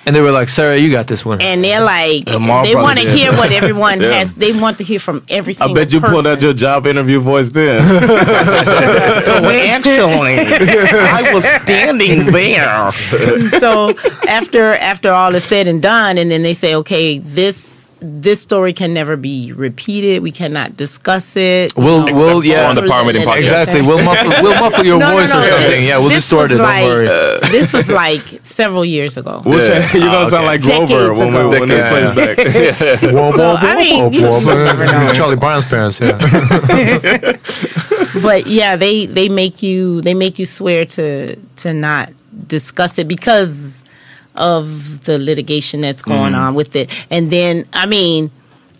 And 0.06 0.14
they 0.14 0.20
were 0.22 0.30
like, 0.30 0.48
Sarah, 0.48 0.76
you 0.78 0.92
got 0.92 1.06
this 1.08 1.24
one. 1.26 1.42
and 1.42 1.62
they're 1.64 1.82
like 1.82 2.28
Lamar 2.30 2.64
they 2.64 2.76
want 2.76 3.00
to 3.00 3.10
hear 3.10 3.32
what 3.32 3.50
everyone 3.60 4.00
Yeah. 4.00 4.12
has. 4.22 4.32
They 4.34 4.52
want 4.52 4.78
to 4.78 4.84
hear 4.84 5.00
from 5.00 5.22
every 5.28 5.54
I 5.54 5.54
single. 5.58 5.74
bet 5.74 5.92
you 5.92 6.00
pulled 6.00 6.24
out 6.26 6.40
your 6.40 6.54
job 6.54 6.86
interview 6.86 7.18
voice 7.20 7.50
then. 7.50 7.82
So 9.26 9.34
actually, 9.42 10.38
I 11.18 11.30
was 11.34 11.44
standing 11.62 12.26
there. 12.30 12.92
so 13.60 13.90
after 14.28 14.74
after 14.92 15.10
all 15.12 15.34
is 15.34 15.42
said 15.44 15.66
and 15.66 15.82
done, 15.82 16.16
and 16.18 16.30
then 16.30 16.42
they 16.42 16.54
say, 16.54 16.74
okay, 16.76 17.18
this 17.18 17.82
this 18.00 18.40
story 18.42 18.72
can 18.72 18.92
never 18.92 19.16
be 19.16 19.52
repeated. 19.52 20.22
We 20.22 20.30
cannot 20.30 20.76
discuss 20.76 21.34
it. 21.36 21.74
We'll, 21.76 22.06
know, 22.06 22.14
we'll, 22.14 22.44
yeah, 22.44 22.68
on 22.68 22.74
the 22.74 22.82
Power 22.86 23.04
Meeting 23.04 23.22
podcast. 23.26 23.38
exactly. 23.38 23.80
We'll 23.82 24.04
muffle, 24.04 24.28
we'll 24.42 24.54
muffle 24.60 24.84
your 24.84 24.98
No, 24.98 25.10
no, 25.10 25.16
voice 25.20 25.32
no, 25.32 25.40
or 25.40 25.44
something. 25.44 25.86
Yeah, 25.86 25.98
we'll 25.98 26.08
This 26.08 26.18
distort 26.24 26.50
was 26.50 26.60
it. 26.60 26.62
like- 26.62 26.82
Don't 26.82 26.90
worry. 26.90 27.08
Uh, 27.08 27.38
this 27.50 27.72
was 27.72 27.90
like 27.90 28.20
several 28.42 28.84
years 28.84 29.16
ago. 29.16 29.40
Which, 29.44 29.66
Yeah. 29.68 29.92
You're 29.94 30.10
gonna 30.10 30.28
sound 30.28 30.44
okay. 30.44 30.46
like 30.46 30.60
Grover 30.62 31.14
when, 31.14 31.32
we, 31.32 31.38
ago. 31.40 31.48
when 31.60 31.68
this 31.68 31.82
Yeah, 31.82 32.12
plays 32.12 32.36
back. 32.36 33.00
So, 33.36 33.56
I 33.56 33.76
mean, 33.76 34.12
you, 34.12 34.20
you 34.20 34.40
never 34.44 34.84
know. 34.86 35.12
Charlie 35.14 35.36
Brown's 35.36 35.64
parents. 35.64 36.00
Yeah. 36.00 36.18
but 38.22 38.46
yeah, 38.46 38.76
they 38.76 39.06
they 39.06 39.28
make 39.28 39.62
you 39.62 40.00
they 40.02 40.14
make 40.14 40.38
you 40.38 40.46
swear 40.46 40.84
to 40.84 41.36
to 41.36 41.72
not 41.74 42.12
discuss 42.46 42.98
it 42.98 43.08
because 43.08 43.82
of 44.38 45.04
the 45.04 45.18
litigation 45.18 45.80
that's 45.80 46.02
going 46.02 46.32
mm-hmm. 46.32 46.42
on 46.42 46.54
with 46.54 46.76
it. 46.76 46.90
And 47.10 47.30
then 47.30 47.66
I 47.72 47.86
mean, 47.86 48.30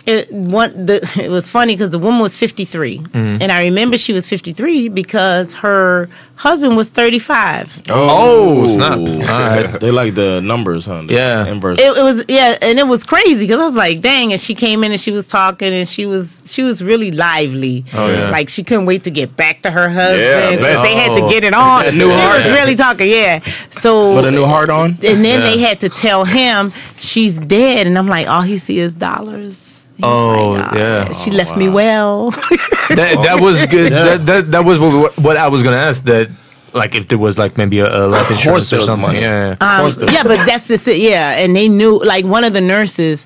it 0.07 0.33
one 0.33 0.87
the 0.87 0.97
it 1.23 1.31
was 1.31 1.51
funny 1.51 1.75
because 1.75 1.90
the 1.90 1.99
woman 1.99 2.21
was 2.21 2.37
53, 2.37 2.99
mm-hmm. 2.99 3.16
and 3.42 3.51
I 3.53 3.64
remember 3.64 3.99
she 3.99 4.12
was 4.12 4.29
53 4.29 4.88
because 4.88 5.55
her 5.57 6.09
husband 6.37 6.77
was 6.77 6.90
35. 6.90 7.83
Oh, 7.88 8.62
oh. 8.62 8.66
snap. 8.66 8.92
All 8.99 9.05
right. 9.07 9.81
They 9.81 9.90
like 9.90 10.14
the 10.14 10.40
numbers, 10.40 10.87
huh? 10.87 11.03
The 11.03 11.14
Yeah. 11.14 11.47
Inverse. 11.47 11.81
It, 11.81 11.97
it 11.99 12.03
was 12.03 12.25
yeah, 12.29 12.57
and 12.62 12.79
it 12.79 12.87
was 12.87 13.05
crazy 13.05 13.40
because 13.47 13.59
I 13.59 13.66
was 13.66 13.75
like, 13.75 14.01
dang! 14.01 14.33
And 14.33 14.40
she 14.40 14.55
came 14.55 14.85
in 14.85 14.92
and 14.92 15.01
she 15.01 15.11
was 15.11 15.27
talking 15.29 15.73
and 15.73 15.88
she 15.88 16.07
was 16.07 16.42
she 16.47 16.62
was 16.62 16.83
really 16.85 17.11
lively. 17.11 17.85
Oh, 17.92 18.09
yeah. 18.09 18.31
like 18.31 18.49
she 18.49 18.62
couldn't 18.62 18.87
wait 18.87 19.05
to 19.05 19.11
get 19.11 19.37
back 19.37 19.62
to 19.62 19.71
her 19.71 19.88
husband. 19.88 20.21
Yeah, 20.23 20.61
man. 20.61 20.83
they 20.83 20.95
had 20.95 21.14
to 21.14 21.23
Oh. 21.23 21.31
get 21.31 21.42
it 21.45 21.55
on. 21.55 21.85
That 21.85 21.95
new 21.95 22.09
she 22.09 22.14
heart. 22.14 22.42
was 22.42 22.51
really 22.53 22.77
talking, 22.77 23.09
yeah. 23.09 23.40
So 23.71 24.14
Put 24.14 24.25
a 24.27 24.31
new 24.31 24.45
heart 24.45 24.71
on. 24.71 24.90
and 25.03 25.25
then 25.25 25.40
they 25.40 25.59
had 25.59 25.81
to 25.81 25.88
tell 25.88 26.25
him 26.25 26.73
she's 26.97 27.38
dead, 27.38 27.87
and 27.87 27.97
I'm 27.99 28.07
like, 28.07 28.29
all 28.29 28.42
he 28.42 28.59
sees 28.59 28.77
is 28.90 28.95
dollars. 28.95 29.65
He's 29.97 30.05
Oh, 30.05 30.51
like, 30.51 30.65
"Ah, 30.65 30.77
yeah. 30.77 31.13
She 31.13 31.31
left 31.31 31.57
me 31.57 31.69
well. 31.71 32.31
that, 32.31 33.19
that 33.23 33.39
was 33.41 33.65
good. 33.67 33.93
That, 33.93 34.27
that 34.27 34.51
that 34.51 34.65
was 34.65 34.79
what, 34.79 35.17
what 35.19 35.37
I 35.39 35.49
was 35.49 35.63
gonna 35.63 35.77
ask. 35.77 36.05
That 36.05 36.31
like 36.75 36.95
if 36.95 37.09
there 37.09 37.19
was 37.19 37.39
like 37.39 37.57
maybe 37.57 37.79
a, 37.81 37.87
a 37.87 38.07
life 38.07 38.31
insurance 38.31 38.73
or 38.73 38.83
something. 38.83 39.09
money. 39.09 39.21
Yeah. 39.21 39.57
yeah. 39.61 39.81
Um, 39.81 39.93
yeah, 40.13 40.23
but 40.23 40.45
that's 40.45 40.69
just 40.69 40.87
it. 40.87 40.99
Yeah, 40.99 41.39
and 41.39 41.57
they 41.57 41.69
knew 41.69 41.99
like 42.05 42.27
one 42.27 42.45
of 42.45 42.53
the 42.53 42.61
nurses 42.61 43.25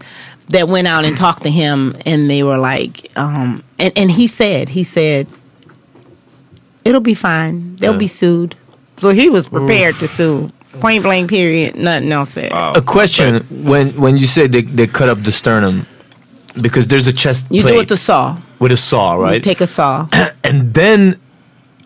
that 0.50 0.68
went 0.68 0.86
out 0.86 1.04
and 1.04 1.16
talked 1.16 1.42
to 1.42 1.50
him, 1.50 1.94
and 2.06 2.30
they 2.30 2.42
were 2.44 2.58
like, 2.58 3.10
um, 3.18 3.64
and 3.78 3.92
and 3.96 4.10
he 4.10 4.28
said, 4.28 4.68
he 4.68 4.84
said, 4.84 5.26
it'll 6.84 7.00
be 7.00 7.14
fine. 7.14 7.76
They'll 7.76 7.98
be 7.98 8.06
sued. 8.06 8.54
So 8.96 9.10
he 9.10 9.28
was 9.30 9.48
prepared 9.48 9.96
to 9.96 10.06
sue. 10.08 10.52
Point 10.80 11.02
blank. 11.02 11.30
Period. 11.30 11.74
Nothing 11.74 12.12
else 12.12 12.30
said. 12.30 12.52
a 12.52 12.80
question 12.80 13.44
when 13.64 13.90
when 14.00 14.16
you 14.16 14.26
said 14.26 14.52
they, 14.52 14.62
they 14.62 14.86
cut 14.86 15.08
up 15.08 15.22
the 15.24 15.32
sternum 15.32 15.86
because 16.60 16.86
there's 16.88 17.06
a 17.06 17.12
chest 17.12 17.46
you 17.50 17.62
do 17.62 17.68
it 17.74 17.76
with 17.78 17.90
a 17.92 17.96
saw. 17.96 18.38
with 18.58 18.72
a 18.72 18.76
saw, 18.76 19.14
right? 19.14 19.34
You 19.34 19.40
take 19.40 19.60
a 19.60 19.66
saw. 19.66 20.08
and 20.44 20.74
then 20.74 21.20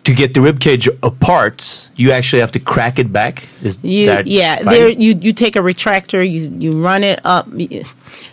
to 0.03 0.13
get 0.13 0.33
the 0.35 0.41
rib 0.41 0.59
cage 0.59 0.87
apart, 1.01 1.89
you 1.95 2.11
actually 2.11 2.39
have 2.39 2.51
to 2.51 2.59
crack 2.59 2.99
it 2.99 3.11
back. 3.11 3.47
Is 3.63 3.79
You 3.83 4.05
that 4.07 4.27
yeah, 4.27 4.55
right? 4.57 4.65
there 4.65 4.89
you 4.89 5.17
you 5.19 5.33
take 5.33 5.55
a 5.55 5.59
retractor, 5.59 6.27
you 6.29 6.53
you 6.59 6.71
run 6.83 7.03
it 7.03 7.19
up, 7.25 7.47
you 7.55 7.83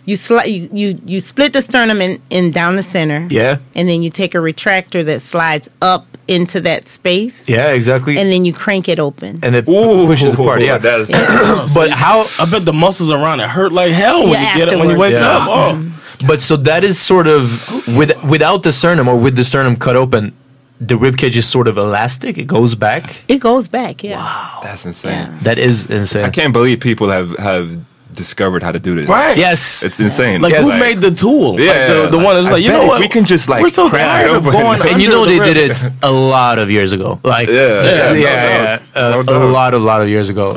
you, 0.04 0.16
sli- 0.16 0.46
you 0.46 0.68
you 0.72 1.00
you 1.06 1.20
split 1.20 1.52
the 1.54 1.62
sternum 1.62 2.00
in, 2.02 2.20
in 2.30 2.50
down 2.52 2.76
the 2.76 2.82
center. 2.82 3.26
Yeah. 3.30 3.58
and 3.74 3.88
then 3.88 4.02
you 4.02 4.10
take 4.10 4.34
a 4.34 4.38
retractor 4.38 5.04
that 5.06 5.22
slides 5.22 5.68
up 5.80 6.06
into 6.28 6.60
that 6.60 6.88
space. 6.88 7.48
Yeah, 7.48 7.70
exactly. 7.72 8.16
and 8.18 8.30
then 8.30 8.44
you 8.44 8.52
crank 8.52 8.88
it 8.88 8.98
open. 8.98 9.38
and 9.42 9.54
it 9.54 9.66
pushes 9.66 10.34
apart. 10.34 10.60
Yeah. 10.60 10.78
that 10.88 11.00
is, 11.00 11.74
but 11.74 11.90
how? 11.90 12.28
I 12.38 12.48
bet 12.50 12.64
the 12.64 12.72
muscles 12.72 13.10
around 13.10 13.40
it 13.40 13.48
hurt 13.48 13.72
like 13.72 13.92
hell 13.92 14.22
when 14.24 14.32
Yeah, 14.32 14.52
you 14.52 14.64
get 14.64 14.72
it 14.72 14.78
when 14.78 14.90
you 14.90 14.96
wake 14.98 15.14
afterwards. 15.14 15.48
up. 15.50 15.76
Yeah. 15.76 15.88
Oh. 16.22 16.26
But 16.26 16.40
so 16.40 16.56
that 16.58 16.84
is 16.84 16.98
sort 17.00 17.26
of 17.26 17.68
with 17.96 18.12
without 18.24 18.62
the 18.62 18.72
sternum 18.72 19.08
or 19.08 19.16
with 19.18 19.34
the 19.36 19.42
sternum 19.44 19.74
cut 19.76 19.96
open, 19.96 20.32
the 20.80 20.96
rib 20.96 21.16
cage 21.16 21.36
is 21.36 21.48
sort 21.48 21.66
of 21.66 21.76
elastic. 21.76 22.38
It 22.38 22.46
goes 22.46 22.74
back. 22.76 23.24
it 23.28 23.38
goes 23.40 23.66
back, 23.68 24.04
yeah. 24.04 24.58
that's 24.62 24.84
insane. 24.84 25.28
That 25.42 25.58
is 25.58 25.86
insane. 25.90 26.24
I 26.24 26.30
can't 26.30 26.52
believe 26.52 26.78
people 26.80 27.08
have 27.10 27.36
have 27.38 27.76
discovered 28.14 28.62
how 28.62 28.72
to 28.72 28.78
do 28.78 28.94
this. 28.94 29.06
Right. 29.08 29.36
Yes. 29.36 29.82
It's 29.82 30.00
insane. 30.00 30.40
Like 30.42 30.52
Yes. 30.52 30.70
who 30.72 30.78
made 30.80 31.00
the 31.00 31.10
tool? 31.10 31.60
Yeah, 31.60 31.72
like 31.72 32.10
the, 32.10 32.18
the 32.18 32.24
one 32.24 32.34
that's 32.36 32.46
I 32.48 32.52
like, 32.52 32.62
you 32.64 32.70
know 32.70 32.86
what? 32.86 33.00
we 33.00 33.08
can 33.08 33.24
just, 33.24 33.48
like, 33.48 33.62
we're 33.62 33.68
so 33.68 33.90
tired 33.90 34.30
of 34.30 34.44
going. 34.44 34.80
and 34.88 35.00
you 35.02 35.08
know 35.08 35.24
the 35.24 35.38
they 35.38 35.54
did 35.54 35.70
it 35.70 35.92
a 36.02 36.10
lot 36.10 36.58
of 36.58 36.70
years 36.70 36.92
ago. 36.92 37.20
Like 37.24 37.48
Yeah, 37.48 37.54
yeah, 37.54 37.82
yeah, 37.82 37.92
yeah, 37.92 38.08
no 38.12 38.14
yeah, 38.18 38.64
doubt. 38.64 38.82
Uh, 38.94 39.10
No 39.10 39.20
a 39.20 39.24
doubt. 39.24 39.50
lot, 39.52 39.74
a 39.74 39.78
lot 39.78 40.02
of 40.02 40.08
years 40.08 40.28
ago. 40.28 40.56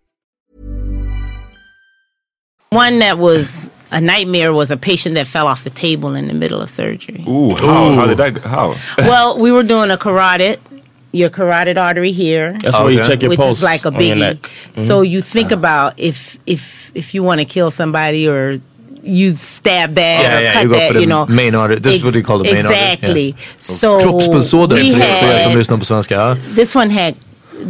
One 2.71 2.99
that 2.99 3.17
was 3.17 3.69
a 3.91 3.99
nightmare 3.99 4.53
was 4.53 4.71
a 4.71 4.77
patient 4.77 5.15
that 5.15 5.27
fell 5.27 5.45
off 5.45 5.65
the 5.65 5.69
table 5.69 6.15
in 6.15 6.29
the 6.29 6.33
middle 6.33 6.61
of 6.61 6.69
surgery. 6.69 7.21
Ooh, 7.27 7.53
how, 7.57 7.93
how 7.95 8.05
did 8.07 8.17
that? 8.17 8.35
go- 8.35 8.47
How? 8.47 8.75
well, 8.99 9.37
we 9.37 9.51
were 9.51 9.63
doing 9.63 9.91
a 9.91 9.97
carotid, 9.97 10.57
your 11.11 11.29
carotid 11.29 11.77
artery 11.77 12.13
here. 12.13 12.57
That's 12.61 12.79
where 12.79 12.89
you 12.89 13.03
check 13.03 13.23
your 13.23 13.31
which 13.31 13.39
pulse 13.39 13.57
is 13.57 13.63
like 13.65 13.83
a 13.83 13.89
on 13.89 13.95
your 13.95 14.15
biggie. 14.15 14.77
So 14.87 15.01
you 15.01 15.19
think 15.21 15.51
about 15.51 15.99
if 15.99 16.39
if 16.45 16.93
if 16.95 17.13
you 17.13 17.23
want 17.23 17.41
to 17.41 17.45
kill 17.45 17.71
somebody 17.71 18.25
or 18.29 18.61
you 19.03 19.31
stab 19.31 19.95
that 19.95 20.21
Yeah, 20.23 20.37
or 20.37 20.41
yeah, 20.41 20.53
cut 20.53 20.63
you 20.63 20.69
go 20.69 20.75
that, 20.75 20.87
for 20.87 20.93
the 20.93 21.01
you 21.01 21.07
know, 21.07 21.25
main 21.25 21.55
artery. 21.55 21.79
This 21.79 21.95
is 21.95 22.03
what 22.05 22.13
they 22.13 22.21
call 22.21 22.37
the 22.37 22.45
main 22.45 22.65
artery, 22.65 22.73
yeah. 22.73 22.93
exactly. 22.93 23.35
So 23.59 23.99
Kroppspulsåder 23.99 24.75
we 24.77 24.93
för, 24.93 24.99
för 24.99 25.27
er 25.27 25.39
som 25.39 25.49
had, 25.51 25.57
lyssnar 25.57 25.77
på 25.77 25.85
svenska. 25.85 26.37
This 26.55 26.73
one 26.75 26.89
had 26.89 27.15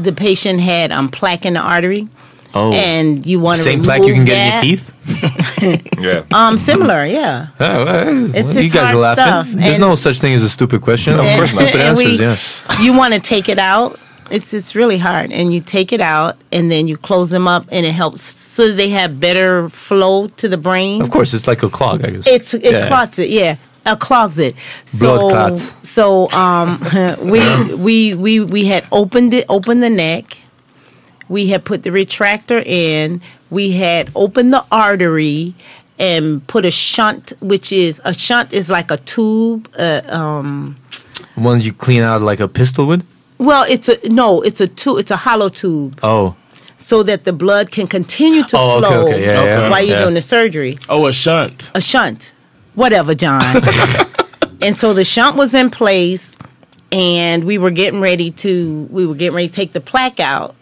the 0.04 0.12
patient 0.12 0.62
had 0.62 0.92
um, 0.92 1.10
plaque 1.10 1.48
in 1.48 1.56
the 1.56 1.60
artery, 1.62 2.08
Oh. 2.54 2.74
and 2.74 3.26
you 3.26 3.40
want 3.40 3.58
to 3.58 3.64
Same 3.64 3.82
plaque 3.84 4.04
you 4.04 4.14
can 4.14 4.26
get 4.26 4.38
in 4.38 4.54
your 4.54 4.62
teeth? 4.78 4.94
Yeah. 6.00 6.24
Um, 6.34 6.58
similar, 6.58 7.06
yeah. 7.06 7.48
Yeah, 7.60 7.78
well, 7.84 8.08
It's- 8.08 8.46
well, 8.46 8.58
it's 8.58 8.64
you 8.64 8.70
guys 8.72 8.96
are 8.96 8.98
laughing. 8.98 9.24
stuff, 9.24 9.48
There's 9.52 9.76
and- 9.78 9.82
no 9.82 9.96
such 9.96 10.20
thing 10.20 10.34
as 10.34 10.42
a 10.44 10.50
stupid 10.50 10.82
question. 10.82 11.14
Of 11.14 11.26
course, 11.36 11.52
stupid 11.52 11.76
answers. 11.76 12.20
we- 12.20 12.20
yeah. 12.20 12.38
You 12.82 12.94
want 12.98 13.14
to 13.14 13.20
take 13.20 13.48
it 13.50 13.60
out. 13.60 14.00
It's 14.32 14.54
it's 14.54 14.76
really 14.76 14.98
hard, 14.98 15.32
and 15.32 15.54
you 15.54 15.60
take 15.60 15.92
it 15.92 16.00
out, 16.02 16.38
and 16.54 16.72
then 16.72 16.88
you 16.88 16.96
close 16.98 17.30
them 17.30 17.48
up, 17.50 17.66
and 17.72 17.86
it 17.86 17.92
helps 17.92 18.24
so 18.24 18.72
they 18.72 18.90
have 18.90 19.20
better 19.20 19.68
flow 19.70 20.28
to 20.38 20.48
the 20.48 20.58
brain. 20.58 21.02
Of 21.02 21.10
course, 21.12 21.34
it's 21.34 21.48
like 21.48 21.64
a 21.64 21.70
clog, 21.70 22.04
I 22.06 22.12
guess. 22.12 22.26
It's 22.28 22.54
it 22.54 22.64
Yeah. 22.64 22.88
clots 22.88 23.20
it, 23.20 23.30
yeah. 23.30 23.58
a 23.86 23.96
closet. 23.98 24.56
Blood 25.00 25.20
So 25.20 25.30
clots. 25.30 25.76
so 25.84 26.30
um 26.32 26.80
we 27.24 27.42
we 27.76 28.14
we 28.16 28.40
we 28.40 28.66
had 28.66 28.86
opened 28.92 29.34
it 29.34 29.46
opened 29.50 29.84
the 29.84 29.90
neck. 29.90 30.38
We 31.32 31.48
had 31.48 31.64
put 31.64 31.84
the 31.84 31.92
retractor 31.92 32.60
in. 32.66 33.22
We 33.50 33.72
had 33.72 34.10
opened 34.16 34.52
the 34.54 34.66
artery 34.70 35.56
and 35.98 36.46
put 36.48 36.66
a 36.66 36.72
shunt, 36.72 37.32
which 37.40 37.72
is 37.72 38.02
a 38.04 38.14
shunt 38.14 38.52
is 38.52 38.70
like 38.70 38.92
a 38.92 38.98
tube. 38.98 39.70
Uh, 39.80 40.02
um, 40.10 40.78
Ones 41.38 41.66
you 41.66 41.72
clean 41.74 42.02
out 42.02 42.22
like 42.22 42.42
a 42.42 42.48
pistol 42.50 42.86
with. 42.86 43.06
well, 43.38 43.64
it's 43.70 43.88
a 43.88 43.96
no, 44.10 44.42
it's 44.42 44.60
a 44.60 44.68
tube. 44.68 45.00
It's 45.00 45.12
a 45.12 45.16
hollow 45.28 45.48
tube, 45.50 45.98
Oh, 46.04 46.36
so 46.78 47.02
that 47.04 47.24
the 47.24 47.32
blood 47.34 47.72
can 47.72 47.88
continue 47.88 48.44
to 48.52 48.58
Oh, 48.58 48.78
okay, 48.78 48.80
flow 48.88 49.08
okay, 49.08 49.22
yeah, 49.26 49.44
yeah, 49.44 49.70
while 49.70 49.82
you're 49.86 49.96
yeah. 49.98 50.04
doing 50.04 50.16
the 50.16 50.22
surgery. 50.22 50.78
Oh, 50.90 51.06
a 51.08 51.14
shunt. 51.14 51.72
a 51.76 51.80
shunt, 51.82 52.34
whatever, 52.76 53.16
John. 53.16 53.42
and 54.62 54.76
so 54.76 54.94
the 54.94 55.06
shunt 55.06 55.38
was 55.38 55.54
in 55.54 55.70
place, 55.70 56.36
and 56.92 57.46
we 57.46 57.58
were 57.58 57.72
getting 57.72 58.02
ready 58.02 58.32
to 58.44 58.88
we 58.92 59.06
were 59.08 59.16
getting 59.16 59.36
ready 59.36 59.48
to 59.48 59.54
take 59.54 59.72
the 59.72 59.82
plaque 59.82 60.20
out. 60.20 60.56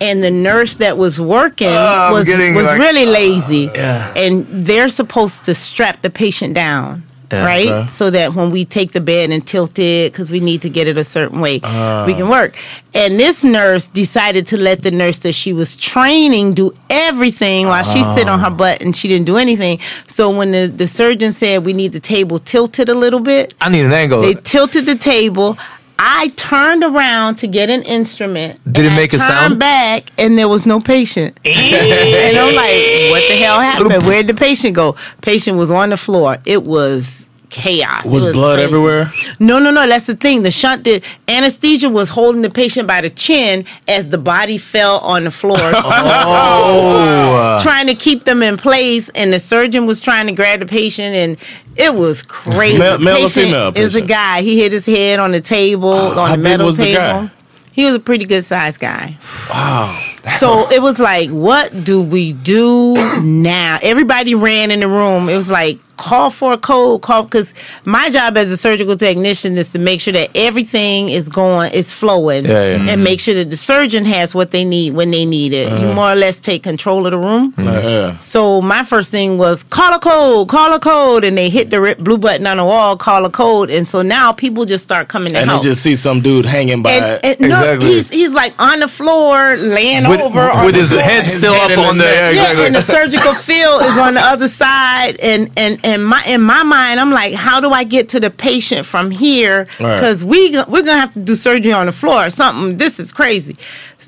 And 0.00 0.22
the 0.22 0.30
nurse 0.30 0.76
that 0.76 0.98
was 0.98 1.18
working 1.18 1.68
Ah, 1.70 2.08
I'm 2.08 2.12
was 2.12 2.28
was 2.28 2.66
like, 2.66 2.78
really 2.78 3.06
ah, 3.06 3.12
lazy, 3.12 3.70
yeah. 3.74 4.12
and 4.14 4.46
they're 4.48 4.90
supposed 4.90 5.44
to 5.44 5.54
strap 5.54 6.02
the 6.02 6.10
patient 6.10 6.52
down. 6.54 7.02
Yeah. 7.32 7.44
right? 7.44 7.68
Okay. 7.68 7.88
So 7.88 8.10
that 8.10 8.34
when 8.34 8.50
we 8.50 8.64
take 8.64 8.92
the 8.92 9.00
bed 9.00 9.30
and 9.30 9.44
tilt 9.44 9.78
it, 9.78 10.12
because 10.12 10.30
we 10.30 10.40
need 10.40 10.62
to 10.62 10.70
get 10.70 10.86
it 10.86 10.96
a 10.96 11.04
certain 11.04 11.40
way, 11.40 11.54
we 11.54 11.60
ah. 11.64 12.06
can 12.06 12.28
work. 12.28 12.56
And 12.94 13.18
this 13.18 13.44
nurse 13.44 13.86
decided 13.88 14.46
to 14.48 14.60
let 14.60 14.82
the 14.82 14.90
nurse 14.90 15.18
that 15.20 15.32
she 15.32 15.52
was 15.52 15.76
training 15.76 16.54
do 16.54 16.72
everything 16.88 17.66
while 17.66 17.82
she 17.82 18.02
sit 18.14 18.28
on 18.28 18.40
her 18.40 18.46
ah. 18.46 18.50
butt 18.50 18.80
and 18.80 18.94
she 18.94 19.08
didn't 19.08 19.26
do 19.26 19.36
anything. 19.36 19.80
So 20.06 20.30
when 20.30 20.52
the, 20.52 20.66
the 20.66 20.86
surgeon 20.86 21.32
said 21.32 21.64
we 21.64 21.72
need 21.72 21.92
the 21.92 22.00
table 22.00 22.38
tilted 22.38 22.88
a 22.88 22.94
little 22.94 23.20
bit, 23.20 23.54
I 23.60 23.70
need 23.70 23.84
an 23.84 23.92
angle. 23.92 24.22
they 24.22 24.34
tilted 24.34 24.86
the 24.86 24.96
table. 24.96 25.58
I 25.98 26.28
turned 26.36 26.84
around 26.84 27.36
to 27.36 27.46
get 27.46 27.70
an 27.70 27.82
instrument. 27.82 28.60
Did 28.64 28.84
it 28.84 28.88
and 28.88 28.94
I 28.94 28.98
make 28.98 29.12
a 29.12 29.18
sound? 29.18 29.58
back 29.58 30.10
and 30.18 30.38
there 30.38 30.48
was 30.48 30.66
no 30.66 30.80
patient. 30.80 31.38
Eh. 31.44 32.28
and 32.28 32.38
I'm 32.38 32.54
like, 32.54 33.10
what 33.10 33.28
the 33.28 33.36
hell 33.38 33.60
happened? 33.60 34.02
Where'd 34.02 34.26
the 34.26 34.34
patient 34.34 34.74
go? 34.74 34.96
Patient 35.22 35.56
was 35.56 35.70
on 35.70 35.90
the 35.90 35.96
floor. 35.96 36.36
It 36.44 36.64
was 36.64 37.26
chaos. 37.48 38.06
It 38.06 38.12
Was, 38.12 38.32
blood 38.32 38.56
crazy. 38.56 38.64
everywhere? 38.64 39.12
No, 39.38 39.58
no, 39.58 39.70
no. 39.70 39.86
That's 39.86 40.06
the 40.06 40.16
thing. 40.16 40.42
The 40.42 40.50
shunt 40.50 40.82
did 40.82 41.04
anesthesia 41.28 41.88
was 41.88 42.08
holding 42.08 42.42
the 42.42 42.50
patient 42.50 42.86
by 42.86 43.00
the 43.00 43.10
chin 43.10 43.64
as 43.88 44.08
the 44.08 44.18
body 44.18 44.58
fell 44.58 44.98
on 44.98 45.24
the 45.24 45.30
floor. 45.30 45.58
oh, 45.60 47.58
trying 47.62 47.86
to 47.86 47.94
keep 47.94 48.24
them 48.24 48.42
in 48.42 48.56
place, 48.56 49.08
and 49.10 49.32
the 49.32 49.40
surgeon 49.40 49.86
was 49.86 50.00
trying 50.00 50.26
to 50.26 50.32
grab 50.32 50.60
the 50.60 50.66
patient, 50.66 51.14
and 51.14 51.38
it 51.76 51.94
was 51.94 52.22
crazy. 52.22 52.78
Male- 52.78 52.98
male 52.98 53.24
or 53.26 53.28
female 53.28 53.72
Is 53.74 53.94
a 53.94 54.00
guy. 54.02 54.42
He 54.42 54.60
hit 54.60 54.72
his 54.72 54.86
head 54.86 55.18
on 55.18 55.32
the 55.32 55.40
table, 55.40 55.92
uh, 55.92 56.20
on 56.20 56.28
how 56.28 56.36
the 56.36 56.42
metal 56.42 56.72
the 56.72 56.84
table. 56.84 56.98
guy? 56.98 57.30
He 57.72 57.84
was 57.84 57.94
a 57.94 58.00
pretty 58.00 58.24
good 58.24 58.44
sized 58.44 58.80
guy. 58.80 59.18
Wow. 59.50 60.02
So 60.36 60.68
it 60.70 60.80
was 60.82 60.98
like, 60.98 61.30
what 61.30 61.84
do 61.84 62.02
we 62.02 62.32
do 62.32 62.94
now? 63.22 63.78
Everybody 63.82 64.34
ran 64.34 64.70
in 64.70 64.80
the 64.80 64.88
room. 64.88 65.28
It 65.28 65.36
was 65.36 65.50
like, 65.50 65.78
call 65.96 66.30
for 66.30 66.52
a 66.52 66.58
code, 66.58 67.02
call 67.02 67.24
because 67.24 67.54
my 67.84 68.10
job 68.10 68.36
as 68.36 68.50
a 68.50 68.56
surgical 68.56 68.96
technician 68.96 69.56
is 69.58 69.70
to 69.70 69.78
make 69.78 70.00
sure 70.00 70.12
that 70.12 70.30
everything 70.34 71.08
is 71.08 71.28
going, 71.28 71.72
is 71.72 71.92
flowing, 71.92 72.44
Yeah, 72.44 72.50
yeah. 72.52 72.74
and 72.76 72.88
mm-hmm. 72.88 73.02
make 73.02 73.20
sure 73.20 73.34
that 73.34 73.50
the 73.50 73.56
surgeon 73.56 74.04
has 74.04 74.34
what 74.34 74.50
they 74.50 74.64
need 74.64 74.94
when 74.94 75.10
they 75.10 75.24
need 75.24 75.52
it. 75.52 75.68
You 75.68 75.74
uh-huh. 75.76 75.94
more 75.94 76.12
or 76.12 76.14
less 76.14 76.38
take 76.38 76.62
control 76.62 77.06
of 77.06 77.12
the 77.12 77.18
room. 77.18 77.54
Yeah. 77.58 78.16
So 78.18 78.60
my 78.60 78.84
first 78.84 79.10
thing 79.10 79.38
was 79.38 79.62
call 79.62 79.94
a 79.94 79.98
code, 80.00 80.48
call 80.48 80.72
a 80.74 80.80
code, 80.80 81.24
and 81.24 81.36
they 81.36 81.48
hit 81.50 81.70
the 81.70 81.80
ri- 81.80 81.94
blue 81.94 82.18
button 82.18 82.46
on 82.46 82.56
the 82.58 82.64
wall, 82.64 82.96
call 82.96 83.24
a 83.24 83.30
code, 83.30 83.70
and 83.70 83.86
so 83.86 84.02
now 84.02 84.32
people 84.32 84.64
just 84.64 84.82
start 84.84 85.08
coming 85.08 85.32
to 85.32 85.38
And 85.38 85.50
help. 85.50 85.62
they 85.62 85.68
just 85.70 85.82
see 85.82 85.96
some 85.96 86.20
dude 86.20 86.44
hanging 86.46 86.82
by. 86.82 86.90
and, 86.92 87.24
and 87.24 87.40
no, 87.40 87.46
Exactly. 87.46 87.88
he's 87.88 88.12
he's 88.12 88.30
like 88.32 88.52
on 88.60 88.80
the 88.80 88.88
floor, 88.88 89.56
laying 89.56 90.08
with, 90.08 90.20
over 90.20 90.64
with 90.64 90.74
his 90.74 90.90
floor. 90.90 91.02
head 91.02 91.24
His 91.24 91.34
still 91.38 91.54
head 91.54 91.64
up 91.64 91.70
in 91.70 91.80
the 91.80 91.86
on 91.88 91.98
the. 91.98 92.04
neck. 92.04 92.14
Yeah, 92.14 92.30
Yeah, 92.30 92.40
exactly. 92.42 92.66
and 92.66 92.74
the 92.76 92.82
surgical 92.82 93.34
field 93.34 93.82
is 93.82 93.98
on 93.98 94.14
the 94.14 94.20
other 94.20 94.48
side, 94.48 95.16
and 95.22 95.50
and 95.56 95.78
and 95.86 96.04
my 96.04 96.22
in 96.26 96.42
my 96.42 96.64
mind, 96.64 96.98
I'm 96.98 97.12
like, 97.12 97.32
how 97.32 97.60
do 97.60 97.70
I 97.70 97.84
get 97.84 98.08
to 98.10 98.20
the 98.20 98.30
patient 98.30 98.84
from 98.84 99.12
here? 99.12 99.68
Right. 99.78 99.94
Because 99.94 100.24
we 100.24 100.50
we're 100.68 100.82
gonna 100.82 100.98
have 100.98 101.14
to 101.14 101.20
do 101.20 101.36
surgery 101.36 101.72
on 101.72 101.86
the 101.86 101.92
floor 101.92 102.26
or 102.26 102.30
something. 102.30 102.76
This 102.76 102.98
is 102.98 103.12
crazy. 103.12 103.56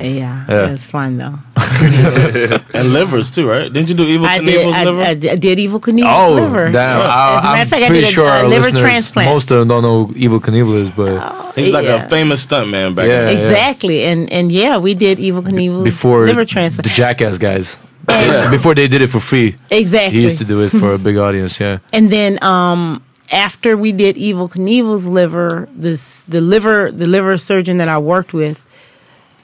yeah, 0.00 0.44
Yeah. 0.48 0.68
it 0.68 0.70
was 0.70 0.86
fun 0.86 1.16
though 1.18 1.34
and 2.74 2.92
livers 2.92 3.30
too, 3.30 3.48
right? 3.48 3.70
Didn't 3.72 3.88
you 3.88 3.94
do 3.94 4.06
Evel 4.06 4.26
I 4.26 4.38
did, 4.38 4.48
Knievel's 4.66 4.74
I, 4.74 4.84
liver? 4.84 5.02
I 5.02 5.14
did- 5.14 5.30
I 5.32 5.36
did 5.36 5.58
Evel 5.58 5.80
Knievel's 5.80 6.30
Oh, 6.30 6.34
liver. 6.34 6.70
damn! 6.72 7.00
As 7.00 7.04
a 7.04 7.08
I, 7.08 7.52
matter 7.52 7.62
of 7.62 7.68
fact, 7.68 7.82
I 7.84 7.88
did 7.88 8.04
a, 8.04 8.06
sure 8.06 8.26
a 8.44 8.48
liver 8.48 8.70
transplant. 8.70 9.28
most 9.30 9.50
of 9.50 9.58
them 9.58 9.68
don't 9.68 9.82
know 9.82 10.06
Evel 10.14 10.40
Knievel 10.40 10.76
is, 10.82 10.90
but 10.90 11.54
He's 11.54 11.72
like 11.72 11.84
yeah. 11.86 12.04
a 12.04 12.08
famous 12.08 12.46
stuntman 12.46 12.94
back 12.94 13.06
Yeah. 13.06 13.20
in 13.20 13.26
the 13.26 13.32
day. 13.34 13.38
exactly, 13.38 14.02
and 14.04 14.32
and 14.32 14.50
yeah, 14.50 14.78
we 14.78 14.94
did 14.94 15.18
Evel 15.18 15.42
Knievel's 15.42 15.84
before 15.84 16.26
liver 16.26 16.44
transplant. 16.44 16.84
the. 16.88 16.94
Jackass 16.94 17.38
guys, 17.38 17.76
Yeah. 18.08 18.50
before 18.56 18.74
they 18.74 18.88
did 18.88 19.02
it 19.02 19.08
for 19.10 19.20
free, 19.20 19.54
exactly. 19.70 20.18
he 20.18 20.24
used 20.24 20.38
to 20.38 20.44
do 20.44 20.62
it 20.62 20.70
for 20.70 20.94
a 20.94 20.98
big 20.98 21.16
audience. 21.16 21.60
Yeah. 21.60 21.78
And 21.92 22.10
then 22.10 22.38
um, 22.42 23.02
after 23.32 23.76
we 23.76 23.92
did 23.92 24.16
Evel 24.16 24.50
Knievel's 24.50 25.06
liver, 25.06 25.68
this 25.72 26.22
the 26.24 26.40
liver 26.40 26.90
the 26.90 27.06
liver 27.06 27.38
surgeon 27.38 27.76
that 27.78 27.88
I 27.88 27.98
worked 27.98 28.32
with, 28.32 28.62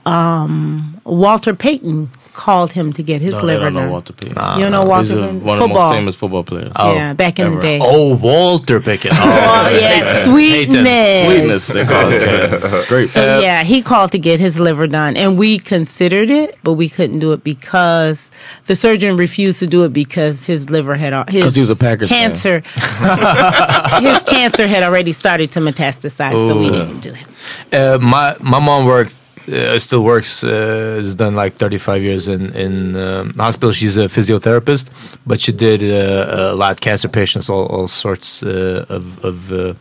um, 0.06 1.00
Walter 1.04 1.54
Payton 1.54 2.10
called 2.34 2.72
him 2.72 2.92
to 2.92 3.02
get 3.02 3.20
his 3.22 3.32
No, 3.34 3.40
they 3.40 3.46
liver 3.46 3.64
don't 3.64 3.74
know 3.74 3.80
done. 3.80 3.90
Walter 3.90 4.12
Payton. 4.12 4.34
Nah. 4.34 4.56
you 4.56 4.62
don't 4.62 4.72
know 4.72 4.82
He's 5.00 5.10
Walter 5.12 5.18
a, 5.24 5.26
Payton? 5.28 5.44
one 5.44 5.56
of 5.62 5.68
the 5.68 5.74
most 5.74 5.94
famous 5.94 6.14
football 6.16 6.44
players. 6.44 6.72
yeah, 6.76 7.12
back 7.14 7.38
in 7.38 7.46
ever. 7.46 7.56
the 7.56 7.62
day. 7.62 7.78
Oh, 7.82 8.14
Walter 8.16 8.80
Pickett. 8.80 9.12
Oh, 9.14 9.78
yeah, 9.80 10.22
sweetness. 10.24 11.26
Sweetness, 11.26 11.66
they 11.68 11.84
call 11.84 12.08
it. 12.12 12.88
Great. 12.88 13.08
So 13.08 13.40
yeah, 13.40 13.62
he 13.64 13.80
called 13.82 14.12
to 14.12 14.18
get 14.18 14.40
his 14.40 14.60
liver 14.60 14.86
done, 14.86 15.16
and 15.16 15.38
we 15.38 15.58
considered 15.58 16.30
it, 16.30 16.58
but 16.62 16.74
we 16.74 16.88
couldn't 16.88 17.18
do 17.18 17.32
it 17.32 17.42
because 17.44 18.30
the 18.66 18.76
surgeon 18.76 19.16
refused 19.16 19.58
to 19.60 19.66
do 19.66 19.84
it 19.84 19.92
because 19.92 20.44
his 20.46 20.68
liver 20.70 20.94
had 20.96 21.12
al- 21.12 21.24
his 21.28 21.44
'Cause 21.44 21.54
he 21.54 21.60
was 21.60 21.70
a 21.70 21.76
Packers 21.76 22.08
fan. 22.10 22.30
cancer. 22.30 22.60
his 24.00 24.22
cancer 24.24 24.66
had 24.66 24.82
already 24.82 25.12
started 25.12 25.50
to 25.52 25.60
metastasize, 25.60 26.32
so 26.48 26.58
we 26.58 26.70
didn't 26.70 27.00
do 27.00 27.10
it. 27.10 27.74
Uh, 27.74 27.98
my 27.98 28.36
my 28.40 28.58
mom 28.58 28.86
worked, 28.86 29.16
uh, 29.48 29.78
still 29.78 30.02
works. 30.02 30.42
Uh, 30.44 30.96
has 30.96 31.14
done 31.14 31.34
like 31.34 31.54
35 31.54 32.02
years 32.02 32.28
in 32.28 32.52
in 32.54 32.96
um, 32.96 33.34
hospital. 33.34 33.72
She's 33.72 33.96
a 33.96 34.06
physiotherapist, 34.06 35.16
but 35.26 35.40
she 35.40 35.52
did 35.52 35.82
uh, 35.82 36.52
a 36.52 36.56
lot 36.56 36.72
of 36.72 36.80
cancer 36.80 37.08
patients, 37.08 37.48
all 37.48 37.66
all 37.66 37.88
sorts 37.88 38.42
uh, 38.42 38.86
of 38.88 39.24
of. 39.24 39.52
Uh, 39.52 39.74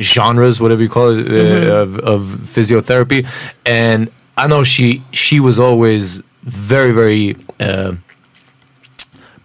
genres 0.00 0.60
whatever 0.60 0.80
you 0.80 0.88
call 0.88 1.10
it 1.10 1.26
uh, 1.26 1.82
of, 1.82 1.98
of 1.98 2.20
physiotherapy 2.54 3.26
and 3.66 4.08
i 4.36 4.46
know 4.46 4.62
she 4.62 5.02
she 5.10 5.40
was 5.40 5.58
always 5.58 6.22
very 6.44 6.92
very 6.92 7.34
uh, 7.58 7.92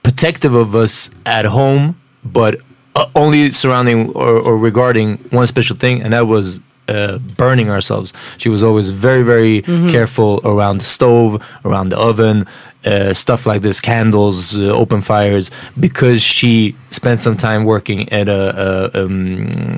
protective 0.04 0.54
of 0.54 0.76
us 0.76 1.10
at 1.26 1.46
home, 1.46 2.00
but 2.24 2.62
uh, 2.96 3.08
only 3.16 3.52
surrounding 3.52 4.12
or, 4.12 4.38
or 4.40 4.58
regarding 4.58 5.18
one 5.32 5.48
special 5.48 5.76
thing, 5.76 6.02
and 6.02 6.14
that 6.14 6.28
was 6.28 6.60
uh, 6.88 7.18
burning 7.38 7.70
ourselves. 7.70 8.14
She 8.38 8.50
was 8.50 8.62
always 8.64 8.90
very, 8.92 9.24
very 9.24 9.62
Mm-hmm. 9.64 9.90
careful 9.90 10.40
around 10.44 10.80
the 10.80 10.86
stove, 10.86 11.42
around 11.64 11.90
the 11.90 11.98
oven, 11.98 12.46
uh, 12.86 13.14
stuff 13.14 13.46
like 13.46 13.62
this, 13.62 13.80
candles, 13.82 14.58
uh, 14.58 14.64
open 14.82 15.02
fires, 15.02 15.50
because 15.80 16.22
she 16.22 16.76
spent 16.92 17.22
some 17.22 17.38
time 17.38 17.64
working 17.64 18.12
at 18.12 18.28
a, 18.28 18.92
a 18.94 19.06
um, 19.06 19.76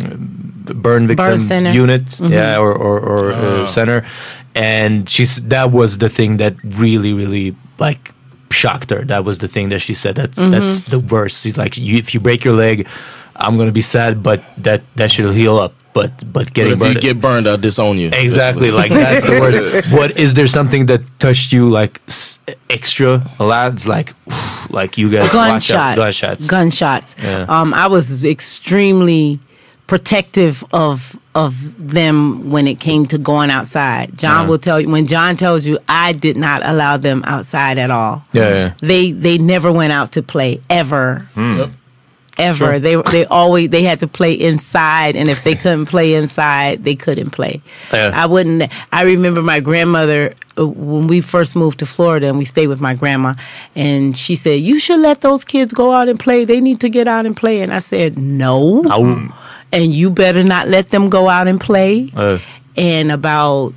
burn 0.75 1.07
victim 1.07 1.25
unit, 1.75 2.05
Mm-hmm. 2.05 2.33
yeah, 2.33 2.57
or 2.57 2.73
or, 2.73 2.99
or 2.99 3.31
uh, 3.33 3.65
center, 3.65 4.03
and 4.55 5.09
she's 5.09 5.35
that 5.49 5.71
was 5.71 5.97
the 5.99 6.09
thing 6.09 6.37
that 6.37 6.55
really, 6.63 7.13
really 7.13 7.55
like 7.79 8.11
shocked 8.51 8.89
her. 8.89 9.03
That 9.05 9.23
was 9.25 9.37
the 9.37 9.47
thing 9.47 9.69
that 9.69 9.79
she 9.79 9.93
said. 9.93 10.15
That's 10.15 10.39
Mm-hmm. 10.39 10.51
that's 10.51 10.81
the 10.83 10.99
worst. 10.99 11.43
She's 11.43 11.57
like, 11.57 11.77
you, 11.77 11.97
if 11.97 12.13
you 12.13 12.19
break 12.19 12.43
your 12.45 12.55
leg, 12.55 12.87
I'm 13.35 13.57
gonna 13.57 13.71
be 13.71 13.81
sad, 13.81 14.21
but 14.23 14.41
that 14.63 14.81
that 14.95 15.11
should 15.11 15.33
heal 15.33 15.57
up. 15.59 15.73
But 15.93 16.11
but 16.31 16.33
But 16.33 16.53
getting 16.53 16.73
if 16.73 16.79
you 16.79 16.85
burned, 16.85 17.01
get 17.01 17.21
burned, 17.21 17.47
I'll 17.47 17.57
disown 17.57 17.97
you. 17.97 18.09
exactly 18.11 18.69
like 18.71 18.91
that's 18.91 19.25
the 19.25 19.39
worst. 19.39 19.91
What 19.97 20.17
is 20.17 20.33
there 20.33 20.47
something 20.47 20.87
that 20.87 21.01
touched 21.19 21.53
you 21.53 21.69
like 21.69 22.01
s- 22.07 22.39
extra 22.69 23.23
a 23.39 23.45
lot? 23.45 23.73
It's 23.73 23.87
like 23.87 24.13
like 24.69 24.97
you 24.97 25.09
guys 25.09 25.33
watch 25.33 25.71
out, 25.71 25.95
gunshots. 25.95 25.95
gunshots. 25.97 26.47
Gunshots. 26.47 27.15
Yeah. 27.23 27.45
Um, 27.47 27.73
I 27.73 27.87
was 27.87 28.25
extremely 28.25 29.39
protective 29.87 30.63
of 30.73 31.15
of 31.35 31.53
them 31.77 32.49
when 32.49 32.67
it 32.67 32.79
came 32.79 33.05
to 33.05 33.17
going 33.17 33.49
outside. 33.49 34.17
John 34.17 34.47
will 34.47 34.57
tell 34.57 34.79
you 34.81 34.89
when 34.89 35.05
John 35.07 35.35
tells 35.37 35.65
you 35.65 35.77
I 35.87 36.13
did 36.13 36.35
not 36.37 36.61
allow 36.65 36.97
them 36.97 37.23
outside 37.25 37.77
at 37.77 37.91
all. 37.91 38.23
yeah, 38.33 38.49
yeah. 38.49 38.73
They 38.81 39.11
they 39.11 39.37
never 39.37 39.71
went 39.71 39.93
out 39.93 40.11
to 40.13 40.21
play 40.23 40.59
ever. 40.69 41.27
Yep. 41.37 41.71
Ever. 42.37 42.57
Sure. 42.57 42.79
They 42.79 42.95
they 43.11 43.25
always 43.25 43.69
they 43.69 43.83
had 43.83 43.99
to 43.99 44.07
play 44.07 44.33
inside 44.33 45.15
and 45.15 45.29
if 45.29 45.43
they 45.43 45.55
couldn't 45.55 45.85
play 45.85 46.15
inside, 46.15 46.83
they 46.83 46.95
couldn't 46.95 47.29
play. 47.31 47.61
Yeah. 47.93 48.11
I 48.13 48.25
wouldn't 48.25 48.69
I 48.91 49.03
remember 49.03 49.41
my 49.41 49.59
grandmother 49.61 50.33
uh, 50.57 50.67
when 50.67 51.07
we 51.07 51.21
first 51.21 51.55
moved 51.55 51.79
to 51.79 51.85
Florida 51.85 52.27
and 52.27 52.37
we 52.37 52.43
stayed 52.45 52.67
with 52.67 52.81
my 52.81 52.93
grandma 52.93 53.35
and 53.75 54.17
she 54.17 54.35
said, 54.35 54.59
"You 54.59 54.79
should 54.79 54.99
let 54.99 55.21
those 55.21 55.45
kids 55.45 55.73
go 55.73 55.91
out 55.93 56.09
and 56.09 56.19
play. 56.19 56.43
They 56.45 56.59
need 56.59 56.79
to 56.81 56.89
get 56.89 57.07
out 57.07 57.25
and 57.25 57.35
play." 57.37 57.61
And 57.61 57.73
I 57.73 57.79
said, 57.79 58.17
"No." 58.17 58.83
Ow. 58.89 59.31
And 59.71 59.93
you 59.93 60.09
better 60.09 60.43
not 60.43 60.67
let 60.67 60.89
them 60.89 61.09
go 61.09 61.27
out 61.29 61.47
and 61.47 61.59
play. 61.59 62.09
Uh, 62.15 62.39
And 62.77 63.11
about 63.11 63.73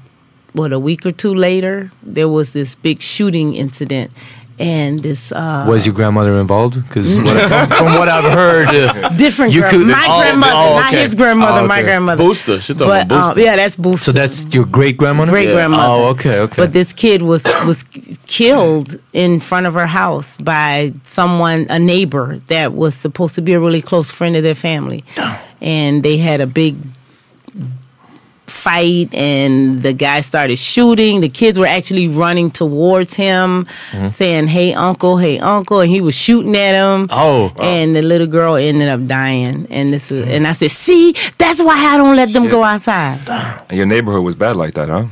what 0.52 0.72
a 0.72 0.78
week 0.78 1.06
or 1.06 1.12
two 1.12 1.34
later, 1.34 1.90
there 2.02 2.28
was 2.28 2.52
this 2.52 2.74
big 2.74 3.00
shooting 3.00 3.54
incident, 3.54 4.10
and 4.58 5.00
this 5.02 5.32
uh, 5.32 5.64
was 5.68 5.86
your 5.86 5.94
grandmother 5.94 6.34
involved? 6.38 6.82
Because 6.86 7.16
from, 7.16 7.24
from 7.70 7.94
what 7.98 8.08
I've 8.08 8.24
heard, 8.32 8.68
uh, 8.68 9.08
different. 9.10 9.52
You 9.52 9.60
grand- 9.60 9.76
could- 9.76 9.86
my 9.88 10.06
oh, 10.08 10.20
grandmother, 10.20 10.52
oh, 10.54 10.76
not 10.80 10.92
his 10.92 11.14
grandmother, 11.14 11.60
Oh, 11.62 11.66
my 11.68 11.82
grandmother. 11.82 12.22
Booster. 12.22 12.60
She 12.60 12.74
talking 12.74 12.88
But 12.88 13.06
about 13.06 13.12
um, 13.24 13.28
booster. 13.34 13.40
yeah, 13.42 13.56
that's 13.56 13.76
Booster. 13.76 14.04
so 14.04 14.12
that's 14.12 14.52
your 14.54 14.64
great 14.66 14.96
grandmother. 14.96 15.30
great 15.32 15.52
grandmother. 15.52 15.82
Oh, 15.84 16.06
okay, 16.08 16.38
okay. 16.40 16.56
But 16.56 16.72
this 16.72 16.92
kid 16.92 17.22
was 17.22 17.44
was 17.66 17.84
killed 18.26 18.98
in 19.12 19.40
front 19.40 19.66
of 19.66 19.74
her 19.74 19.86
house 19.86 20.36
by 20.38 20.92
someone, 21.02 21.66
a 21.70 21.78
neighbor 21.78 22.38
that 22.48 22.72
was 22.74 22.94
supposed 22.94 23.34
to 23.36 23.42
be 23.42 23.52
a 23.52 23.60
really 23.60 23.82
close 23.82 24.10
friend 24.10 24.36
of 24.36 24.42
their 24.42 24.54
family, 24.54 25.04
and 25.60 26.02
they 26.02 26.16
had 26.18 26.40
a 26.40 26.46
big 26.46 26.76
fight 28.58 29.08
and 29.14 29.80
the 29.82 29.92
guy 29.92 30.20
started 30.20 30.56
shooting 30.58 31.20
the 31.20 31.28
kids 31.28 31.58
were 31.58 31.66
actually 31.78 32.08
running 32.08 32.50
towards 32.50 33.14
him 33.14 33.66
saying 34.08 34.46
hey 34.48 34.74
uncle 34.74 35.16
hey 35.16 35.38
uncle 35.38 35.80
and 35.80 35.90
he 35.90 36.00
was 36.00 36.14
shooting 36.14 36.54
at 36.56 36.74
him 36.74 37.06
Oh, 37.10 37.44
wow. 37.58 37.64
and 37.74 37.94
the 37.96 38.02
little 38.02 38.26
girl 38.26 38.56
ended 38.56 38.88
up 38.88 39.06
dying 39.06 39.66
and 39.70 39.92
this 39.94 40.10
is, 40.10 40.28
and 40.28 40.46
i 40.46 40.52
said 40.52 40.70
see 40.70 41.12
that's 41.38 41.62
why 41.62 41.76
i 41.92 41.96
don't 41.96 42.16
let 42.16 42.32
them 42.32 42.48
go 42.48 42.62
outside 42.64 43.18
And 43.68 43.76
your 43.78 43.86
neighborhood 43.86 44.24
was 44.24 44.34
bad 44.34 44.56
like 44.56 44.74
that, 44.74 44.88
huh? 44.88 45.06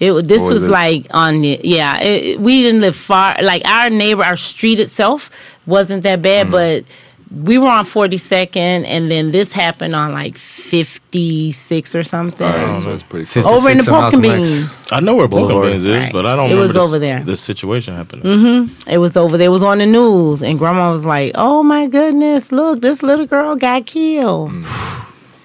it 0.00 0.12
this 0.28 0.42
was 0.42 0.50
was 0.60 0.68
it- 0.68 0.70
like 0.72 1.06
on 1.12 1.40
the 1.42 1.60
yeah. 1.64 2.00
It, 2.00 2.38
we 2.40 2.62
didn't 2.62 2.80
live 2.82 2.94
far. 2.94 3.34
Like 3.42 3.62
our 3.66 3.90
neighbor, 3.90 4.22
our 4.22 4.36
street 4.36 4.78
itself 4.78 5.28
wasn't 5.66 6.02
that 6.04 6.22
bad, 6.22 6.46
Mm. 6.46 6.50
but 6.58 6.84
we 7.30 7.58
were 7.58 7.68
on 7.68 7.84
Forty 7.84 8.16
Second, 8.16 8.86
and 8.86 9.10
then 9.10 9.30
this 9.32 9.52
happened 9.52 9.94
on 9.94 10.12
like 10.12 10.36
Fifty 10.38 11.52
Six 11.52 11.94
or 11.94 12.02
something. 12.02 12.46
Oh, 12.46 12.80
so 12.80 12.92
it's 12.92 13.02
pretty 13.02 13.24
Fifty- 13.26 13.42
close. 13.42 13.60
over 13.62 13.70
in 13.70 13.78
the 13.78 13.84
56 13.84 13.88
and 13.88 14.02
Pork 14.02 14.12
and 14.14 14.22
Malcolm 14.22 14.40
X. 14.40 14.50
Beans. 14.50 14.92
I 14.92 15.00
know 15.00 15.14
where 15.14 15.28
Poker 15.28 15.48
Boulevard. 15.48 15.72
Beans 15.72 15.86
is, 15.86 15.96
Right. 16.04 16.12
but 16.12 16.26
I 16.26 16.36
don't 16.36 16.46
It 16.46 16.54
remember 16.54 16.62
was 16.68 16.74
this, 16.74 16.82
over 16.82 16.98
there. 16.98 17.20
this 17.24 17.40
situation 17.40 17.94
happening. 17.94 18.70
It 18.86 18.98
was 18.98 19.16
over 19.16 19.36
there. 19.36 19.46
It 19.46 19.50
was 19.50 19.62
on 19.62 19.78
the 19.78 19.86
news, 19.86 20.42
and 20.42 20.58
Grandma 20.58 20.90
was 20.92 21.04
like, 21.04 21.32
"Oh 21.34 21.62
my 21.62 21.86
goodness, 21.86 22.52
look, 22.52 22.80
this 22.80 23.02
little 23.02 23.26
girl 23.26 23.56
got 23.56 23.86
killed." 23.86 24.52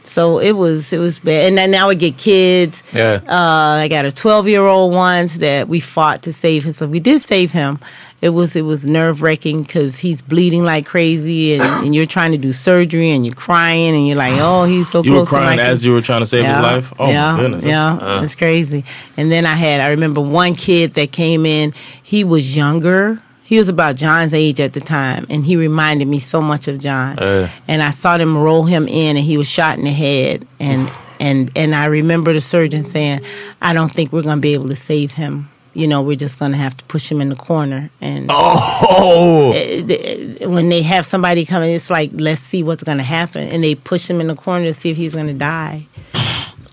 So 0.06 0.38
it 0.40 0.52
was 0.52 0.94
it 0.94 1.00
was 1.00 1.18
bad, 1.20 1.48
and 1.48 1.58
then 1.58 1.72
now 1.72 1.88
we 1.90 1.96
get 1.96 2.18
kids. 2.18 2.84
Yeah. 2.94 3.20
Uh, 3.28 3.82
I 3.82 3.88
got 3.90 4.06
a 4.06 4.12
12 4.12 4.48
year 4.48 4.66
old 4.66 4.94
once 4.94 5.38
that 5.40 5.68
we 5.68 5.80
fought 5.80 6.22
to 6.24 6.34
save 6.34 6.64
him. 6.66 6.74
So 6.74 6.86
we 6.86 7.00
did 7.00 7.22
save 7.22 7.52
him. 7.52 7.80
It 8.24 8.30
was 8.30 8.56
it 8.56 8.62
was 8.62 8.88
nerve 8.88 9.22
wracking 9.22 9.64
because 9.64 10.00
he's 10.00 10.22
bleeding 10.22 10.64
like 10.64 10.86
crazy, 10.86 11.56
and, 11.56 11.86
and 11.86 11.94
you're 11.94 12.06
trying 12.06 12.32
to 12.32 12.38
do 12.38 12.54
surgery, 12.54 13.10
and 13.10 13.26
you're 13.26 13.36
crying, 13.36 13.94
and 13.94 14.08
you're 14.08 14.16
like, 14.16 14.32
oh, 14.38 14.64
he's 14.64 14.90
so 14.90 15.04
You 15.04 15.12
were 15.12 15.18
close 15.18 15.28
to 15.28 15.36
crying 15.36 15.58
my 15.58 15.64
as 15.64 15.84
you 15.84 15.92
were 15.92 16.02
trying 16.02 16.22
to 16.22 16.26
save 16.26 16.44
yeah, 16.44 16.56
his 16.56 16.64
life. 16.64 16.94
Oh 16.98 17.10
yeah, 17.10 17.34
my 17.34 17.40
goodness. 17.42 17.66
Yeah, 17.66 17.96
uh, 17.96 18.24
it's 18.24 18.36
crazy. 18.36 18.86
And 19.18 19.30
then 19.30 19.46
I 19.46 19.56
had, 19.56 19.82
I 19.82 19.90
remember 19.90 20.22
one 20.22 20.56
kid 20.56 20.94
that 20.94 21.12
came 21.12 21.46
in. 21.46 21.74
He 22.02 22.24
was 22.24 22.56
younger. 22.56 23.22
He 23.44 23.58
was 23.58 23.68
about 23.68 23.98
John's 23.98 24.34
age 24.34 24.62
at 24.62 24.72
the 24.72 24.80
time, 24.80 25.26
and 25.30 25.44
he 25.44 25.58
reminded 25.58 26.08
me 26.08 26.20
so 26.20 26.42
much 26.42 26.70
of 26.70 26.80
John. 26.80 27.20
Uh. 27.20 27.50
and 27.68 27.84
I 27.84 27.92
saw 27.92 28.18
them 28.18 28.38
roll 28.38 28.64
him 28.64 28.88
in, 28.88 29.18
and 29.18 29.26
he 29.26 29.38
was 29.38 29.50
shot 29.50 29.78
in 29.78 29.84
the 29.84 29.92
head. 29.92 30.48
And 30.62 30.90
and 31.20 31.52
and 31.58 31.76
I 31.76 31.88
remember 31.88 32.32
the 32.32 32.40
surgeon 32.40 32.86
saying, 32.86 33.20
"I 33.62 33.74
don't 33.74 33.94
think 33.94 34.14
we're 34.14 34.24
going 34.24 34.38
to 34.38 34.42
be 34.42 34.54
able 34.54 34.70
to 34.70 34.78
save 34.78 35.12
him. 35.12 35.50
You 35.74 35.88
know, 35.88 36.02
we're 36.02 36.16
just 36.16 36.38
going 36.40 36.52
to 36.52 36.58
have 36.58 36.78
to 36.78 36.84
push 36.86 37.12
him 37.12 37.22
in 37.22 37.30
the 37.30 37.36
corner." 37.36 37.90
And 38.02 38.28
oh, 38.32 39.52
eh, 39.54 39.58
eh, 39.58 39.84
uh, 39.84 39.88
th- 39.88 40.42
eh, 40.42 40.46
when 40.46 40.70
they 40.70 40.82
have 40.84 41.06
somebody 41.06 41.46
coming, 41.46 41.74
it's 41.74 41.90
like, 41.90 42.12
let's 42.14 42.42
see 42.42 42.64
what's 42.64 42.84
going 42.84 42.98
to 42.98 43.04
happen, 43.04 43.48
and 43.50 43.64
they 43.64 43.76
push 43.76 44.10
him 44.10 44.22
in 44.22 44.28
the 44.28 44.36
corner 44.36 44.66
to 44.66 44.74
see 44.74 44.90
if 44.92 44.98
he's 44.98 45.14
going 45.14 45.28
to 45.28 45.34
die. 45.34 45.88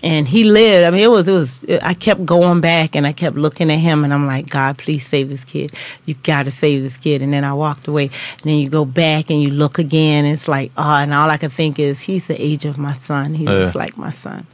And 0.03 0.27
he 0.27 0.45
lived. 0.45 0.87
I 0.87 0.89
mean, 0.89 1.01
it 1.03 1.11
was 1.11 1.27
it 1.27 1.31
was. 1.31 1.63
I 1.83 1.93
kept 1.93 2.25
going 2.25 2.59
back, 2.59 2.95
and 2.95 3.05
I 3.05 3.13
kept 3.13 3.35
looking 3.35 3.69
at 3.71 3.77
him, 3.77 4.03
and 4.03 4.11
I'm 4.11 4.25
like, 4.25 4.49
God, 4.49 4.79
please 4.79 5.05
save 5.05 5.29
this 5.29 5.43
kid. 5.45 5.73
You 6.05 6.15
got 6.15 6.45
to 6.45 6.51
save 6.51 6.81
this 6.81 6.97
kid. 6.97 7.21
And 7.21 7.31
then 7.31 7.43
I 7.43 7.53
walked 7.53 7.87
away, 7.87 8.05
and 8.05 8.41
then 8.43 8.55
you 8.57 8.67
go 8.67 8.83
back 8.83 9.29
and 9.29 9.43
you 9.43 9.51
look 9.51 9.77
again. 9.77 10.25
And 10.25 10.33
it's 10.33 10.47
like, 10.47 10.71
oh, 10.75 10.95
and 10.95 11.13
all 11.13 11.29
I 11.29 11.37
could 11.37 11.51
think 11.51 11.77
is, 11.77 12.01
he's 12.01 12.25
the 12.25 12.41
age 12.41 12.65
of 12.65 12.79
my 12.79 12.93
son. 12.93 13.35
He 13.35 13.45
looks 13.45 13.75
like 13.75 13.95
my 13.95 14.09
son. 14.09 14.47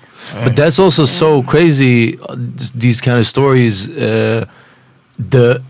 But 0.44 0.56
that's 0.56 0.80
also 0.80 1.06
so 1.06 1.42
crazy. 1.44 2.18
uh, 2.20 2.36
These 2.76 3.02
kind 3.02 3.18
of 3.20 3.26
stories, 3.28 3.88
uh, 3.90 4.46
the 5.18 5.62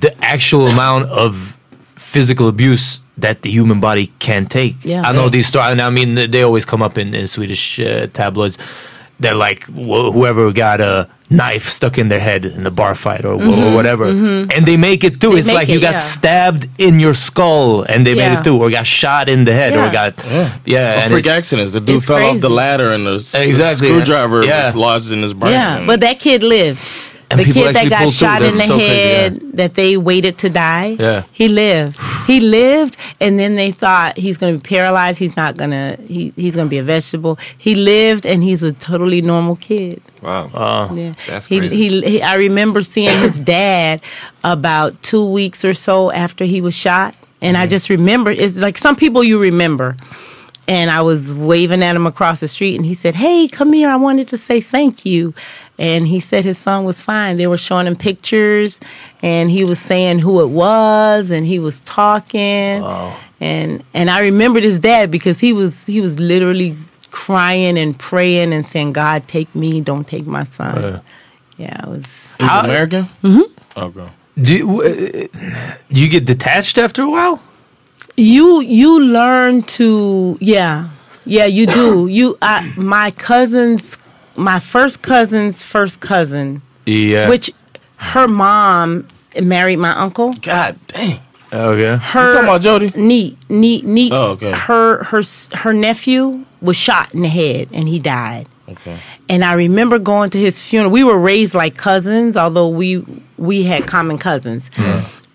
the 0.00 0.12
actual 0.24 0.66
amount 0.68 1.06
of 1.10 1.56
physical 1.96 2.48
abuse 2.48 3.00
that 3.18 3.42
the 3.42 3.50
human 3.50 3.80
body 3.80 4.06
can 4.18 4.46
take. 4.46 4.76
Yeah. 4.84 5.02
I 5.02 5.12
know 5.12 5.28
these 5.28 5.46
stories, 5.46 5.72
and 5.72 5.80
I 5.82 5.90
mean 5.90 6.30
they 6.30 6.42
always 6.42 6.64
come 6.64 6.82
up 6.82 6.96
in, 6.98 7.14
in 7.14 7.26
Swedish 7.26 7.80
uh, 7.80 8.06
tabloids. 8.12 8.58
They're 9.20 9.34
like 9.34 9.64
wh- 9.64 10.10
whoever 10.14 10.50
got 10.52 10.80
a 10.80 11.08
knife 11.28 11.68
stuck 11.68 11.98
in 11.98 12.08
their 12.08 12.18
head 12.18 12.44
in 12.44 12.64
the 12.64 12.70
bar 12.70 12.94
fight 12.94 13.24
or, 13.24 13.36
wh- 13.36 13.42
or 13.42 13.52
mm-hmm, 13.52 13.74
whatever, 13.74 14.06
mm-hmm. 14.06 14.50
and 14.56 14.66
they 14.66 14.76
make 14.76 15.04
it 15.04 15.20
through. 15.20 15.34
They 15.34 15.38
it's 15.40 15.46
make 15.48 15.54
like 15.56 15.68
you 15.68 15.78
got 15.80 15.92
yeah. 15.92 15.98
stabbed 15.98 16.68
in 16.78 16.98
your 16.98 17.14
skull, 17.14 17.82
and 17.82 18.06
they 18.06 18.14
made 18.14 18.32
it 18.36 18.42
through, 18.42 18.60
or 18.62 18.70
got 18.70 18.86
shot 18.86 19.28
in 19.28 19.44
the 19.44 19.52
head, 19.52 19.74
or 19.74 19.92
got 19.92 20.14
yeah, 20.64 20.94
A 20.94 21.02
and 21.02 21.12
freak 21.12 21.26
it's- 21.26 21.38
accidents. 21.38 21.72
The 21.72 21.80
dude 21.80 21.96
it's 21.98 22.06
fell 22.06 22.24
off 22.24 22.40
the 22.40 22.50
ladder 22.50 22.90
and 22.92 23.06
the, 23.06 23.16
s- 23.16 23.32
the 23.32 23.46
Exactly. 23.46 23.88
screwdriver 23.88 24.42
Yeah. 24.44 24.66
was 24.66 24.74
lodged 24.74 25.12
in 25.12 25.22
his 25.22 25.34
brain. 25.34 25.52
Yeah, 25.52 25.76
And- 25.78 25.86
but 25.86 26.00
that 26.00 26.18
kid 26.18 26.42
lived. 26.42 26.80
And 27.30 27.38
the 27.38 27.44
kid 27.44 27.76
that 27.76 27.88
got 27.88 28.10
shot 28.10 28.42
in 28.42 28.52
the 28.52 28.58
That's 28.58 28.68
so 28.68 28.76
crazy, 28.76 28.92
head 28.92 29.40
that 29.54 29.74
they 29.74 29.96
waited 29.96 30.36
to 30.38 30.50
die. 30.50 30.96
Yeah. 30.98 31.22
He 31.32 31.46
lived. 31.48 31.98
He 32.26 32.40
lived 32.40 32.96
and 33.20 33.38
then 33.38 33.54
they 33.54 33.70
thought 33.70 34.16
he's 34.16 34.36
gonna 34.36 34.54
be 34.54 34.60
paralyzed, 34.60 35.18
he's 35.18 35.36
not 35.36 35.56
gonna 35.56 35.96
he, 36.06 36.32
he's 36.34 36.56
gonna 36.56 36.68
be 36.68 36.78
a 36.78 36.82
vegetable. 36.82 37.38
He 37.56 37.76
lived 37.76 38.26
and 38.26 38.42
he's 38.42 38.64
a 38.64 38.72
totally 38.72 39.22
normal 39.22 39.56
kid. 39.56 40.02
Wow. 40.22 40.92
Yeah. 40.92 41.14
That's 41.28 41.46
he, 41.46 41.60
crazy. 41.60 41.76
he, 41.76 42.00
he 42.02 42.22
I 42.22 42.34
remember 42.34 42.82
seeing 42.82 43.16
his 43.20 43.38
dad 43.58 44.00
about 44.42 45.00
two 45.02 45.24
weeks 45.24 45.64
or 45.64 45.74
so 45.74 46.10
after 46.10 46.44
he 46.44 46.60
was 46.60 46.74
shot. 46.74 47.16
And 47.42 47.56
I 47.56 47.66
just 47.68 47.88
remember 47.88 48.32
it's 48.32 48.58
like 48.58 48.76
some 48.76 48.96
people 48.96 49.22
you 49.22 49.40
remember. 49.40 49.96
And 50.68 50.90
I 50.90 51.02
was 51.02 51.34
waving 51.34 51.82
at 51.82 51.96
him 51.96 52.06
across 52.06 52.40
the 52.40 52.46
street 52.46 52.76
and 52.76 52.86
he 52.86 52.94
said, 52.94 53.14
Hey, 53.14 53.48
come 53.48 53.72
here, 53.72 53.88
I 53.88 53.96
wanted 53.96 54.28
to 54.28 54.36
say 54.36 54.60
thank 54.60 55.04
you. 55.04 55.34
And 55.80 56.06
he 56.06 56.20
said 56.20 56.44
his 56.44 56.58
son 56.58 56.84
was 56.84 57.00
fine. 57.00 57.36
They 57.36 57.46
were 57.46 57.56
showing 57.56 57.86
him 57.86 57.96
pictures 57.96 58.78
and 59.22 59.50
he 59.50 59.64
was 59.64 59.78
saying 59.78 60.18
who 60.20 60.40
it 60.42 60.50
was 60.50 61.30
and 61.30 61.46
he 61.46 61.58
was 61.58 61.80
talking. 61.80 62.82
And 63.40 63.82
and 63.94 64.10
I 64.10 64.20
remembered 64.20 64.62
his 64.62 64.78
dad 64.78 65.10
because 65.10 65.40
he 65.40 65.52
was 65.52 65.86
he 65.86 66.00
was 66.00 66.20
literally 66.20 66.76
crying 67.10 67.78
and 67.78 67.98
praying 67.98 68.52
and 68.52 68.66
saying, 68.66 68.92
God 68.92 69.26
take 69.26 69.52
me, 69.54 69.80
don't 69.80 70.06
take 70.06 70.26
my 70.26 70.44
son. 70.44 70.84
Uh. 70.84 71.00
Yeah, 71.56 71.82
it 71.84 71.88
was 71.88 72.34
He's 72.38 72.50
American? 72.50 73.04
Mm-hmm. 73.22 73.78
Okay. 73.78 74.08
Do 74.40 74.56
you, 74.56 74.82
uh, 74.82 75.26
do 75.92 76.00
you 76.00 76.08
get 76.08 76.24
detached 76.24 76.78
after 76.78 77.02
a 77.02 77.10
while? 77.10 77.42
you 78.16 78.60
you 78.60 79.00
learn 79.00 79.62
to 79.62 80.36
yeah 80.40 80.88
yeah 81.24 81.44
you 81.44 81.66
do 81.66 82.06
you 82.06 82.36
I, 82.42 82.72
my 82.76 83.10
cousins 83.12 83.98
my 84.36 84.58
first 84.60 85.02
cousin's 85.02 85.62
first 85.62 86.00
cousin, 86.00 86.62
Yeah. 86.86 87.28
which 87.28 87.50
her 87.96 88.26
mom 88.28 89.06
married 89.42 89.78
my 89.78 89.90
uncle. 89.92 90.32
God 90.34 90.78
dang. 90.88 91.20
Okay. 91.52 91.96
Her 92.00 92.32
talking 92.32 92.44
about 92.44 92.60
Jody? 92.60 92.92
Neat, 92.94 93.36
neat, 93.50 93.84
neat. 93.84 94.12
Oh, 94.14 94.32
okay. 94.32 94.52
Her 94.52 95.02
her 95.04 95.22
her 95.54 95.72
nephew 95.72 96.44
was 96.62 96.76
shot 96.76 97.12
in 97.14 97.22
the 97.22 97.28
head 97.28 97.68
and 97.72 97.88
he 97.88 97.98
died. 97.98 98.46
Okay. 98.68 98.98
And 99.28 99.44
I 99.44 99.54
remember 99.54 99.98
going 99.98 100.30
to 100.30 100.38
his 100.38 100.62
funeral. 100.62 100.92
We 100.92 101.02
were 101.02 101.18
raised 101.18 101.54
like 101.54 101.76
cousins, 101.76 102.36
although 102.36 102.68
we 102.68 103.04
we 103.36 103.64
had 103.64 103.86
common 103.86 104.16
cousins. 104.16 104.70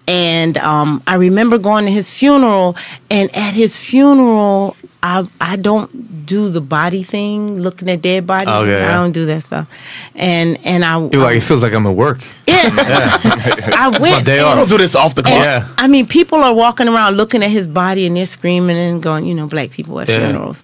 And 0.08 0.58
um, 0.60 1.01
I 1.08 1.16
remember 1.16 1.58
going 1.58 1.86
to 1.86 1.91
his 1.91 2.12
funeral, 2.12 2.76
and 3.10 3.36
at 3.36 3.53
his 3.56 3.78
funeral, 3.78 4.78
I 5.01 5.28
I 5.41 5.56
don't 5.56 6.26
do 6.26 6.49
the 6.49 6.62
body 6.62 7.01
thing, 7.03 7.60
looking 7.60 7.89
at 7.89 8.01
dead 8.01 8.26
bodies. 8.28 8.47
Okay, 8.49 8.76
I 8.76 8.80
yeah. 8.80 8.93
don't 8.97 9.12
do 9.14 9.26
that 9.26 9.41
stuff. 9.43 9.68
And 10.14 10.58
and 10.66 10.86
I 10.86 10.99
You're 10.99 11.24
like, 11.24 11.38
it 11.38 11.41
feels 11.41 11.64
like 11.64 11.74
I'm 11.74 11.88
at 11.88 11.95
work. 11.95 12.20
Yeah. 12.47 12.56
I 13.76 13.89
my 13.91 13.99
went. 13.99 14.26
day 14.26 14.38
and- 14.38 14.45
off. 14.47 14.56
Don't 14.58 14.70
do 14.70 14.78
this 14.78 14.95
off 14.95 15.16
the 15.16 15.24
clock. 15.24 15.43
Yeah. 15.43 15.68
I 15.78 15.88
mean, 15.88 16.06
people 16.08 16.39
are 16.39 16.53
walking 16.53 16.88
around 16.88 17.18
looking 17.18 17.41
at 17.43 17.49
his 17.49 17.68
body 17.68 18.06
and 18.06 18.16
they're 18.16 18.26
screaming 18.26 18.78
and 18.78 19.01
going, 19.01 19.26
you 19.26 19.34
know, 19.36 19.47
black 19.47 19.72
people 19.72 19.99
at 19.99 20.08
Yeah. 20.10 20.20
funerals. 20.20 20.64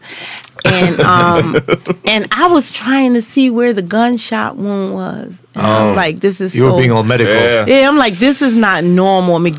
And 0.65 0.99
um 1.01 1.59
and 2.05 2.27
I 2.31 2.47
was 2.47 2.71
trying 2.71 3.13
to 3.15 3.21
see 3.21 3.49
where 3.49 3.73
the 3.73 3.81
gunshot 3.81 4.55
wound 4.57 4.93
was. 4.93 5.39
And 5.55 5.65
I 5.65 5.81
Oh. 5.81 5.87
was 5.89 5.95
like, 5.97 6.19
this 6.19 6.39
is 6.41 6.55
You 6.55 6.65
were 6.71 6.77
being 6.77 6.91
all 6.91 7.03
medical. 7.03 7.33
Yeah. 7.33 7.65
Yeah, 7.65 7.87
I'm 7.87 7.97
like, 7.97 8.15
this 8.15 8.41
is 8.41 8.55
not 8.55 8.83
normal. 8.83 9.35
I 9.35 9.39
mean, 9.39 9.57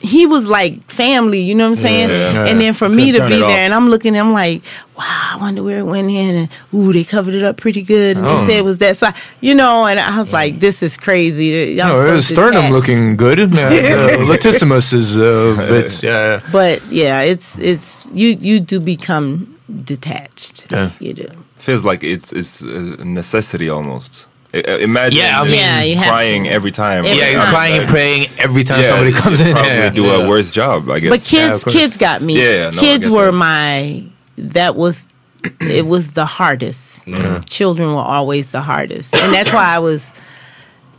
he 0.00 0.26
was 0.26 0.50
like 0.50 0.84
family, 0.90 1.40
you 1.40 1.54
know 1.54 1.64
what 1.64 1.78
I'm 1.78 1.82
saying? 1.82 2.10
Yeah. 2.10 2.32
yeah. 2.32 2.44
And 2.46 2.60
then 2.60 2.74
for 2.74 2.90
me 2.90 3.10
Couldn't 3.10 3.30
to 3.30 3.34
be 3.36 3.40
there 3.40 3.44
off. 3.46 3.50
and 3.52 3.72
I'm 3.74 3.88
looking, 3.88 4.16
I'm 4.18 4.34
like, 4.34 4.62
wow, 4.98 5.04
I 5.32 5.38
wonder 5.40 5.62
where 5.62 5.78
it 5.78 5.84
went 5.84 6.10
in. 6.10 6.34
And 6.36 6.48
ooh, 6.74 6.92
they 6.92 7.04
covered 7.04 7.32
it 7.34 7.42
up 7.42 7.56
pretty 7.56 7.80
good. 7.80 8.18
And 8.18 8.26
Oh. 8.26 8.36
they 8.36 8.44
said 8.46 8.58
it 8.58 8.64
was 8.64 8.78
that 8.78 8.98
side, 8.98 9.14
you 9.40 9.54
know, 9.54 9.86
and 9.86 9.98
I 9.98 10.18
was 10.18 10.30
like, 10.32 10.60
this 10.60 10.82
is 10.82 10.98
crazy. 10.98 11.72
Y'all 11.74 11.88
No, 11.88 11.94
so 11.96 12.12
it 12.12 12.12
was 12.16 12.26
sternum 12.28 12.52
detached. 12.52 12.72
looking 12.72 13.16
good. 13.16 13.38
Uh, 13.54 13.56
uh, 13.56 14.16
latissimus 14.28 14.92
is 14.92 15.16
uh, 15.16 15.54
bits. 15.70 16.02
Yeah. 16.02 16.40
But 16.52 16.82
yeah, 16.92 17.20
it's 17.22 17.58
it's 17.58 18.06
you 18.12 18.36
you 18.40 18.60
do 18.60 18.80
become 18.80 19.53
detached. 19.84 20.66
Yeah. 20.70 20.90
You 21.00 21.14
do. 21.14 21.26
feels 21.56 21.84
like 21.84 22.04
it's 22.04 22.32
it's 22.32 22.60
a 22.60 23.04
necessity 23.04 23.68
almost. 23.68 24.26
I- 24.52 24.58
I- 24.68 24.76
Imagine 24.78 25.18
Yeah, 25.18 25.40
I 25.40 25.44
mean- 25.44 25.54
Yeah, 25.54 25.82
you 25.82 25.96
crying 25.98 26.48
every 26.48 26.70
time. 26.70 27.04
Every 27.06 27.18
Yeah, 27.18 27.30
you're 27.30 27.40
time. 27.42 27.50
crying 27.50 27.78
and 27.80 27.88
praying 27.88 28.26
every 28.38 28.62
time 28.64 28.80
Yeah, 28.82 28.88
somebody 28.90 29.12
comes 29.12 29.40
in. 29.40 29.52
Probably 29.52 29.70
Yeah. 29.72 29.88
do 29.90 30.08
a 30.10 30.28
worse 30.28 30.50
job, 30.52 30.88
I 30.90 31.00
guess. 31.00 31.10
But 31.10 31.22
kids, 31.24 31.64
course. 31.64 31.74
kids 31.74 31.96
got 31.96 32.22
me. 32.22 32.34
Yeah, 32.40 32.70
no, 32.70 32.80
kids 32.80 33.08
were 33.10 33.26
that. 33.26 33.32
my. 33.32 34.04
That 34.36 34.76
was, 34.76 35.08
it 35.60 35.86
was 35.86 36.12
the 36.12 36.24
hardest. 36.26 37.02
Children 37.48 37.88
were 37.94 38.02
always 38.16 38.50
the 38.52 38.60
hardest, 38.62 39.14
and 39.16 39.32
that's 39.32 39.52
why 39.52 39.64
I 39.64 39.78
was. 39.78 40.10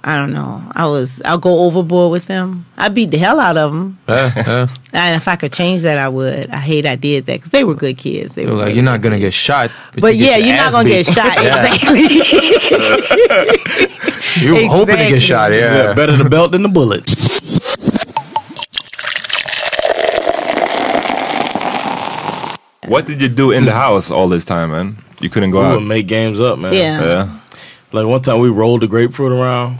I 0.07 0.17
don't 0.17 0.33
know. 0.33 0.61
I 0.75 0.85
was. 0.85 1.19
I'll 1.25 1.39
go 1.39 1.61
overboard 1.61 2.11
with 2.11 2.27
them. 2.27 2.67
I 2.77 2.89
beat 2.89 3.09
the 3.09 3.17
hell 3.17 3.39
out 3.39 3.57
of 3.57 3.73
them, 3.73 3.97
Yeah, 4.07 4.31
yeah. 4.35 4.67
and 4.93 5.15
if 5.15 5.27
I 5.27 5.35
could 5.35 5.51
change 5.51 5.81
that, 5.81 5.97
I 5.97 6.07
would. 6.09 6.47
I 6.51 6.59
hate 6.59 6.85
I 6.85 6.95
did 6.95 7.25
that 7.25 7.37
because 7.39 7.49
they 7.49 7.63
were 7.63 7.73
good 7.73 7.97
kids. 7.97 8.35
They 8.35 8.43
You're 8.43 8.51
were 8.51 8.57
like, 8.57 8.65
really 8.67 8.75
you're 8.75 8.83
not 8.85 9.01
gonna 9.01 9.15
kids. 9.15 9.25
get 9.25 9.33
shot. 9.33 9.71
But 9.99 10.15
you 10.15 10.27
yeah, 10.27 10.37
you're 10.37 10.57
not 10.57 10.73
gonna 10.73 10.83
beat. 10.83 11.05
get 11.05 11.07
shot 11.07 11.37
exactly. 11.39 12.01
You're 14.45 14.67
hoping 14.69 14.97
to 14.97 15.07
get 15.07 15.21
shot. 15.21 15.51
Yeah. 15.53 15.75
Yeah, 15.87 15.93
better 15.93 16.15
the 16.17 16.29
belt 16.29 16.51
than 16.51 16.61
the 16.61 16.69
bullet. 16.69 17.09
what 22.87 23.05
did 23.07 23.21
you 23.21 23.27
do 23.27 23.51
in 23.51 23.65
the 23.65 23.71
house 23.71 24.11
all 24.11 24.27
this 24.27 24.45
time, 24.45 24.71
man? 24.71 24.97
You 25.19 25.29
couldn't 25.29 25.51
go 25.51 25.59
We 25.61 25.65
out. 25.65 25.75
would 25.79 25.87
make 25.87 26.07
games 26.07 26.39
up, 26.39 26.59
man. 26.59 26.73
yeah. 26.73 27.01
Yeah. 27.03 27.39
Like 27.95 28.05
one 28.07 28.21
time 28.21 28.39
we 28.39 28.49
rolled 28.49 28.81
the 28.81 28.87
grapefruit 28.87 29.31
around. 29.31 29.77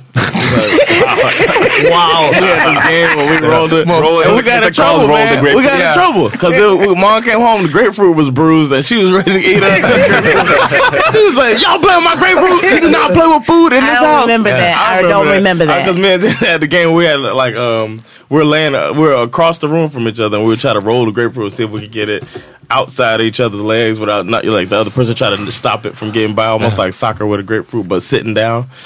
wow. 1.92 2.32
We 2.32 2.48
had 2.48 2.72
this 2.72 2.88
game 2.88 3.18
where 3.18 3.42
we 3.42 3.48
rolled 3.48 3.74
it. 3.74 3.88
Roll 3.88 4.22
and 4.24 4.36
we 4.36 4.42
got 4.42 4.64
in 4.64 4.74
called 4.74 4.76
trouble, 4.76 5.08
roll 5.10 5.18
the 5.28 5.42
man. 5.42 5.56
We 5.56 5.64
got 5.64 5.78
Yeah. 5.80 5.90
in 5.90 5.94
trouble 5.98 6.30
because 6.30 6.98
mom 6.98 7.24
came 7.24 7.40
home. 7.40 7.64
The 7.64 7.70
grapefruit 7.70 8.16
was 8.16 8.30
bruised 8.32 8.72
and 8.72 8.84
she 8.86 8.98
was 8.98 9.12
ready 9.12 9.32
to 9.34 9.38
eat 9.40 9.60
it. 9.62 11.12
she 11.12 11.24
was 11.26 11.36
like, 11.38 11.62
"Y'all 11.62 11.80
play 11.80 11.96
with 11.96 12.06
my 12.06 12.16
grapefruit? 12.16 12.64
You 12.72 12.80
do 12.82 12.90
not 12.90 13.12
play 13.12 13.28
with 13.28 13.46
food 13.46 13.74
in 13.74 13.84
I 13.84 13.90
this 13.92 14.00
don't 14.00 14.10
house." 14.10 14.24
remember 14.24 14.50
that. 14.50 14.78
I 14.78 15.02
don't 15.02 15.28
remember 15.28 15.66
that. 15.66 15.80
Because 15.86 15.98
man, 16.00 16.24
and 16.24 16.44
at 16.44 16.60
the 16.62 16.68
game 16.68 16.94
we 16.94 17.04
had 17.06 17.20
like 17.20 17.56
um 17.56 18.02
we're 18.36 18.44
laying 18.44 18.76
uh, 18.76 18.94
we're 18.94 19.16
across 19.24 19.58
the 19.60 19.68
room 19.70 19.90
from 19.90 20.08
each 20.08 20.20
other 20.20 20.36
and 20.38 20.46
we 20.46 20.50
would 20.52 20.60
try 20.60 20.74
to 20.74 20.80
roll 20.82 21.06
the 21.06 21.12
grapefruit 21.12 21.46
and 21.46 21.54
see 21.54 21.64
if 21.64 21.70
we 21.72 21.80
could 21.82 21.92
get 21.92 22.10
it 22.10 22.24
outside 22.70 23.22
of 23.22 23.26
each 23.26 23.40
other's 23.40 23.62
legs 23.62 24.00
without 24.00 24.26
not 24.26 24.44
like 24.44 24.70
the 24.70 24.76
other 24.76 24.90
person 24.92 25.16
trying 25.16 25.38
to 25.38 25.52
stop 25.52 25.86
it 25.86 25.96
from 25.96 26.12
getting 26.12 26.36
by 26.36 26.48
almost 26.48 26.78
like 26.78 26.92
soccer 26.94 27.26
with 27.26 27.40
a 27.40 27.44
grapefruit 27.44 27.88
but 27.88 28.02
sitting 28.02 28.34
down. 28.34 28.68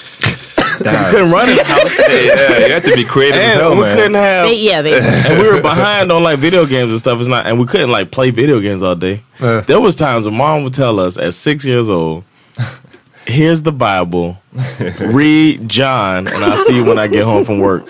'Cause 0.79 0.93
we 1.05 1.11
couldn't 1.11 1.31
run 1.31 1.49
in 1.49 1.55
the 1.57 1.63
yeah, 2.25 2.65
you 2.67 2.73
have 2.73 2.83
to 2.83 2.95
be 2.95 3.03
creative 3.03 3.35
as 3.41 3.55
hell, 3.55 3.75
we 3.75 3.81
man. 3.81 3.95
couldn't 3.97 4.13
have 4.13 4.47
They, 4.47 4.55
yeah, 4.55 4.81
they. 4.81 4.97
and 5.27 5.41
we 5.41 5.45
were 5.47 5.61
behind 5.61 6.09
on 6.09 6.23
like 6.23 6.39
video 6.39 6.65
games 6.65 6.91
and 6.91 6.99
stuff. 7.01 7.19
It's 7.19 7.27
not, 7.27 7.47
and 7.47 7.59
we 7.59 7.65
couldn't 7.65 7.91
like 7.91 8.11
play 8.11 8.29
video 8.31 8.61
games 8.61 8.81
all 8.81 8.95
day. 8.95 9.21
Yeah. 9.41 9.59
There 9.61 9.81
was 9.81 9.95
times 9.95 10.25
when 10.25 10.35
mom 10.35 10.63
would 10.63 10.73
tell 10.73 10.99
us 11.01 11.17
at 11.17 11.33
six 11.33 11.65
years 11.65 11.89
old, 11.89 12.23
"Here's 13.25 13.63
the 13.63 13.73
Bible, 13.73 14.37
read 15.01 15.67
John, 15.67 16.27
and 16.27 16.45
I'll 16.45 16.55
see 16.55 16.75
you 16.75 16.85
when 16.85 16.97
I 16.99 17.07
get 17.07 17.23
home 17.25 17.43
from 17.43 17.59
work." 17.59 17.83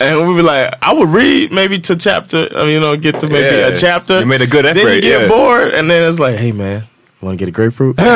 Woo! 0.00 0.06
And 0.06 0.28
we'd 0.28 0.36
be 0.36 0.42
like, 0.42 0.74
I 0.82 0.92
would 0.92 1.08
read 1.08 1.52
maybe 1.52 1.78
to 1.80 1.96
chapter, 1.96 2.48
I 2.54 2.64
mean, 2.64 2.70
you 2.74 2.80
know, 2.80 2.96
get 2.96 3.20
to 3.20 3.28
maybe 3.28 3.56
Yeah. 3.56 3.68
a 3.68 3.76
chapter. 3.76 4.20
You 4.20 4.26
made 4.26 4.42
a 4.42 4.46
good 4.46 4.66
effort. 4.66 4.82
Then 4.82 4.94
you 4.96 5.00
get 5.00 5.22
yeah. 5.22 5.28
bored, 5.28 5.72
and 5.74 5.90
then 5.90 6.08
it's 6.08 6.18
like, 6.18 6.36
hey 6.36 6.52
man, 6.52 6.84
want 7.20 7.38
to 7.38 7.44
get 7.44 7.48
a 7.48 7.52
grapefruit? 7.52 7.96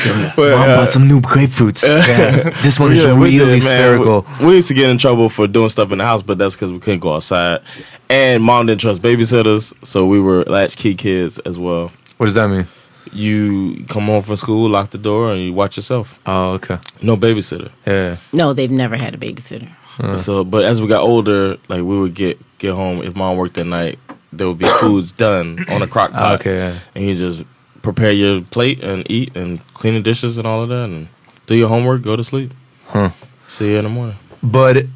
But, 0.36 0.56
Mom 0.56 0.70
uh, 0.70 0.76
bought 0.76 0.90
some 0.90 1.06
new 1.08 1.20
grapefruits. 1.20 1.84
Yeah. 2.10 2.50
This 2.62 2.80
one 2.80 2.92
is 2.92 3.02
Yeah, 3.02 3.10
really 3.10 3.60
did, 3.60 3.62
spherical. 3.62 4.26
We, 4.40 4.46
we 4.46 4.54
used 4.56 4.68
to 4.68 4.74
get 4.74 4.88
in 4.90 4.98
trouble 4.98 5.28
for 5.28 5.46
doing 5.46 5.68
stuff 5.68 5.92
in 5.92 5.98
the 5.98 6.04
house, 6.04 6.22
but 6.22 6.38
that's 6.38 6.54
because 6.54 6.72
we 6.72 6.78
couldn't 6.78 7.00
go 7.00 7.14
outside. 7.14 7.60
And 8.08 8.42
mom 8.42 8.66
didn't 8.66 8.80
trust 8.80 9.02
babysitters, 9.02 9.74
so 9.84 10.06
we 10.06 10.20
were 10.20 10.44
latchkey 10.44 10.94
kids 10.94 11.38
as 11.40 11.58
well. 11.58 11.92
What 12.16 12.26
does 12.26 12.34
that 12.34 12.48
mean? 12.48 12.66
You 13.12 13.84
come 13.88 14.06
home 14.06 14.22
from 14.22 14.36
school, 14.36 14.68
lock 14.70 14.90
the 14.90 14.98
door, 14.98 15.32
and 15.32 15.42
you 15.42 15.52
watch 15.52 15.76
yourself. 15.76 16.20
Oh, 16.26 16.52
okay. 16.52 16.78
No 17.02 17.16
babysitter. 17.16 17.70
Yeah. 17.86 18.16
No, 18.32 18.52
they've 18.52 18.70
never 18.70 18.96
had 18.96 19.14
a 19.14 19.18
babysitter. 19.18 19.68
So, 20.16 20.44
but 20.44 20.64
as 20.64 20.80
we 20.80 20.88
got 20.88 21.02
older, 21.02 21.58
like 21.68 21.82
we 21.82 21.98
would 21.98 22.14
get 22.14 22.38
get 22.58 22.74
home 22.74 23.02
if 23.02 23.14
mom 23.14 23.36
worked 23.36 23.58
at 23.58 23.66
night, 23.66 23.98
there 24.32 24.48
would 24.48 24.58
be 24.58 24.66
foods 24.80 25.12
done 25.12 25.58
on 25.68 25.82
a 25.82 25.86
crock 25.86 26.10
ah, 26.14 26.18
pot. 26.18 26.40
Okay, 26.40 26.78
and 26.94 27.04
you 27.04 27.14
just 27.14 27.44
prepare 27.82 28.12
your 28.12 28.40
plate 28.40 28.82
and 28.82 29.08
eat 29.10 29.36
and 29.36 29.66
clean 29.74 29.94
the 29.94 30.00
dishes 30.00 30.38
and 30.38 30.46
all 30.46 30.62
of 30.62 30.68
that, 30.70 30.84
and 30.84 31.08
do 31.46 31.54
your 31.54 31.68
homework, 31.68 32.02
go 32.02 32.16
to 32.16 32.24
sleep. 32.24 32.54
Huh. 32.86 33.10
See 33.48 33.70
you 33.70 33.78
in 33.78 33.84
the 33.84 33.90
morning. 33.90 34.16
But 34.42 34.86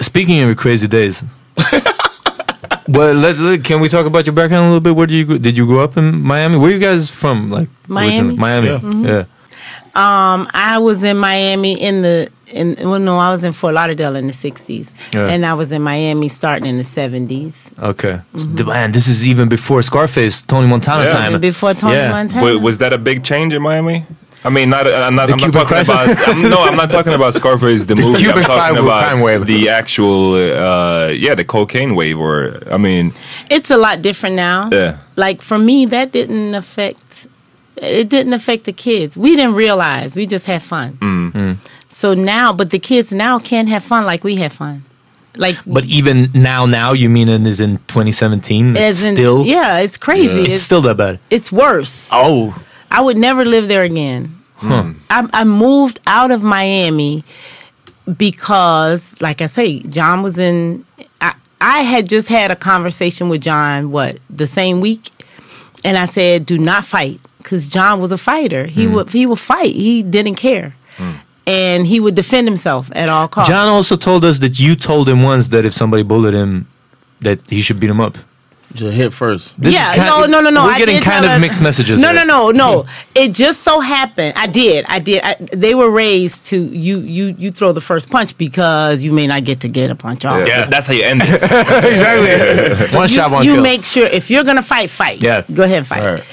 speaking 0.00 0.40
of 0.40 0.46
your 0.46 0.54
crazy 0.54 0.88
days, 0.88 1.22
well, 2.88 3.14
let, 3.14 3.36
let- 3.38 3.64
can 3.64 3.80
we 3.80 3.88
talk 3.88 4.06
about 4.06 4.26
your 4.26 4.32
background 4.34 4.64
a 4.64 4.68
little 4.68 4.80
bit? 4.80 4.94
Where 4.96 5.06
did 5.06 5.14
you 5.16 5.24
go, 5.24 5.38
did 5.38 5.56
you 5.56 5.66
grow 5.66 5.80
up 5.84 5.96
in 5.96 6.20
Miami? 6.20 6.56
Where 6.58 6.70
are 6.70 6.72
you 6.74 6.78
guys 6.80 7.10
from? 7.10 7.50
Like 7.50 7.68
Miami. 7.88 8.16
originally? 8.30 8.36
Miami. 8.36 8.68
Yeah. 8.68 9.08
Yeah. 9.12 9.24
Um, 9.92 10.46
I 10.54 10.78
was 10.78 11.02
in 11.02 11.16
Miami 11.16 11.80
in 11.80 12.02
the 12.02 12.28
in 12.52 12.76
well, 12.80 13.00
no, 13.00 13.18
I 13.18 13.30
was 13.30 13.42
in 13.42 13.52
Fort 13.52 13.74
Lauderdale 13.74 14.14
in 14.14 14.28
the 14.28 14.32
'60s, 14.32 14.88
Yeah. 15.12 15.26
and 15.26 15.44
I 15.44 15.54
was 15.54 15.72
in 15.72 15.82
Miami 15.82 16.28
starting 16.28 16.66
in 16.66 16.78
the 16.78 16.84
'70s. 16.84 17.76
Okay. 17.82 18.20
So, 18.36 18.46
man, 18.66 18.92
this 18.92 19.08
is 19.08 19.26
even 19.26 19.48
before 19.48 19.82
Scarface, 19.82 20.42
Tony 20.42 20.68
Montana 20.68 21.04
Yeah. 21.04 21.12
time. 21.12 21.32
And 21.34 21.42
before 21.42 21.74
Tony 21.74 21.94
Yeah. 21.96 22.10
Montana. 22.12 22.54
Wa- 22.54 22.60
was 22.60 22.78
that 22.78 22.92
a 22.92 22.98
big 22.98 23.24
change 23.24 23.52
in 23.52 23.62
Miami? 23.62 24.04
I 24.42 24.48
mean, 24.50 24.70
not. 24.70 24.86
I'm 24.86 25.14
not. 25.14 25.26
The 25.26 25.32
I'm 25.34 25.38
not 25.38 25.52
talking 25.52 25.66
crisis? 25.68 25.90
about. 25.94 26.28
I'm, 26.28 26.42
no, 26.48 26.62
I'm 26.62 26.76
not 26.76 26.90
talking 26.90 27.12
about 27.12 27.34
Scarface 27.40 27.84
the, 27.84 27.94
movie. 27.96 28.20
Cuban 28.20 28.38
I'm 28.38 28.44
talking 28.44 28.74
crime- 28.76 28.84
about 28.84 29.04
crime 29.08 29.20
wave. 29.20 29.46
the 29.46 29.68
actual. 29.68 30.34
Uh, 30.34 31.08
yeah, 31.08 31.34
the 31.34 31.44
cocaine 31.44 31.94
wave. 31.94 32.18
Or 32.18 32.62
I 32.72 32.78
mean, 32.78 33.12
it's 33.50 33.70
a 33.70 33.76
lot 33.76 34.00
different 34.02 34.36
now. 34.36 34.70
yeah. 34.72 34.96
Like 35.16 35.42
for 35.42 35.58
me, 35.58 35.84
that 35.86 36.12
didn't 36.12 36.54
affect. 36.54 37.26
It 37.76 38.08
didn't 38.08 38.32
affect 38.34 38.64
the 38.64 38.72
kids. 38.72 39.16
We 39.16 39.36
didn't 39.36 39.54
realize. 39.54 40.14
We 40.14 40.26
just 40.26 40.46
had 40.46 40.62
fun. 40.62 40.98
Mm. 41.00 41.56
So 41.88 42.14
now, 42.14 42.52
but 42.52 42.70
the 42.70 42.78
kids 42.78 43.12
now 43.12 43.38
can't 43.38 43.68
have 43.68 43.82
fun 43.84 44.04
like 44.04 44.22
we 44.24 44.36
had 44.36 44.52
fun. 44.52 44.84
Like 45.36 45.56
But 45.66 45.84
even 45.86 46.28
now, 46.34 46.66
now 46.66 46.92
you 46.92 47.08
mean 47.08 47.28
it 47.28 47.46
is 47.46 47.60
in 47.60 47.76
2017? 47.88 48.76
as 48.76 49.04
in, 49.06 49.14
still, 49.16 49.46
yeah, 49.46 49.78
it's 49.78 49.96
crazy. 49.96 50.40
it's 50.42 50.48
It's, 50.54 50.62
still 50.62 50.82
that 50.82 50.96
bad. 50.96 51.20
it's 51.30 51.50
worse. 51.52 52.08
Oh, 52.12 52.54
I 52.90 53.00
would 53.00 53.16
never 53.16 53.44
live 53.44 53.68
there 53.68 53.82
again. 53.82 54.36
Huh. 54.56 54.92
I, 55.08 55.28
I 55.32 55.44
moved 55.44 56.00
out 56.06 56.30
of 56.30 56.42
Miami 56.42 57.24
because, 58.16 59.20
like 59.20 59.40
I 59.40 59.46
say, 59.46 59.80
John 59.80 60.22
was 60.22 60.38
in. 60.38 60.84
I, 61.20 61.34
I 61.60 61.80
had 61.82 62.08
just 62.08 62.28
had 62.28 62.50
a 62.50 62.56
conversation 62.56 63.28
with 63.28 63.42
John, 63.42 63.90
what, 63.90 64.18
the 64.28 64.46
same 64.46 64.80
week? 64.80 65.10
And 65.84 65.96
I 65.96 66.04
said, 66.06 66.46
do 66.46 66.58
not 66.58 66.84
fight. 66.84 67.20
Because 67.38 67.68
John 67.68 68.00
was 68.00 68.12
a 68.12 68.18
fighter. 68.18 68.66
He 68.66 68.84
Hmm. 68.84 68.92
would 68.94 69.10
he 69.10 69.24
would 69.24 69.40
fight. 69.40 69.74
He 69.74 70.02
didn't 70.02 70.34
care. 70.34 70.74
And 71.46 71.86
he 71.86 71.98
would 72.00 72.14
defend 72.14 72.46
himself 72.46 72.90
at 72.94 73.08
all 73.08 73.26
costs. 73.26 73.48
John 73.48 73.66
also 73.66 73.96
told 73.96 74.24
us 74.26 74.38
that 74.40 74.60
you 74.60 74.76
told 74.76 75.08
him 75.08 75.22
once 75.22 75.48
that 75.48 75.64
if 75.64 75.72
somebody 75.72 76.02
bullied 76.02 76.34
him, 76.34 76.68
that 77.22 77.40
he 77.48 77.62
should 77.62 77.80
beat 77.80 77.88
him 77.90 78.00
up. 78.00 78.18
Just 78.74 78.94
hit 78.94 79.12
first. 79.12 79.60
This 79.60 79.74
yeah, 79.74 79.90
is 79.90 79.96
kind- 79.96 80.30
no, 80.30 80.40
no, 80.40 80.40
no, 80.40 80.50
no. 80.50 80.64
We're 80.64 80.70
I 80.72 80.78
getting 80.78 80.96
did 80.96 81.04
kind 81.04 81.24
of 81.24 81.32
her- 81.32 81.38
mixed 81.40 81.60
messages. 81.60 82.00
No, 82.00 82.08
here. 82.12 82.24
no, 82.24 82.50
no, 82.50 82.50
no. 82.52 82.82
Mm. 82.84 82.88
It 83.16 83.32
just 83.32 83.62
so 83.62 83.80
happened. 83.80 84.34
I 84.36 84.46
did. 84.46 84.84
I 84.88 85.00
did. 85.00 85.22
I, 85.24 85.34
they 85.52 85.74
were 85.74 85.90
raised 85.90 86.44
to 86.46 86.56
you. 86.72 87.00
You 87.00 87.34
you 87.36 87.50
throw 87.50 87.72
the 87.72 87.80
first 87.80 88.10
punch 88.10 88.38
because 88.38 89.02
you 89.02 89.10
may 89.12 89.26
not 89.26 89.42
get 89.44 89.60
to 89.62 89.68
get 89.68 89.90
a 89.90 89.96
punch 89.96 90.24
off. 90.24 90.46
Yeah, 90.46 90.66
that's 90.66 90.86
how 90.86 90.94
you 90.94 91.02
end 91.02 91.20
it. 91.24 91.42
exactly. 91.42 92.86
One 92.96 93.02
you, 93.02 93.08
shot, 93.08 93.30
one 93.32 93.44
you 93.44 93.54
kill. 93.54 93.62
make 93.62 93.84
sure 93.84 94.06
if 94.06 94.30
you're 94.30 94.44
gonna 94.44 94.62
fight, 94.62 94.90
fight. 94.90 95.22
Yeah. 95.22 95.42
go 95.52 95.64
ahead 95.64 95.78
and 95.78 95.86
fight. 95.86 96.04
Right. 96.04 96.24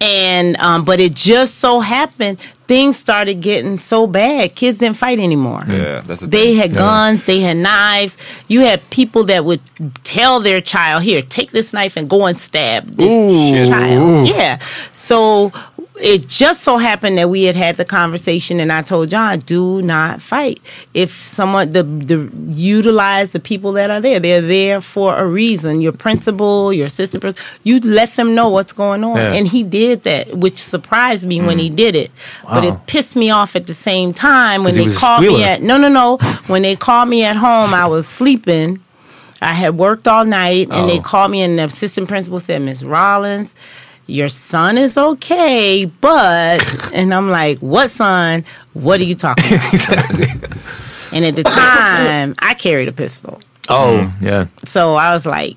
And 0.00 0.56
um, 0.58 0.84
but 0.84 1.00
it 1.00 1.14
just 1.14 1.56
so 1.58 1.80
happened 1.80 2.38
things 2.68 2.96
started 2.98 3.40
getting 3.40 3.78
so 3.80 4.06
bad. 4.06 4.54
Kids 4.54 4.78
didn't 4.78 4.96
fight 4.98 5.18
anymore. 5.18 5.64
Yeah, 5.66 6.02
that's 6.02 6.20
the 6.20 6.26
They 6.28 6.48
thing. 6.52 6.56
had 6.58 6.74
guns, 6.74 7.24
they 7.24 7.40
had 7.40 7.56
knives. 7.56 8.16
You 8.46 8.60
had 8.60 8.88
people 8.90 9.24
that 9.24 9.44
would 9.44 9.60
tell 10.04 10.38
their 10.38 10.60
child, 10.60 11.02
"Here, 11.02 11.22
take 11.22 11.50
this 11.50 11.72
knife 11.72 11.96
and 11.96 12.08
go 12.08 12.26
and 12.26 12.38
stab 12.38 12.90
this 12.94 13.68
child." 13.68 14.28
Yeah. 14.28 14.58
So 14.92 15.52
it 16.00 16.28
just 16.28 16.62
so 16.62 16.76
happened 16.78 17.18
that 17.18 17.28
we 17.30 17.44
had 17.44 17.56
had 17.56 17.76
the 17.76 17.84
conversation, 17.84 18.60
and 18.60 18.72
I 18.72 18.82
told 18.82 19.08
John, 19.08 19.40
"Do 19.40 19.82
not 19.82 20.20
fight. 20.22 20.60
If 20.94 21.10
someone 21.10 21.70
the 21.70 21.82
the 21.82 22.30
utilize 22.50 23.32
the 23.32 23.40
people 23.40 23.72
that 23.72 23.90
are 23.90 24.00
there. 24.00 24.20
They're 24.20 24.40
there 24.40 24.80
for 24.80 25.16
a 25.16 25.26
reason. 25.26 25.80
Your 25.80 25.92
principal, 25.92 26.72
your 26.72 26.86
assistant 26.86 27.20
principal, 27.22 27.46
you 27.64 27.80
let 27.80 28.10
them 28.10 28.34
know 28.34 28.48
what's 28.48 28.72
going 28.72 29.02
on." 29.04 29.16
Yeah. 29.16 29.32
And 29.32 29.48
he 29.48 29.62
did 29.62 30.04
that, 30.04 30.36
which 30.36 30.58
surprised 30.58 31.26
me 31.26 31.40
when 31.40 31.58
he 31.58 31.70
did 31.70 31.94
it. 31.94 32.10
But 32.44 32.64
it 32.64 32.86
pissed 32.86 33.16
me 33.16 33.30
off 33.30 33.56
at 33.56 33.66
the 33.66 33.74
same 33.74 34.12
time 34.14 34.64
when 34.64 34.74
he 34.74 34.86
they 34.86 34.94
called 34.94 35.22
me 35.24 35.44
at 35.44 35.62
no, 35.62 35.76
no, 35.78 35.88
no. 35.88 36.18
When 36.46 36.62
they 36.62 36.76
called 36.76 37.08
me 37.08 37.24
at 37.24 37.36
home, 37.36 37.74
I 37.74 37.86
was 37.86 38.06
sleeping. 38.06 38.78
I 39.40 39.52
had 39.52 39.78
worked 39.78 40.08
all 40.08 40.24
night, 40.24 40.68
and 40.70 40.88
they 40.90 40.98
Oh. 40.98 41.02
called 41.02 41.30
me, 41.30 41.42
and 41.42 41.58
the 41.58 41.64
assistant 41.66 42.08
principal 42.08 42.40
said, 42.40 42.60
"Miss 42.62 42.82
Rollins, 42.82 43.54
your 44.08 44.28
son 44.28 44.76
is 44.76 44.98
okay, 44.98 45.84
but," 46.00 46.92
and 46.92 47.14
I'm 47.14 47.30
like, 47.30 47.58
"What 47.60 47.90
son? 47.90 48.44
What 48.72 49.00
are 49.00 49.04
you 49.04 49.14
talking 49.14 49.54
about?" 49.54 49.72
exactly. 49.72 50.26
and 51.12 51.24
at 51.24 51.36
the 51.36 51.44
time, 51.44 52.34
I 52.40 52.54
carried 52.54 52.88
a 52.88 52.92
pistol, 52.92 53.38
Oh, 53.68 54.10
mm. 54.18 54.22
yeah. 54.22 54.46
so 54.64 54.94
I 54.96 55.12
was 55.12 55.24
like, 55.26 55.56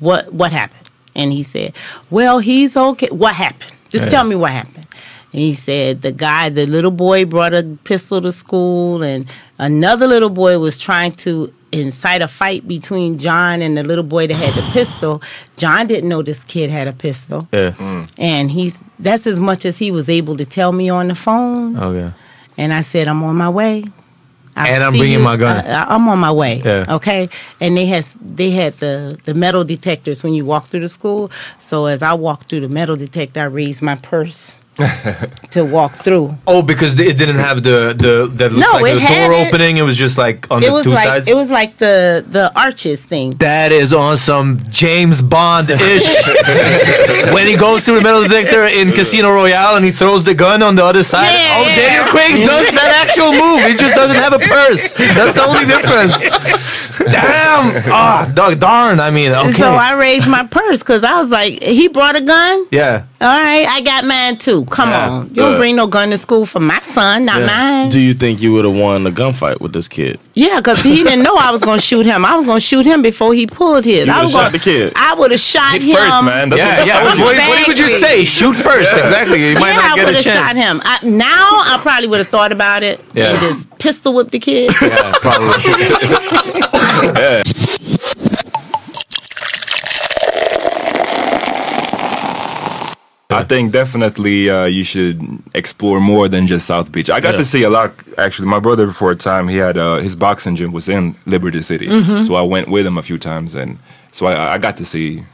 "What? 0.00 0.32
What 0.34 0.52
happened?" 0.52 0.90
And 1.14 1.32
he 1.32 1.42
said, 1.42 1.72
"Well, 2.10 2.38
he's 2.40 2.76
okay. 2.76 3.08
What 3.10 3.34
happened? 3.34 3.72
Just 3.88 4.04
Yeah. 4.04 4.10
tell 4.10 4.24
me 4.24 4.34
what 4.34 4.50
happened." 4.50 4.81
And 5.32 5.40
he 5.40 5.54
said 5.54 6.02
the 6.02 6.12
guy, 6.12 6.50
the 6.50 6.66
little 6.66 6.90
boy, 6.90 7.24
brought 7.24 7.54
a 7.54 7.62
pistol 7.84 8.20
to 8.20 8.32
school, 8.32 9.02
and 9.02 9.26
another 9.58 10.06
little 10.06 10.28
boy 10.28 10.58
was 10.58 10.78
trying 10.78 11.12
to 11.12 11.52
incite 11.72 12.20
a 12.20 12.28
fight 12.28 12.68
between 12.68 13.16
John 13.16 13.62
and 13.62 13.76
the 13.78 13.82
little 13.82 14.04
boy 14.04 14.26
that 14.26 14.34
had 14.36 14.52
the 14.54 14.70
pistol. 14.72 15.22
John 15.56 15.86
didn't 15.86 16.08
know 16.10 16.20
this 16.22 16.44
kid 16.44 16.68
had 16.70 16.86
a 16.86 16.92
pistol, 16.92 17.48
Yeah. 17.50 17.70
Mm. 17.72 18.10
and 18.18 18.50
he's 18.50 18.82
that's 18.98 19.26
as 19.26 19.40
much 19.40 19.64
as 19.64 19.78
he 19.78 19.90
was 19.90 20.08
able 20.10 20.36
to 20.36 20.44
tell 20.44 20.70
me 20.72 20.90
on 20.90 21.08
the 21.08 21.14
phone. 21.14 21.76
Oh, 21.78 21.92
yeah. 21.92 22.12
And 22.58 22.74
I 22.74 22.82
said, 22.82 23.08
I'm 23.08 23.22
on 23.22 23.36
my 23.36 23.48
way. 23.48 23.84
I'll 24.54 24.66
And 24.66 24.82
I'm 24.84 24.92
bringing 24.92 25.12
you- 25.20 25.24
my 25.24 25.36
gun. 25.38 25.64
I, 25.64 25.94
am 25.94 26.06
on 26.10 26.18
my 26.18 26.30
way. 26.30 26.60
Yeah. 26.62 26.84
Okay. 26.96 27.30
And 27.58 27.74
they 27.74 27.86
had 27.86 28.04
they 28.20 28.50
had 28.50 28.74
the 28.74 29.18
the 29.24 29.32
metal 29.32 29.64
detectors 29.64 30.22
when 30.22 30.34
you 30.34 30.44
walk 30.44 30.66
through 30.66 30.80
the 30.80 30.90
school. 30.90 31.30
So 31.56 31.86
as 31.86 32.02
I 32.02 32.12
walked 32.12 32.50
through 32.50 32.60
the 32.60 32.68
metal 32.68 32.96
detector, 32.96 33.40
I 33.40 33.44
raised 33.44 33.80
my 33.80 33.94
purse 33.94 34.58
to 35.50 35.64
walk 35.64 35.96
through. 35.96 36.34
Oh, 36.46 36.62
because 36.62 36.98
it 36.98 37.18
didn't 37.18 37.36
have 37.36 37.62
the 37.62 37.92
the 38.04 38.26
that 38.36 38.52
looks 38.52 38.66
No, 38.72 38.78
like 38.80 38.94
it 38.96 39.00
the 39.00 39.06
door 39.14 39.32
it- 39.34 39.46
opening. 39.46 39.76
It 39.76 39.82
was 39.82 39.96
just 39.98 40.16
like 40.16 40.50
on 40.50 40.62
It 40.62 40.66
the 40.68 40.72
was 40.72 40.84
two 40.84 40.90
like 40.96 41.04
sides. 41.06 41.28
it 41.28 41.34
was 41.34 41.50
like 41.50 41.76
the 41.76 42.24
the 42.28 42.50
arches 42.58 43.04
thing. 43.04 43.32
that 43.38 43.70
is 43.70 43.92
on 43.92 44.16
some 44.16 44.58
James 44.70 45.20
Bond 45.20 45.68
ish. 45.70 46.08
when 47.34 47.46
he 47.46 47.56
goes 47.56 47.84
to 47.84 47.92
the 47.92 48.00
metal 48.00 48.22
detector 48.22 48.64
in 48.64 48.92
Casino 48.92 49.30
Royale 49.30 49.76
and 49.76 49.84
he 49.84 49.90
throws 49.92 50.24
the 50.24 50.34
gun 50.34 50.62
on 50.62 50.74
the 50.74 50.84
other 50.84 51.02
side. 51.02 51.28
Yeah, 51.32 51.58
oh, 51.58 51.68
yeah. 51.68 51.76
Daniel 51.76 52.04
Craig 52.12 52.46
does 52.46 52.72
that 52.72 52.90
actual 53.04 53.30
move. 53.32 53.60
He 53.68 53.76
just 53.76 53.94
doesn't 53.94 54.16
have 54.16 54.32
a 54.32 54.38
purse. 54.38 54.92
That's 54.92 55.34
the 55.34 55.44
only 55.44 55.66
difference. 55.66 56.22
Damn. 57.12 57.82
Ah, 57.92 58.30
dog, 58.32 58.58
darn. 58.58 59.00
I 59.00 59.10
mean, 59.10 59.32
okay. 59.32 59.52
So 59.52 59.74
I 59.74 59.92
raised 59.94 60.28
my 60.28 60.46
purse 60.46 60.80
because 60.80 61.04
I 61.04 61.20
was 61.20 61.30
like, 61.30 61.62
he 61.62 61.88
brought 61.88 62.16
a 62.16 62.20
gun. 62.22 62.66
yeah. 62.70 63.04
All 63.22 63.28
right, 63.28 63.66
I 63.68 63.80
got 63.82 64.04
mine 64.04 64.36
too. 64.36 64.64
Come 64.64 64.88
Yeah. 64.90 65.08
on, 65.10 65.28
you 65.28 65.34
don't 65.36 65.54
Uh, 65.54 65.58
bring 65.58 65.76
no 65.76 65.86
gun 65.86 66.10
to 66.10 66.18
school 66.18 66.44
for 66.44 66.58
my 66.58 66.80
son, 66.82 67.24
not 67.26 67.40
mine. 67.42 67.88
Do 67.88 68.00
you 68.00 68.14
think 68.14 68.42
you 68.42 68.52
would 68.52 68.64
have 68.64 68.74
won 68.74 69.04
the 69.04 69.12
gunfight 69.12 69.60
with 69.60 69.72
this 69.72 69.86
kid? 69.86 70.18
Yeah, 70.34 70.56
because 70.56 70.82
he 70.82 70.96
didn't 71.04 71.22
know 71.22 71.36
I 71.36 71.52
was 71.52 71.62
going 71.62 71.78
to 71.82 71.84
shoot 71.84 72.04
him. 72.04 72.24
I 72.24 72.34
was 72.34 72.44
going 72.44 72.56
to 72.58 72.66
shoot 72.66 72.84
him 72.84 73.00
before 73.00 73.32
he 73.32 73.46
pulled 73.46 73.84
his. 73.84 74.06
You 74.06 74.12
I 74.12 74.16
would've 74.16 74.24
was 74.24 74.32
shot 74.32 74.38
gonna- 74.46 74.50
the 74.52 74.58
kid. 74.58 74.92
I 74.96 75.14
would 75.14 75.30
have 75.30 75.40
shot 75.40 75.72
Hit 75.74 75.82
him 75.82 75.96
first, 75.96 76.24
man. 76.24 76.48
That's 76.50 76.58
Yeah, 76.60 76.78
what- 76.78 76.86
yeah. 76.88 77.04
What, 77.04 77.36
what 77.36 77.66
would 77.68 77.78
you 77.78 77.88
say? 77.88 78.24
Shoot 78.24 78.56
first. 78.56 78.92
Exactly. 78.92 79.50
You 79.50 79.58
might 79.60 79.70
yeah, 79.70 79.76
not 79.76 79.98
I 80.00 80.04
would 80.04 80.14
have 80.16 80.24
shot 80.24 80.56
him. 80.56 80.82
I, 80.84 80.98
now 81.04 81.48
I 81.64 81.78
probably 81.80 82.08
would 82.08 82.18
have 82.18 82.28
thought 82.28 82.50
about 82.50 82.82
it 82.82 82.98
Yeah. 83.14 83.30
and 83.30 83.40
just 83.40 83.78
pistol 83.78 84.14
whip 84.14 84.30
the 84.32 84.40
kid. 84.40 84.72
Yeah, 84.82 85.12
probably. 85.20 85.62
I 93.34 93.44
think 93.44 93.72
definitely 93.72 94.48
uh, 94.50 94.64
you 94.66 94.84
should 94.84 95.20
explore 95.54 96.00
more 96.00 96.28
than 96.28 96.46
just 96.46 96.66
South 96.66 96.90
Beach. 96.92 97.10
I 97.10 97.20
got 97.20 97.32
Yeah. 97.32 97.38
to 97.38 97.44
see 97.44 97.62
a 97.64 97.70
lot. 97.70 97.92
Actually, 98.18 98.48
my 98.48 98.58
brother 98.60 98.90
for 98.92 99.10
a 99.10 99.16
time 99.16 99.48
he 99.48 99.56
had 99.56 99.76
uh, 99.76 99.96
his 99.98 100.14
boxing 100.14 100.56
gym 100.56 100.72
was 100.72 100.88
in 100.88 101.14
Liberty 101.26 101.62
City, 101.62 101.86
so 102.22 102.34
I 102.34 102.42
went 102.42 102.68
with 102.68 102.86
him 102.86 102.96
a 102.98 103.02
few 103.02 103.18
times, 103.18 103.54
and 103.54 103.78
so 104.10 104.26
I, 104.26 104.54
I 104.54 104.58
got 104.58 104.76
to 104.78 104.84
see 104.84 105.24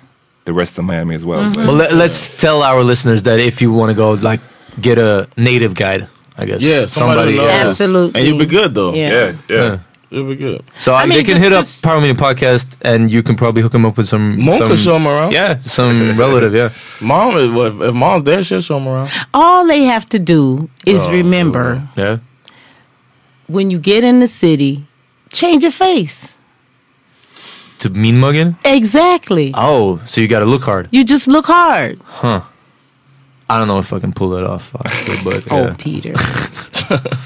the 0.44 0.52
rest 0.52 0.78
of 0.78 0.84
Miami 0.84 1.14
as 1.14 1.24
well. 1.24 1.50
But- 1.50 1.66
Well, 1.66 1.74
let, 1.74 1.92
let's 1.94 2.30
tell 2.30 2.62
our 2.62 2.82
listeners 2.82 3.22
that 3.24 3.38
if 3.40 3.60
you 3.62 3.72
want 3.72 3.90
to 3.90 3.94
go, 3.94 4.12
like, 4.12 4.40
get 4.80 4.98
a 4.98 5.28
native 5.36 5.74
guide, 5.74 6.08
I 6.36 6.46
guess. 6.46 6.62
Yeah, 6.62 6.86
somebody, 6.86 7.32
yeah. 7.32 7.42
knows. 7.64 7.68
Absolutely. 7.70 8.20
And 8.20 8.28
you'll 8.28 8.38
be 8.38 8.46
good 8.46 8.72
though. 8.74 8.94
Yeah. 8.94 9.10
yeah, 9.10 9.36
yeah. 9.50 9.78
You'll 10.10 10.28
be 10.28 10.36
good. 10.36 10.62
So 10.78 10.94
I 10.94 11.02
uh, 11.02 11.06
mean, 11.06 11.18
they 11.18 11.24
can 11.24 11.34
just- 11.34 11.42
hit 11.42 11.52
just- 11.52 11.84
up 11.84 11.90
Power 11.90 12.00
Meeting 12.00 12.16
Podcast, 12.16 12.76
and 12.80 13.10
you 13.10 13.22
can 13.22 13.36
probably 13.36 13.60
hook 13.62 13.72
them 13.72 13.84
up 13.84 13.96
with 13.98 14.08
some. 14.08 14.40
Mom 14.42 14.56
some 14.58 14.68
can 14.68 14.76
show 14.78 14.94
'em 14.96 15.06
around. 15.06 15.32
Yeah, 15.32 15.60
some 15.62 16.16
relative. 16.24 16.54
Yeah. 16.54 16.70
Mom, 17.06 17.36
if, 17.36 17.80
if 17.80 17.94
mom's 17.94 18.22
there, 18.24 18.42
she'll 18.42 18.62
show 18.62 18.78
him 18.78 18.88
around. 18.88 19.10
All 19.34 19.66
they 19.66 19.82
have 19.84 20.06
to 20.10 20.18
do 20.18 20.70
is 20.86 21.06
Oh, 21.06 21.12
remember 21.12 21.88
Yeah. 21.96 22.18
when 23.48 23.70
you 23.70 23.78
get 23.78 24.02
in 24.02 24.20
the 24.20 24.28
city, 24.28 24.86
change 25.30 25.62
your 25.62 25.72
face. 25.72 26.34
To 27.80 27.90
mean 27.90 28.18
mugging. 28.18 28.56
Exactly. 28.64 29.52
Oh, 29.54 30.00
so 30.06 30.20
you 30.20 30.26
got 30.26 30.40
to 30.40 30.46
look 30.46 30.64
hard, 30.64 30.88
You 30.90 31.04
just 31.04 31.28
look 31.28 31.46
hard. 31.46 32.00
huh? 32.04 32.40
I 33.50 33.58
don't 33.58 33.68
know 33.68 33.78
if 33.78 33.92
I 33.92 33.98
can 34.00 34.12
pull 34.12 34.30
that 34.30 34.44
off, 34.44 34.74
honestly, 34.74 35.16
but 35.22 35.44
Oh, 35.52 35.74
yeah. 35.84 36.14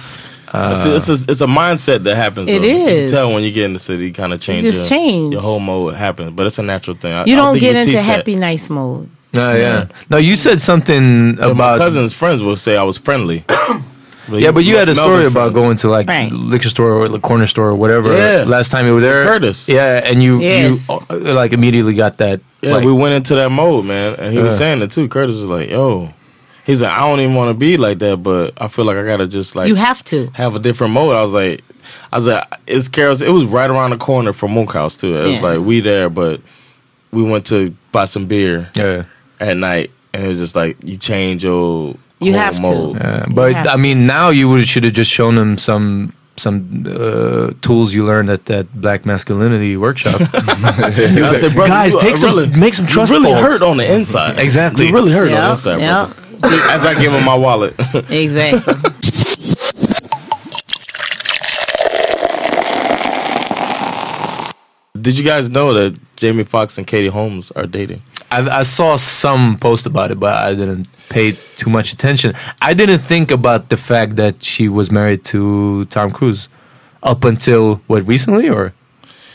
Peter. 0.52 0.96
it's, 0.96 1.08
it's, 1.08 1.28
a, 1.28 1.30
it's 1.32 1.40
a 1.40 1.46
mindset 1.46 2.04
that 2.04 2.16
happens. 2.16 2.48
It 2.48 2.60
though. 2.62 2.68
You 2.68 2.86
is. 2.86 3.10
can 3.10 3.16
tell 3.18 3.32
when 3.32 3.42
you 3.42 3.52
get 3.52 3.64
in 3.64 3.72
the 3.72 3.78
city, 3.78 4.10
kind 4.12 4.32
of 4.32 4.40
change. 4.40 4.62
just 4.62 4.90
your, 4.90 4.98
change. 4.98 5.32
Your 5.32 5.42
whole 5.42 5.60
mode 5.60 5.94
happens, 5.94 6.30
but 6.32 6.46
it's 6.46 6.58
a 6.58 6.62
natural 6.62 6.96
thing. 6.96 7.12
I, 7.12 7.24
You 7.24 7.34
I 7.34 7.36
don't 7.36 7.52
think 7.54 7.60
get 7.62 7.76
into 7.76 7.86
teach 7.86 7.94
that. 7.96 8.02
happy, 8.04 8.36
nice 8.36 8.68
mode. 8.70 9.08
No, 9.34 9.54
yeah. 9.56 9.86
No, 10.10 10.18
you 10.18 10.36
said 10.36 10.60
something 10.60 11.36
Yeah, 11.38 11.46
my 11.46 11.50
about 11.52 11.78
cousin's 11.78 12.12
friends 12.12 12.42
will 12.42 12.56
say 12.56 12.76
I 12.76 12.82
was 12.82 12.98
friendly. 12.98 13.44
Yeah, 14.30 14.52
but 14.52 14.62
you 14.64 14.76
had 14.76 14.88
a 14.88 14.94
story 14.94 15.26
about 15.26 15.52
friendly. 15.52 15.54
going 15.54 15.76
to 15.78 15.88
like 15.88 16.06
Right. 16.06 16.30
liquor 16.30 16.68
store 16.68 16.92
or 16.92 17.08
the 17.08 17.18
corner 17.18 17.44
store 17.46 17.70
or 17.70 17.74
whatever. 17.74 18.16
Yeah. 18.16 18.44
Last 18.46 18.70
time 18.70 18.86
you 18.86 18.94
were 18.94 19.00
there, 19.00 19.24
Curtis. 19.24 19.68
Yeah, 19.68 20.00
and 20.04 20.22
you 20.22 20.40
Yes. 20.40 20.88
you 20.88 20.94
uh, 21.10 21.34
like 21.34 21.52
immediately 21.52 21.94
got 21.94 22.18
that. 22.18 22.40
Yeah, 22.62 22.74
like, 22.74 22.84
we 22.84 22.92
went 22.92 23.14
into 23.14 23.34
that 23.34 23.50
mode, 23.50 23.84
man, 23.84 24.14
and 24.20 24.32
he 24.32 24.38
was 24.38 24.56
saying 24.56 24.80
it 24.80 24.92
too. 24.92 25.08
Curtis 25.08 25.34
was 25.36 25.46
like, 25.50 25.70
"Yo," 25.70 26.14
he's 26.64 26.82
like, 26.82 26.90
"I 26.92 27.00
don't 27.08 27.20
even 27.20 27.34
want 27.34 27.50
to 27.54 27.58
be 27.58 27.76
like 27.76 27.98
that, 28.00 28.18
but 28.22 28.54
I 28.60 28.68
feel 28.68 28.84
like 28.84 28.96
I 28.96 29.04
gotta 29.04 29.26
just 29.26 29.54
like 29.56 29.68
You 29.68 29.74
have 29.76 30.04
to. 30.06 30.28
have 30.34 30.54
a 30.56 30.58
different 30.58 30.92
mode." 30.92 31.14
I 31.16 31.22
was 31.22 31.32
like, 31.32 31.62
"I 32.12 32.16
was 32.16 32.26
like, 32.26 32.46
it's 32.66 32.88
Carol's. 32.88 33.22
It 33.22 33.30
was 33.30 33.44
right 33.44 33.70
around 33.70 33.90
the 33.90 33.96
corner 33.98 34.32
from 34.32 34.52
Mook 34.52 34.72
House 34.72 34.96
too. 34.96 35.16
It 35.16 35.22
was 35.24 35.32
Yeah. 35.36 35.40
like 35.42 35.60
we 35.60 35.80
there, 35.80 36.08
but 36.10 36.40
we 37.12 37.22
went 37.22 37.46
to 37.46 37.74
buy 37.92 38.06
some 38.06 38.26
beer 38.26 38.70
yeah. 38.76 39.04
at 39.40 39.56
night, 39.56 39.90
and 40.14 40.24
it 40.24 40.28
was 40.28 40.38
just 40.38 40.54
like 40.56 40.76
you 40.84 40.96
change 40.96 41.44
your 41.44 41.96
You 42.20 42.32
whole 42.32 42.40
have 42.40 42.56
to. 42.62 42.92
Yeah, 42.98 43.26
but 43.30 43.52
have 43.54 43.66
I 43.66 43.72
to. 43.76 43.78
mean, 43.82 44.06
now 44.06 44.30
you 44.30 44.48
would 44.48 44.66
should 44.66 44.84
have 44.84 44.94
just 44.94 45.10
shown 45.10 45.34
them 45.34 45.58
some 45.58 46.12
some 46.36 46.86
uh, 46.88 47.52
tools 47.60 47.92
you 47.92 48.06
learned 48.06 48.30
at 48.30 48.46
that 48.46 48.72
black 48.80 49.04
masculinity 49.04 49.76
workshop. 49.76 50.14
I 50.32 50.90
said, 51.36 51.54
Guys, 51.54 51.92
you 51.92 52.00
take 52.00 52.14
are 52.14 52.16
some- 52.16 52.34
really, 52.36 52.46
make 52.58 52.72
some 52.72 52.86
trust 52.86 53.12
You 53.12 53.18
really 53.18 53.32
falls." 53.32 53.58
hurt 53.58 53.62
on 53.62 53.76
the 53.76 53.94
inside. 53.94 54.38
Exactly. 54.38 54.86
You 54.86 54.94
really 54.94 55.12
hurt 55.12 55.30
on 55.30 55.34
the 55.34 55.50
inside, 55.50 55.80
yeah. 55.80 56.10
Brother. 56.42 56.56
As 56.70 56.84
I 56.86 57.00
give 57.00 57.12
him 57.12 57.24
my 57.24 57.34
wallet. 57.36 57.74
Exactly. 58.10 58.74
Did 65.00 65.18
you 65.18 65.24
guys 65.24 65.50
know 65.50 65.72
that 65.72 65.98
Jamie 66.16 66.44
Foxx 66.44 66.78
and 66.78 66.86
Katie 66.86 67.08
Holmes 67.08 67.50
are 67.52 67.66
dating? 67.66 68.02
I, 68.30 68.60
I 68.60 68.62
saw 68.62 68.96
some 68.96 69.58
post 69.58 69.84
about 69.84 70.10
it, 70.12 70.20
but 70.20 70.34
I 70.34 70.54
didn't 70.54 70.86
pay 71.08 71.32
too 71.32 71.70
much 71.70 71.92
attention. 71.92 72.34
I 72.60 72.72
didn't 72.74 73.00
think 73.00 73.30
about 73.30 73.68
the 73.68 73.76
fact 73.76 74.16
that 74.16 74.42
she 74.42 74.68
was 74.68 74.90
married 74.92 75.24
to 75.26 75.86
Tom 75.86 76.10
Cruise 76.12 76.48
up 77.02 77.24
until 77.24 77.76
what 77.88 78.06
recently, 78.06 78.48
or 78.48 78.74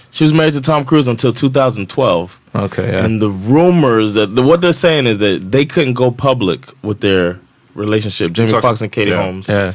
She 0.10 0.24
was 0.24 0.32
married 0.32 0.54
to 0.54 0.62
Tom 0.62 0.86
Cruise 0.86 1.08
until 1.08 1.34
2012. 1.34 2.40
Okay, 2.58 2.92
yeah. 2.92 3.06
And 3.06 3.22
the 3.22 3.30
rumors 3.30 4.16
that 4.16 4.36
the, 4.36 4.42
what 4.42 4.62
they're 4.62 4.74
saying 4.74 5.06
is 5.06 5.20
that 5.20 5.52
they 5.52 5.66
couldn't 5.66 5.94
go 5.94 6.12
public 6.12 6.68
with 6.84 7.02
their 7.02 7.40
relationship, 7.76 8.32
Jamie 8.32 8.52
Talking- 8.52 8.62
Foxx 8.62 8.82
and 8.82 8.92
Katie 8.92 9.12
yeah. 9.12 9.24
Holmes, 9.24 9.48
yeah. 9.48 9.74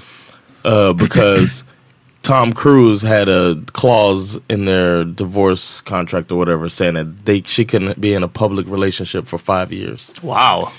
uh, 0.65 0.93
because 0.93 1.65
Tom 2.23 2.53
Cruise 2.53 3.03
had 3.03 3.29
a 3.29 3.63
clause 3.73 4.41
in 4.49 4.65
their 4.65 5.05
divorce 5.05 5.81
contract 5.81 6.31
or 6.33 6.37
whatever 6.37 6.69
saying 6.69 6.95
that 6.95 7.25
they 7.25 7.43
she 7.43 7.65
couldn't 7.65 8.01
be 8.01 8.15
in 8.15 8.23
a 8.23 8.29
public 8.29 8.67
relationship 8.67 9.27
for 9.27 9.39
five 9.39 9.73
years. 9.73 10.13
Wow. 10.23 10.73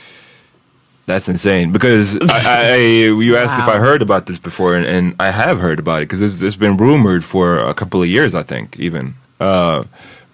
That's 1.05 1.27
insane. 1.27 1.71
Because 1.71 2.17
I, 2.47 2.73
I, 2.73 2.75
you 2.77 3.35
asked 3.35 3.57
if 3.57 3.67
I 3.67 3.77
heard 3.77 4.01
about 4.01 4.25
this 4.25 4.39
before, 4.39 4.75
and, 4.75 4.85
and 4.85 5.15
I 5.19 5.31
have 5.31 5.59
heard 5.59 5.79
about 5.79 6.01
it 6.01 6.05
because 6.05 6.21
it's, 6.21 6.41
it's 6.41 6.55
been 6.55 6.77
rumored 6.77 7.25
for 7.25 7.57
a 7.57 7.73
couple 7.73 8.01
of 8.01 8.07
years, 8.07 8.35
I 8.35 8.43
think, 8.43 8.77
even. 8.79 9.15
Uh, 9.39 9.83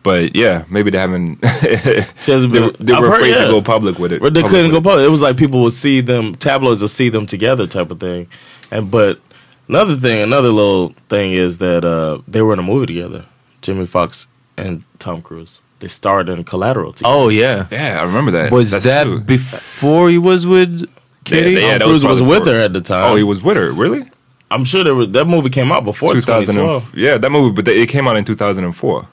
but 0.03 0.35
yeah, 0.35 0.65
maybe 0.69 0.89
they 0.91 0.97
haven't. 0.97 1.39
She 2.19 2.31
hasn't 2.31 2.53
they, 2.53 2.59
been- 2.59 2.75
they 2.79 2.93
I've 2.93 3.01
were 3.01 3.09
heard, 3.09 3.15
afraid 3.17 3.29
yeah. 3.31 3.45
to 3.45 3.51
go 3.51 3.61
public 3.61 3.97
with 3.99 4.11
it. 4.11 4.21
But 4.21 4.33
they 4.33 4.41
public 4.41 4.55
couldn't 4.55 4.71
go 4.71 4.81
public. 4.81 5.05
It 5.05 5.09
was 5.09 5.21
like 5.21 5.37
people 5.37 5.61
would 5.63 5.73
see 5.73 6.01
them, 6.01 6.35
tabloids 6.35 6.81
would 6.81 6.91
see 6.91 7.09
them 7.09 7.25
together, 7.25 7.67
type 7.67 7.91
of 7.91 7.99
thing. 7.99 8.27
And 8.71 8.89
but 8.91 9.19
another 9.67 9.95
thing, 9.95 10.21
another 10.21 10.49
little 10.49 10.89
thing 11.09 11.33
is 11.33 11.57
that 11.59 11.85
uh, 11.85 12.19
they 12.27 12.41
were 12.41 12.53
in 12.53 12.59
a 12.59 12.63
movie 12.63 12.87
together, 12.87 13.25
Jamie 13.61 13.85
Foxx 13.85 14.27
and 14.57 14.83
Tom 14.99 15.21
Cruise. 15.21 15.61
They 15.79 15.87
starred 15.87 16.27
in 16.27 16.43
Collateral 16.43 16.93
together. 16.93 17.13
Oh 17.15 17.29
yeah. 17.29 17.67
Yeah, 17.71 18.01
I 18.01 18.03
remember 18.03 18.31
that. 18.31 18.51
Was 18.51 18.71
That's 18.71 18.85
that 18.85 19.05
true. 19.05 19.21
before 19.21 20.09
he 20.09 20.17
was 20.17 20.45
with 20.45 20.89
Katie? 21.23 21.51
yeah, 21.51 21.77
Tom 21.77 21.89
Cruise 21.89 22.03
was, 22.03 22.19
probably 22.19 22.39
with 22.39 22.47
her 22.47 22.59
at 22.59 22.73
the 22.73 22.81
time. 22.81 23.11
Oh, 23.11 23.15
he 23.15 23.23
was 23.23 23.41
with 23.41 23.55
her, 23.57 23.71
really? 23.71 24.03
I'm 24.51 24.65
sure 24.65 24.83
there 24.83 24.95
was, 24.95 25.11
that 25.11 25.25
movie 25.25 25.49
came 25.49 25.71
out 25.71 25.85
before 25.85 26.13
2012. 26.13 26.83
2000. 26.91 26.99
Yeah, 26.99 27.17
that 27.17 27.29
movie, 27.29 27.53
but 27.53 27.67
it 27.67 27.87
came 27.87 28.07
out 28.07 28.17
in 28.17 28.25
2004. 28.25 29.07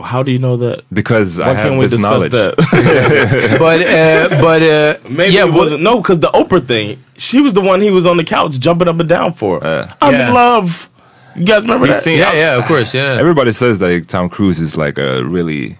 How 0.00 0.22
do 0.22 0.30
you 0.30 0.38
know 0.38 0.56
that? 0.58 0.84
Because 0.92 1.40
I 1.40 1.54
have 1.54 1.56
can't 1.68 1.78
we 1.78 1.86
this 1.86 1.92
discuss 1.92 2.30
knowledge. 2.30 2.32
that? 2.32 2.56
but 3.58 3.80
uh, 3.82 4.40
but 4.40 4.62
uh, 4.62 5.08
Maybe 5.08 5.34
yeah, 5.34 5.46
it 5.46 5.52
wasn't. 5.52 5.82
No, 5.82 5.96
because 5.98 6.20
the 6.20 6.28
Oprah 6.28 6.66
thing, 6.66 7.02
she 7.16 7.40
was 7.40 7.52
the 7.54 7.60
one 7.60 7.80
he 7.80 7.90
was 7.90 8.06
on 8.06 8.16
the 8.16 8.24
couch 8.24 8.58
jumping 8.60 8.86
up 8.88 8.98
and 9.00 9.08
down 9.08 9.32
for. 9.32 9.62
Uh, 9.64 9.92
I'm 10.00 10.14
Yeah. 10.14 10.28
in 10.28 10.34
love. 10.34 10.88
You 11.36 11.44
guys 11.44 11.62
remember 11.62 11.86
He's 11.86 11.96
that? 11.96 12.02
seen- 12.02 12.18
yeah, 12.18 12.32
yeah, 12.32 12.56
of 12.56 12.64
course, 12.64 12.92
yeah. 12.94 13.16
Everybody 13.18 13.52
says 13.52 13.78
that 13.78 14.08
Tom 14.08 14.28
Cruise 14.28 14.58
is 14.60 14.76
like 14.76 14.98
a 14.98 15.24
really 15.24 15.78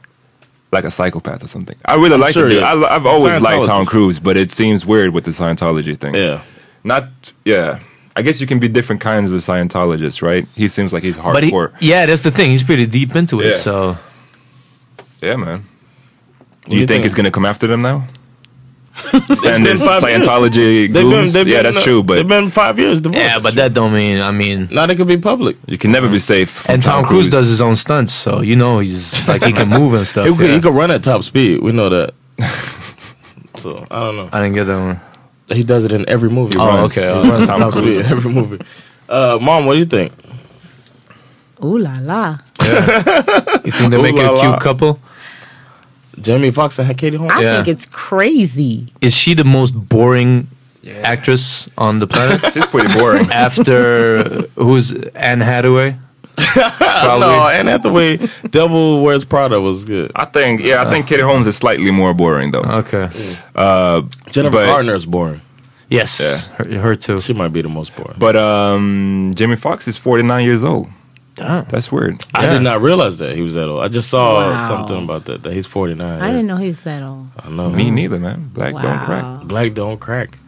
like 0.71 0.85
a 0.85 0.91
psychopath 0.91 1.43
or 1.43 1.49
something. 1.49 1.77
I 1.85 1.95
really 1.95 2.19
like 2.19 2.35
sure 2.35 2.49
him. 2.49 2.63
I, 2.63 2.73
I've 2.73 3.07
always 3.07 3.41
liked 3.41 3.65
Tom 3.67 3.85
Cruise, 3.87 4.21
but 4.21 4.37
it 4.37 4.51
seems 4.53 4.85
weird 4.85 5.15
with 5.15 5.25
the 5.25 5.31
Scientology 5.33 5.99
thing. 5.99 6.15
Yeah. 6.15 6.43
Not 6.85 7.09
yeah. 7.45 7.81
I 8.15 8.23
guess 8.23 8.41
you 8.41 8.47
can 8.49 8.59
be 8.59 8.67
different 8.69 9.01
kinds 9.01 9.31
of 9.31 9.41
Scientologists, 9.41 10.23
right? 10.23 10.47
He 10.57 10.67
seems 10.69 10.93
like 10.93 11.05
he's 11.05 11.17
But 11.17 11.45
he, 11.45 11.51
hardcore. 11.53 11.73
yeah, 11.81 12.05
that's 12.07 12.23
the 12.25 12.33
thing. 12.33 12.51
He's 12.51 12.65
pretty 12.65 12.85
deep 12.85 13.15
into 13.15 13.41
it. 13.41 13.47
Yeah. 13.51 13.53
So 13.57 13.97
yeah, 15.21 15.37
man. 15.37 15.59
do 16.65 16.71
Do 16.71 16.77
you 16.77 16.81
you 16.83 16.87
think 16.87 16.89
think? 16.89 17.05
he's 17.05 17.15
gonna 17.15 17.31
come 17.31 17.45
after 17.47 17.67
them 17.67 17.83
now? 17.83 18.07
Send 19.13 19.63
been 19.63 19.65
his. 19.67 19.83
Scientology 19.87 20.93
They've 20.93 20.93
been, 20.93 21.29
they've 21.33 21.47
Yeah, 21.47 21.63
that's 21.63 21.83
true, 21.85 22.03
but 22.03 22.15
they've 22.17 22.27
been 22.27 22.51
five 22.51 22.81
years 22.81 23.01
divorced. 23.01 23.25
yeah, 23.25 23.39
but 23.39 23.55
that 23.55 23.73
don't 23.73 23.93
mean. 23.93 24.21
I 24.21 24.33
mean, 24.33 24.67
now 24.73 24.87
they 24.87 24.97
could 24.97 25.07
be 25.07 25.17
public. 25.17 25.57
you 25.67 25.79
can 25.79 25.93
never 25.93 26.09
be 26.09 26.19
safe. 26.19 26.69
and 26.69 26.83
Tom 26.83 27.05
Cruise 27.05 27.29
does 27.29 27.49
his 27.49 27.61
own 27.61 27.77
stunts, 27.77 28.13
so 28.13 28.41
you 28.41 28.57
know 28.57 28.81
he's 28.81 29.27
like 29.29 29.45
he 29.45 29.53
can 29.53 29.69
move 29.69 29.95
and 29.95 30.05
stuff. 30.13 30.27
He 30.29 30.35
could, 30.37 30.51
he 30.51 30.61
could 30.61 30.75
run 30.75 30.91
at 30.91 31.05
top 31.05 31.23
speed. 31.23 31.63
We 31.63 31.71
know 31.73 31.89
that. 31.91 32.15
so 33.57 33.87
I 33.91 34.01
don't 34.01 34.17
know. 34.17 34.29
I 34.33 34.41
didn't 34.43 34.55
get 34.55 34.65
that 34.65 34.79
one. 34.81 35.01
He 35.57 35.63
does 35.63 35.85
it 35.85 35.93
in 35.93 36.07
every 36.09 36.29
movie. 36.29 36.59
Oh, 36.59 36.67
runs- 36.67 36.99
okay. 36.99 37.23
He 37.23 37.31
runs 37.31 37.47
top 37.47 37.73
speed 37.75 37.99
in 38.01 38.07
every 38.07 38.33
movie. 38.33 38.61
Uh, 39.09 39.39
Mom, 39.41 39.65
what 39.65 39.75
do 39.75 39.79
you 39.79 39.85
think? 39.87 40.13
Ooh 41.65 41.79
la 41.79 41.99
la. 42.01 42.39
You 42.61 43.73
think 43.73 43.91
they 43.91 43.97
Ooh 43.99 44.03
make 44.03 44.15
la 44.15 44.31
a 44.31 44.33
la. 44.33 44.41
cute 44.41 44.61
couple? 44.61 44.99
Jamie 46.21 46.51
Foxx 46.51 46.79
and 46.79 46.99
Katie 46.99 47.17
Holmes. 47.17 47.33
I 47.35 47.43
Yeah. 47.43 47.57
think 47.57 47.69
it's 47.69 47.87
crazy. 47.87 48.87
Is 49.01 49.17
she 49.17 49.35
the 49.35 49.45
most 49.45 49.71
boring 49.73 50.49
actress 51.03 51.69
on 51.79 52.01
the 52.01 52.07
planet? 52.07 52.41
She's 52.55 52.67
pretty 52.67 52.93
boring. 52.93 53.31
After 53.31 54.25
who's 54.57 54.93
Anne 55.15 55.41
Hathaway? 55.41 55.97
Probably. 56.37 57.21
No, 57.27 57.49
Anne 57.49 57.67
Hathaway, 57.67 58.17
Devil 58.51 59.03
Wears 59.03 59.25
Prada 59.25 59.61
was 59.61 59.85
good. 59.85 60.11
I 60.17 60.25
think 60.25 60.61
yeah, 60.61 60.83
I 60.85 60.91
think 60.91 61.07
Katie 61.07 61.23
Holmes 61.23 61.47
is 61.47 61.57
slightly 61.57 61.91
more 61.91 62.15
boring 62.15 62.51
though. 62.53 62.63
Okay. 62.63 63.11
Uh, 63.55 64.03
Jennifer 64.31 64.57
but- 64.59 64.67
Garner 64.67 64.95
is 64.95 65.07
boring. 65.07 65.41
Yes. 65.91 66.21
Yeah. 66.21 66.57
Her, 66.57 66.79
her 66.81 66.97
too. 66.97 67.19
She 67.19 67.33
might 67.33 67.49
be 67.53 67.63
the 67.63 67.69
most 67.71 67.97
boring. 67.97 68.17
But 68.19 68.37
um, 68.37 69.33
Jamie 69.35 69.57
Foxx 69.57 69.89
is 69.89 69.97
49 69.97 70.45
years 70.45 70.63
old. 70.63 70.87
Damn. 71.39 71.65
That's 71.71 71.91
weird. 71.91 72.25
I 72.35 72.45
Yeah. 72.45 72.53
did 72.55 72.61
not 72.63 72.81
realize 72.83 73.19
that 73.19 73.35
he 73.35 73.43
was 73.43 73.55
that 73.55 73.69
old. 73.69 73.81
I 73.83 73.89
just 73.89 74.09
saw 74.11 74.41
Wow. 74.51 74.69
something 74.69 75.03
about 75.05 75.25
that. 75.27 75.43
That 75.45 75.53
he's 75.55 75.67
49. 75.67 76.21
I 76.21 76.27
didn't 76.33 76.47
know 76.47 76.57
he 76.57 76.69
was 76.69 76.83
that 76.83 77.03
old. 77.03 77.29
I 77.43 77.49
know. 77.49 77.71
Me 77.71 77.91
neither, 77.91 78.19
man. 78.19 78.51
Black 78.53 78.75
don't 78.75 78.99
crack. 79.05 79.43
Black 79.45 79.75
don't 79.75 79.99
crack. 79.99 80.39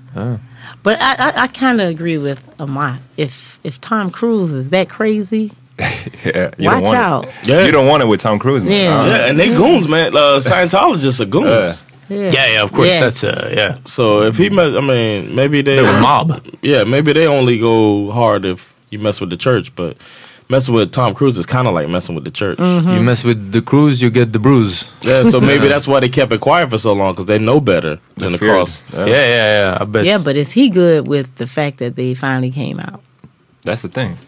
But 0.82 1.00
I, 1.00 1.14
I, 1.14 1.32
I 1.42 1.46
kind 1.48 1.80
of 1.80 1.88
agree 1.88 2.18
with 2.18 2.42
Amat. 2.60 3.00
If 3.16 3.58
if 3.64 3.80
Tom 3.80 4.10
Cruise 4.10 4.52
is 4.52 4.70
that 4.70 4.88
crazy, 4.88 5.52
Yeah, 6.24 6.50
you 6.58 6.68
watch 6.68 6.84
out. 6.94 7.24
It. 7.26 7.34
Yeah. 7.44 7.64
You 7.64 7.72
don't 7.72 7.86
want 7.88 8.02
it 8.02 8.06
with 8.06 8.20
Tom 8.20 8.38
Cruise. 8.38 8.62
Man. 8.62 8.72
Yeah. 8.72 9.00
Uh, 9.00 9.06
Yeah, 9.06 9.26
and 9.30 9.38
they 9.38 9.48
goons, 9.48 9.88
man. 9.88 10.14
Uh, 10.14 10.40
Scientologists 10.42 11.20
are 11.20 11.24
goons. 11.26 11.82
Yeah, 12.08 12.28
Yeah, 12.30 12.46
yeah, 12.54 12.62
of 12.62 12.72
course. 12.72 12.88
Yes. 12.88 13.20
That's 13.20 13.24
uh, 13.24 13.54
yeah. 13.56 13.78
So 13.84 14.22
if 14.22 14.36
he 14.36 14.50
mess, 14.50 14.74
I 14.74 14.80
mean, 14.80 15.34
maybe 15.34 15.62
they 15.62 15.76
They're 15.76 16.00
mob. 16.02 16.44
Yeah, 16.60 16.84
maybe 16.84 17.12
they 17.12 17.26
only 17.26 17.58
go 17.58 18.10
hard 18.10 18.44
if 18.44 18.74
you 18.90 18.98
mess 18.98 19.20
with 19.20 19.30
the 19.30 19.36
church, 19.36 19.74
but 19.76 19.96
messing 20.50 20.74
with 20.74 20.92
Tom 20.92 21.14
Cruise 21.14 21.38
is 21.38 21.46
kind 21.46 21.66
of 21.68 21.74
like 21.74 21.88
messing 21.88 22.14
with 22.14 22.24
the 22.24 22.30
church. 22.30 22.58
Mm-hmm. 22.58 22.90
You 22.90 23.00
mess 23.02 23.24
with 23.24 23.52
the 23.52 23.62
cruise, 23.62 24.02
you 24.02 24.10
get 24.10 24.32
the 24.32 24.38
bruise. 24.38 24.90
Yeah, 25.02 25.24
so 25.30 25.40
maybe 25.50 25.68
that's 25.68 25.86
why 25.88 26.00
they 26.00 26.08
kept 26.08 26.32
it 26.32 26.40
quiet 26.40 26.68
for 26.70 26.78
so 26.78 26.92
long 26.92 27.12
because 27.14 27.26
they 27.26 27.38
know 27.38 27.60
better 27.60 27.98
than 28.16 28.32
the 28.32 28.38
feared. 28.38 28.52
cross. 28.52 28.82
Yeah, 28.92 29.06
yeah, 29.06 29.14
yeah. 29.70 29.78
I 29.80 29.84
bet. 29.84 30.04
yeah. 30.04 30.18
But 30.22 30.36
is 30.36 30.52
he 30.52 30.68
good 30.68 31.06
with 31.06 31.34
the 31.36 31.46
fact 31.46 31.78
that 31.78 31.96
they 31.96 32.14
finally 32.14 32.50
came 32.50 32.80
out? 32.80 33.00
That's 33.64 33.82
the 33.82 33.88
thing. 33.88 34.18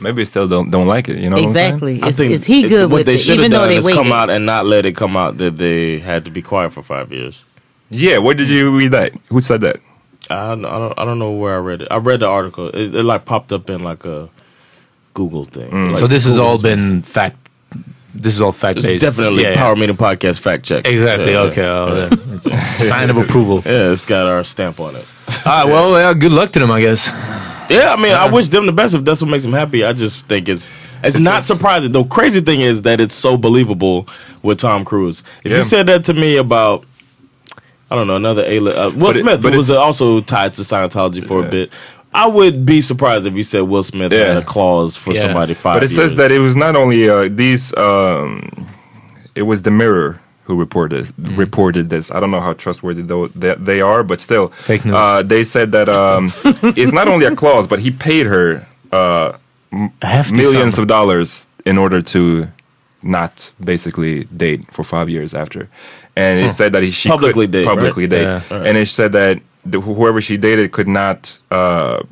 Maybe 0.00 0.16
they 0.22 0.24
still 0.26 0.46
don't 0.48 0.70
don't 0.70 0.86
like 0.86 1.08
it. 1.08 1.16
You 1.18 1.30
know 1.30 1.36
exactly. 1.38 2.02
I 2.02 2.08
Is, 2.08 2.16
think 2.16 2.32
is 2.32 2.44
he 2.44 2.66
it- 2.66 2.68
good 2.68 2.90
what 2.90 2.98
with 2.98 3.06
they 3.06 3.14
it? 3.14 3.18
should 3.18 3.38
Even 3.38 3.44
have 3.44 3.50
though 3.52 3.58
done 3.60 3.68
they 3.70 3.76
is 3.76 3.86
waited. 3.86 3.96
come 3.98 4.12
out 4.12 4.28
and 4.30 4.44
not 4.44 4.66
let 4.66 4.84
it 4.84 4.92
come 4.94 5.16
out 5.16 5.38
that 5.38 5.56
they 5.56 5.98
had 6.00 6.24
to 6.26 6.30
be 6.30 6.42
quiet 6.42 6.72
for 6.74 6.82
five 6.82 7.10
years. 7.12 7.44
What 7.44 7.52
I'm 7.92 7.98
saying? 7.98 8.10
Yeah. 8.12 8.18
Where 8.18 8.34
did 8.34 8.48
you 8.50 8.76
read 8.76 8.92
that? 8.92 9.12
Who 9.30 9.40
said 9.40 9.62
that? 9.62 9.80
I 10.28 10.48
don't, 10.48 10.64
I 10.66 10.78
don't, 10.78 10.98
I 10.98 11.04
don't 11.06 11.18
know 11.18 11.30
where 11.32 11.54
I 11.54 11.58
read 11.58 11.82
it. 11.82 11.88
I 11.90 11.96
read 11.96 12.20
the 12.20 12.26
article. 12.26 12.68
It, 12.68 12.94
it 12.94 13.04
like 13.04 13.24
popped 13.24 13.52
up 13.52 13.70
in 13.70 13.82
like 13.82 14.04
a 14.04 14.28
Google 15.16 15.46
thing. 15.46 15.70
Mm. 15.70 15.90
Like 15.90 15.98
so 15.98 16.06
this 16.06 16.24
has 16.24 16.38
all 16.38 16.60
been 16.60 17.02
fact. 17.02 17.36
This 18.14 18.34
is 18.34 18.40
all 18.40 18.52
fact 18.52 18.78
It's 18.78 18.86
based. 18.86 19.02
definitely 19.02 19.42
yeah, 19.42 19.50
yeah. 19.50 19.56
Power 19.56 19.76
Meeting 19.76 19.96
Podcast 19.96 20.40
fact 20.40 20.64
check. 20.64 20.86
Exactly. 20.86 21.32
Yeah, 21.32 21.40
okay. 21.40 21.62
Yeah. 21.62 21.70
Oh, 21.70 22.08
yeah. 22.12 22.34
It's 22.34 22.46
a 22.46 22.84
sign 22.84 23.10
of 23.10 23.16
approval. 23.16 23.62
Yeah, 23.66 23.92
it's 23.92 24.06
got 24.06 24.26
our 24.26 24.44
stamp 24.44 24.78
on 24.78 24.94
it. 24.96 25.04
All 25.28 25.34
right. 25.44 25.64
Well, 25.64 25.98
yeah, 25.98 26.14
good 26.14 26.32
luck 26.32 26.50
to 26.52 26.58
them, 26.60 26.70
I 26.70 26.80
guess. 26.80 27.08
Yeah, 27.68 27.92
I 27.92 27.96
mean, 27.96 28.12
I 28.12 28.26
uh-huh. 28.26 28.34
wish 28.36 28.48
them 28.48 28.66
the 28.66 28.72
best 28.72 28.94
if 28.94 29.04
that's 29.04 29.20
what 29.20 29.30
makes 29.30 29.42
them 29.42 29.52
happy. 29.52 29.84
I 29.84 29.92
just 29.92 30.26
think 30.26 30.48
it's 30.48 30.70
it's, 31.02 31.18
not 31.18 31.44
surprising. 31.44 31.92
The 31.92 32.04
crazy 32.04 32.40
thing 32.40 32.60
is 32.60 32.82
that 32.82 33.00
it's 33.00 33.14
so 33.14 33.36
believable 33.36 34.06
with 34.42 34.58
Tom 34.60 34.84
Cruise. 34.84 35.22
If 35.44 35.50
Yeah. 35.50 35.58
you 35.58 35.64
said 35.64 35.86
that 35.86 36.04
to 36.04 36.14
me 36.14 36.36
about, 36.36 36.84
I 37.90 37.96
don't 37.96 38.06
know, 38.06 38.16
another 38.16 38.44
A 38.46 38.58
uh, 38.58 38.60
Will 38.60 38.92
But 38.92 39.16
it- 39.16 39.20
Smith, 39.20 39.42
but 39.42 39.54
was 39.54 39.70
it's- 39.70 39.84
also 39.84 40.20
tied 40.20 40.52
to 40.54 40.62
Scientology 40.62 41.24
for 41.24 41.44
a 41.44 41.48
bit, 41.48 41.72
I 42.24 42.26
would 42.26 42.64
be 42.64 42.80
surprised 42.80 43.26
if 43.26 43.34
you 43.34 43.42
said 43.42 43.60
Will 43.62 43.82
Smith 43.82 44.12
had 44.12 44.36
a 44.36 44.42
clause 44.42 44.96
for 44.96 45.12
Yeah. 45.12 45.22
somebody 45.22 45.54
five. 45.54 45.76
But 45.76 45.84
it 45.84 45.90
says 45.90 46.14
that 46.16 46.30
it 46.30 46.38
was 46.40 46.56
not 46.56 46.74
only 46.76 47.08
uh, 47.08 47.28
these. 47.30 47.76
Um, 47.76 48.66
it 49.34 49.42
was 49.42 49.62
the 49.62 49.70
Mirror 49.70 50.20
who 50.44 50.54
reported 50.58 51.12
reported 51.18 51.90
this. 51.90 52.10
I 52.10 52.20
don't 52.20 52.30
know 52.30 52.40
how 52.40 52.54
trustworthy 52.54 53.02
though 53.02 53.28
they, 53.28 53.54
they 53.56 53.80
are, 53.80 54.02
but 54.02 54.20
still, 54.20 54.48
Fake 54.48 54.84
news. 54.84 54.94
Uh, 54.94 55.22
they 55.22 55.44
said 55.44 55.72
that 55.72 55.88
um, 55.88 56.32
it's 56.80 56.92
not 56.92 57.06
only 57.08 57.26
a 57.26 57.34
clause, 57.36 57.66
but 57.66 57.78
he 57.80 57.90
paid 57.90 58.26
her 58.26 58.66
uh, 58.92 59.36
millions 60.32 60.76
sum. 60.76 60.82
of 60.82 60.88
dollars 60.88 61.46
in 61.64 61.76
order 61.78 62.00
to 62.00 62.48
not 63.02 63.52
basically 63.62 64.24
date 64.36 64.60
for 64.72 64.84
five 64.84 65.08
years 65.10 65.34
after. 65.34 65.68
And 66.16 66.46
it 66.46 66.52
said 66.52 66.72
that 66.72 66.82
he 66.82 66.90
she 66.90 67.08
Publicly 67.10 67.44
could, 67.46 67.50
date, 67.52 67.66
right? 67.66 67.74
publicly 67.74 68.06
date, 68.06 68.22
Yeah. 68.22 68.40
and 68.50 68.78
it 68.78 68.88
said 68.88 69.12
that 69.12 69.40
the, 69.70 69.80
whoever 69.80 70.20
she 70.20 70.36
dated 70.36 70.72
could 70.72 70.88
not. 70.88 71.38
Uh, 71.50 72.02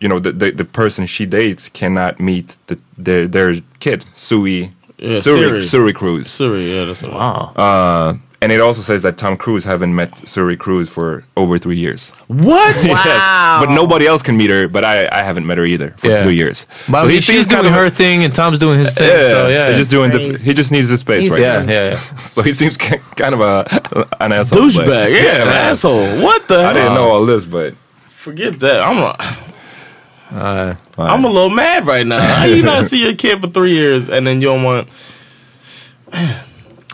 you 0.00 0.08
know 0.08 0.20
the, 0.20 0.30
the 0.30 0.50
the 0.52 0.64
person 0.64 1.06
she 1.06 1.26
dates 1.26 1.68
cannot 1.68 2.20
meet 2.20 2.56
the 2.68 2.78
their 2.96 3.26
their 3.26 3.54
kid 3.80 4.04
Sui 4.14 4.72
Yeah, 4.96 5.18
Suri 5.18 5.22
Siri. 5.22 5.62
Suri 5.62 5.94
Cruise. 5.94 6.30
Siri, 6.30 6.72
yeah, 6.72 6.84
that's 6.84 7.02
what 7.02 7.12
Wow. 7.14 7.52
Uh, 7.56 8.14
and 8.40 8.52
it 8.52 8.60
also 8.60 8.82
says 8.82 9.02
that 9.02 9.16
Tom 9.18 9.36
Cruise 9.36 9.64
haven't 9.64 9.94
met 9.94 10.12
Suri 10.22 10.56
Cruise 10.56 10.88
for 10.88 11.24
over 11.36 11.58
three 11.58 11.76
years. 11.76 12.10
What? 12.28 12.76
Wow. 12.88 13.64
But 13.64 13.74
nobody 13.74 14.06
else 14.06 14.22
can 14.22 14.36
meet 14.36 14.50
her. 14.50 14.68
But 14.68 14.84
I, 14.84 15.08
I 15.10 15.22
haven't 15.22 15.46
met 15.46 15.58
her 15.58 15.64
either 15.64 15.90
for 15.98 16.08
Yeah. 16.08 16.22
three 16.22 16.36
years. 16.36 16.66
But 16.88 17.02
So 17.02 17.08
he 17.08 17.20
seems 17.20 17.24
she's 17.24 17.46
kind 17.46 17.62
doing 17.62 17.74
of 17.74 17.80
a- 17.80 17.84
her 17.84 17.90
thing 17.90 18.22
and 18.24 18.32
Tom's 18.34 18.58
doing 18.58 18.78
his 18.78 18.94
thing. 18.94 19.08
Yeah, 19.08 19.20
so 19.30 19.48
yeah, 19.48 19.68
he's 19.70 19.78
just 19.78 19.90
doing 19.90 20.12
the. 20.12 20.38
He 20.38 20.54
just 20.54 20.70
needs 20.70 20.88
the 20.88 20.98
space 20.98 21.22
He's 21.24 21.30
right 21.32 21.40
yeah, 21.40 21.62
now. 21.62 21.72
yeah, 21.72 21.90
yeah. 21.90 21.96
So 22.18 22.42
he 22.42 22.52
seems 22.52 22.76
kind 22.76 23.34
of 23.34 23.40
a 23.40 23.64
an 24.20 24.32
asshole. 24.32 24.62
Douchebag, 24.68 25.10
yeah, 25.14 25.42
an 25.42 25.48
man. 25.48 25.70
asshole. 25.72 26.22
What 26.22 26.46
the? 26.46 26.58
I 26.58 26.62
hell? 26.62 26.74
didn't 26.74 26.94
know 26.94 27.10
all 27.10 27.26
this, 27.26 27.44
but 27.44 27.74
Forget 28.08 28.58
that. 28.60 28.80
I'm 28.82 28.98
a, 28.98 29.16
Uh, 30.38 30.74
I'm 30.98 31.24
a 31.24 31.28
little 31.28 31.50
mad 31.50 31.86
right 31.86 32.06
now. 32.06 32.20
How 32.20 32.44
you 32.44 32.62
not 32.62 32.84
see 32.90 33.02
your 33.02 33.14
kid 33.14 33.40
for 33.40 33.48
three 33.48 33.72
years 33.72 34.08
and 34.10 34.26
then 34.26 34.40
you 34.42 34.48
don't 34.48 34.62
want? 34.62 34.88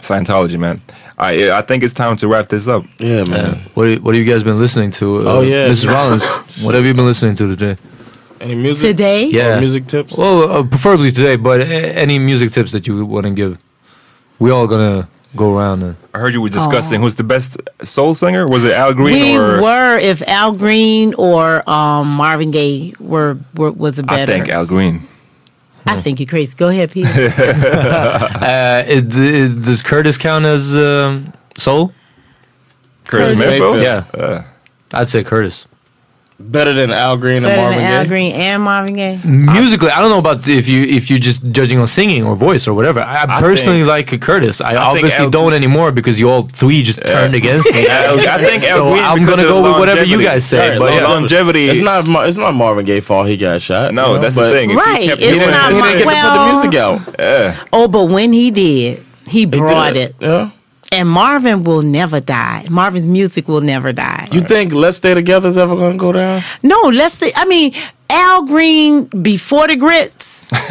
Scientology, 0.01 0.59
man. 0.59 0.81
I 1.19 1.51
I 1.59 1.63
think 1.63 1.83
it's 1.85 1.95
time 1.95 2.17
to 2.19 2.29
wrap 2.29 2.49
this 2.49 2.67
up. 2.67 2.85
Yeah, 2.99 3.23
man. 3.31 3.61
What 3.75 4.01
What 4.03 4.15
have 4.15 4.25
you 4.25 4.31
guys 4.31 4.43
been 4.43 4.59
listening 4.59 4.91
to? 4.93 5.21
Uh, 5.21 5.33
Oh, 5.35 5.41
yeah. 5.43 5.69
Mrs. 5.69 5.89
Rollins. 5.93 6.25
what 6.65 6.75
have 6.75 6.85
you 6.85 6.95
been 6.95 7.07
listening 7.07 7.37
to 7.37 7.55
today? 7.57 7.77
Any 8.41 8.57
music? 8.57 8.91
Today? 8.91 9.25
Yeah, 9.27 9.57
Or 9.57 9.61
music 9.61 9.87
tips? 9.87 10.17
Well, 10.17 10.51
uh, 10.51 10.63
preferably 10.65 11.11
today, 11.13 11.37
but 11.37 11.61
a- 11.61 11.65
any 11.97 12.19
music 12.19 12.51
tips 12.51 12.73
that 12.73 12.87
you 12.87 13.07
want 13.07 13.25
to 13.27 13.31
give? 13.33 13.59
We 14.39 14.51
all 14.51 14.67
gonna 14.67 15.09
go 15.37 15.57
around 15.57 15.83
and. 15.83 15.97
I 16.13 16.19
heard 16.19 16.33
you 16.35 16.43
were 16.43 16.49
discussing 16.49 17.01
who's 17.01 17.15
the 17.15 17.25
best 17.25 17.57
soul 17.83 18.15
singer. 18.15 18.47
Was 18.47 18.65
it 18.65 18.73
Al 18.73 18.93
Green 18.95 19.15
we 19.33 19.37
or? 19.37 19.63
were 19.63 19.99
if 19.99 20.21
Al 20.29 20.53
Green 20.53 21.15
or 21.15 21.69
um, 21.71 22.09
Marvin 22.17 22.51
Gaye 22.51 22.93
were, 23.01 23.39
were 23.55 23.71
was 23.73 23.99
a 23.99 24.03
I 24.03 24.07
better. 24.07 24.33
I 24.33 24.35
think 24.37 24.49
Al 24.49 24.67
Green. 24.67 25.07
I 25.87 26.01
think 26.01 26.19
you're 26.21 26.27
crazy. 26.27 26.55
Go 26.57 26.69
ahead, 26.69 26.91
Peter. 26.93 27.09
Uh, 28.45 28.83
is, 28.87 29.17
is, 29.17 29.55
does 29.55 29.83
Curtis 29.83 30.19
count 30.19 30.45
as 30.45 30.75
um, 30.77 31.33
soul? 31.57 31.93
Curtis 33.05 33.37
Curtis 33.37 33.39
Mayfield. 33.39 33.81
Yeah, 33.81 34.05
Uh, 34.15 34.43
I'd 34.93 35.09
say 35.09 35.23
Curtis. 35.25 35.67
Better 36.47 36.73
than 36.75 36.91
Al 36.93 37.17
Green 37.17 37.37
and 37.39 37.47
Better 37.47 37.63
Marvin 37.63 37.79
than 37.81 37.93
Al 37.93 38.03
Gaye? 38.05 38.09
Green 38.09 38.33
and 38.35 38.63
Marvin 38.63 38.95
Gaye. 38.97 39.21
Musically, 39.25 39.91
I 39.91 39.99
don't 40.01 40.11
know 40.11 40.19
about 40.19 40.47
if 40.47 40.69
you 40.69 40.83
if 40.85 41.11
you 41.11 41.19
just 41.19 41.43
judging 41.51 41.79
on 41.79 41.87
singing 41.87 42.23
or 42.25 42.37
voice 42.37 42.69
or 42.69 42.75
whatever. 42.75 43.01
I, 43.01 43.23
I 43.25 43.41
personally 43.41 43.83
like 43.83 44.21
Curtis. 44.21 44.61
I, 44.61 44.77
obviously 44.77 45.25
Al- 45.25 45.31
don't 45.31 45.53
anymore 45.55 45.91
because 45.91 46.21
you 46.21 46.29
all 46.31 46.43
three 46.43 46.83
just 46.83 47.05
turned 47.05 47.35
against 47.35 47.73
me. 47.73 47.89
Al- 47.89 48.21
I 48.21 48.39
think 48.43 48.63
Al 48.65 48.77
so 48.77 48.91
Green 48.93 49.03
I'm 49.05 49.19
because 49.21 49.31
gonna 49.37 49.43
of 49.43 49.49
go 49.49 49.63
with 49.71 49.79
whatever 49.81 50.05
you 50.05 50.17
longevity. 50.19 50.25
guys 50.25 50.45
say. 50.47 50.69
Right, 50.71 50.79
but 50.79 50.91
long- 50.91 50.99
yeah. 51.01 51.09
longevity. 51.09 51.69
It's 51.71 51.81
not 51.81 52.07
Mar- 52.07 52.27
it's 52.27 52.37
not 52.37 52.53
Marvin 52.53 52.85
Gaye 52.85 53.01
fault 53.01 53.27
he 53.27 53.37
got 53.37 53.61
shot. 53.63 53.95
No, 53.95 54.09
you 54.09 54.15
know, 54.17 54.21
that's 54.21 54.35
the 54.35 54.41
but 54.43 54.53
thing. 54.53 54.71
If 54.71 54.77
he 54.77 54.81
Right, 54.83 55.05
kept 55.09 55.23
it's 55.23 55.23
He 55.23 55.29
doing 55.31 55.41
didn't, 55.41 55.51
not 55.53 55.73
he 55.73 55.81
didn't 55.83 55.99
get 55.99 56.07
Well- 56.07 56.23
to 56.23 56.39
put 56.39 56.47
the 56.47 56.53
music 56.53 56.75
out. 56.81 57.17
Yeah. 57.19 57.65
Oh, 57.73 57.89
but 57.89 58.05
when 58.05 58.33
he 58.33 58.51
did, 58.51 59.03
he 59.27 59.41
He 59.41 59.47
brought 59.47 59.95
did. 59.95 60.11
it. 60.11 60.17
Yeah. 60.21 60.51
And 60.95 61.09
Marvin 61.09 61.65
will 61.65 61.83
never 61.83 62.21
die. 62.21 62.67
Marvin's 62.71 63.07
music 63.07 63.49
will 63.49 63.61
never 63.61 63.93
die. 63.93 64.29
You 64.33 64.41
think 64.41 64.73
Let's 64.73 64.97
Stay 64.99 65.15
Together 65.15 65.49
is 65.49 65.59
ever 65.59 65.75
gonna 65.77 65.97
go 65.97 66.13
down? 66.13 66.43
No, 66.63 66.79
let's 66.93 67.15
Stay. 67.15 67.33
I 67.35 67.45
mean, 67.47 67.73
Al 68.11 68.43
Green 68.47 69.05
before 69.07 69.67
the 69.67 69.77
grits, 69.77 70.47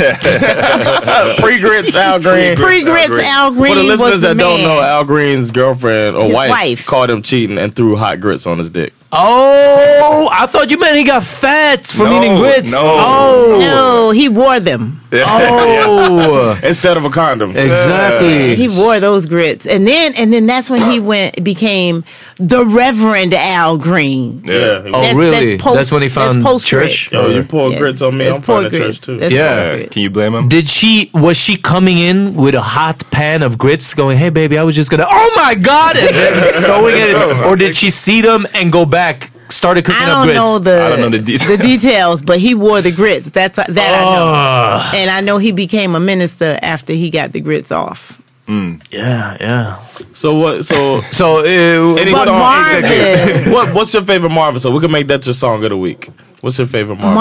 Pre 1.39 1.59
grits 1.59 1.95
Al 1.95 2.19
Green. 2.19 2.55
pre 2.55 2.83
grits 2.83 3.19
Al 3.23 3.51
Green 3.51 3.73
For 3.73 3.79
the 3.81 3.87
was 3.87 3.99
listeners 3.99 4.21
the 4.21 4.27
that 4.29 4.37
don't 4.37 4.61
know, 4.61 4.81
Al 4.81 5.03
Green's 5.03 5.51
girlfriend 5.51 6.15
or 6.15 6.31
wife, 6.31 6.49
wife. 6.49 6.85
caught 6.85 7.09
him 7.09 7.21
cheating 7.21 7.57
and 7.57 7.75
threw 7.75 7.95
hot 7.95 8.19
grits 8.19 8.45
on 8.47 8.57
his 8.59 8.69
dick. 8.69 8.93
Oh, 9.15 10.27
I 10.31 10.47
thought 10.47 10.71
you 10.71 10.77
meant 10.79 10.95
he 10.97 11.03
got 11.03 11.23
fat 11.23 11.85
from 11.85 12.09
No, 12.09 12.17
eating 12.23 12.35
grits. 12.37 12.71
no. 12.71 12.79
Oh, 12.81 13.57
No, 13.59 14.09
he 14.11 14.27
wore 14.27 14.59
them. 14.59 15.01
oh, 15.13 16.59
Instead 16.63 16.97
of 16.97 17.05
a 17.05 17.09
condom. 17.11 17.51
exactly. 17.55 18.55
He 18.55 18.67
wore 18.67 18.99
those 18.99 19.27
grits, 19.27 19.67
and 19.67 19.87
then 19.87 20.13
and 20.17 20.33
then 20.33 20.47
that's 20.47 20.69
when 20.69 20.89
he 20.89 20.99
went 20.99 21.43
became 21.43 22.03
the 22.47 22.65
Reverend 22.65 23.33
Al 23.33 23.77
Green. 23.77 24.41
Yeah. 24.45 24.53
Oh, 24.53 24.91
That's- 24.91 25.15
really? 25.15 25.45
that's 25.55 25.63
post- 25.63 25.75
That's 25.77 25.91
when 25.91 26.01
he 26.01 26.09
found 26.09 26.43
post 26.43 26.65
church. 26.67 27.09
Oh, 27.13 27.29
you 27.29 27.43
pour 27.43 27.71
Yeah. 27.71 27.77
grits 27.79 28.01
on 28.01 28.17
me, 28.17 28.25
That's 28.25 28.35
I'm 28.37 28.41
finding 28.41 28.71
poor 28.71 28.79
church 28.79 28.87
grits. 28.87 28.99
too. 28.99 29.17
That's 29.17 29.33
Yeah. 29.33 29.53
post 29.55 29.67
Yeah. 29.67 29.75
grits. 29.75 29.93
Can 29.93 30.01
you 30.03 30.09
blame 30.09 30.33
him? 30.35 30.49
Did 30.49 30.67
she 30.67 31.09
was 31.13 31.37
she 31.37 31.55
coming 31.55 31.97
in 31.99 32.33
with 32.35 32.55
a 32.55 32.61
hot 32.61 33.03
pan 33.11 33.43
of 33.43 33.57
grits, 33.57 33.93
going, 33.93 34.17
"Hey, 34.17 34.29
baby, 34.29 34.57
I 34.57 34.63
was 34.63 34.75
just 34.75 34.89
gonna, 34.91 35.07
oh 35.09 35.31
my 35.35 35.55
god," 35.55 35.95
and 35.97 36.15
then 36.15 36.33
throwing 36.63 36.95
it, 36.97 37.15
or 37.47 37.55
did 37.55 37.75
she 37.75 37.89
see 37.89 38.19
them 38.21 38.45
and 38.53 38.71
go 38.71 38.85
back, 38.85 39.31
started 39.49 39.85
cooking 39.85 40.01
I 40.01 40.11
up 40.11 40.17
don't 40.17 40.25
grits? 40.27 40.37
know 40.39 40.59
the 40.59 40.83
I 40.83 40.89
don't 40.89 40.99
know 41.01 41.09
the 41.09 41.19
details. 41.19 41.57
the 41.57 41.57
details, 41.71 42.21
but 42.21 42.39
he 42.39 42.55
wore 42.55 42.81
the 42.81 42.91
grits. 42.91 43.31
That's 43.31 43.57
that 43.57 43.69
I 43.69 44.01
know, 44.03 44.31
Ah. 44.35 44.91
and 44.95 45.09
I 45.09 45.21
know 45.21 45.37
he 45.37 45.51
became 45.51 45.95
a 45.95 45.99
minister 45.99 46.57
after 46.61 46.91
he 46.93 47.09
got 47.09 47.31
the 47.31 47.39
grits 47.39 47.71
off. 47.71 48.19
Yeah, 48.47 49.37
yeah. 49.39 49.83
So 50.13 50.37
what? 50.37 50.65
So 50.65 51.01
So, 51.11 51.39
uh, 51.39 51.95
any 51.95 52.11
But 52.11 52.25
song? 52.25 52.39
Marvin- 52.39 53.51
what? 53.51 53.73
What's 53.73 53.93
your 53.93 54.03
favorite 54.03 54.29
Marvin? 54.31 54.59
So 54.59 54.71
we 54.71 54.79
can 54.79 54.91
make 54.91 55.07
that 55.07 55.25
your 55.25 55.33
song 55.33 55.63
of 55.63 55.69
the 55.69 55.77
week. 55.77 56.09
What's 56.41 56.57
your 56.57 56.67
favorite 56.67 56.97
Marvin? 56.99 57.13
song? 57.13 57.15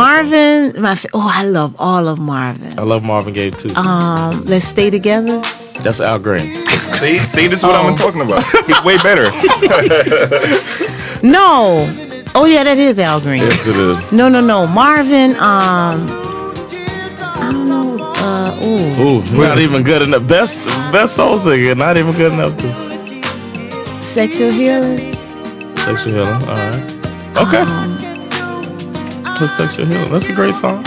Marvin, 0.73 0.83
my 0.83 0.95
fa- 0.97 1.09
oh, 1.15 1.31
I 1.33 1.45
love 1.45 1.77
all 1.79 2.09
of 2.09 2.19
Marvin. 2.19 2.77
I 2.79 2.83
love 2.83 3.05
Marvin 3.05 3.33
Gaye 3.33 3.51
too. 3.51 3.73
Um, 3.77 4.33
let's 4.47 4.67
stay 4.67 4.91
together. 4.91 5.41
That's 5.83 6.01
Al 6.01 6.19
Green. 6.19 6.55
See, 6.93 7.17
see, 7.17 7.47
this 7.49 7.61
is 7.61 7.65
what 7.65 7.75
I'm 7.75 7.95
talking 7.97 8.21
about. 8.21 8.45
He's 8.67 8.83
way 8.85 8.99
better. 8.99 9.31
No, 11.25 11.87
oh 12.35 12.47
yeah, 12.47 12.65
that 12.65 12.77
is 12.79 12.99
Al 12.99 13.21
Green. 13.21 13.39
Yes, 13.43 13.65
it 13.69 13.77
is. 13.77 14.11
No, 14.13 14.29
no, 14.29 14.41
no, 14.41 14.67
Marvin. 14.67 15.31
Um, 15.37 15.39
I 15.39 16.23
don't 16.25 16.32
know. 18.61 19.03
Ooh, 19.03 19.19
Ooh, 19.35 19.39
not 19.39 19.59
even 19.59 19.83
good 19.83 20.03
enough. 20.03 20.27
Best 20.27 20.59
best 20.93 21.17
soul 21.17 21.39
singer, 21.39 21.75
not 21.75 21.97
even 21.97 22.13
good 22.13 22.33
enough 22.33 22.57
to 22.59 24.05
sexual 24.05 24.51
healing. 24.51 25.15
sexual 25.77 26.13
healing. 26.13 26.43
All 26.49 26.57
right. 26.57 27.37
Okay. 27.39 27.59
Um, 27.63 27.99
Plus 29.37 29.57
sexual 29.57 29.87
healing. 29.87 30.13
That's 30.13 30.29
a 30.29 30.33
great 30.33 30.55
song. 30.55 30.85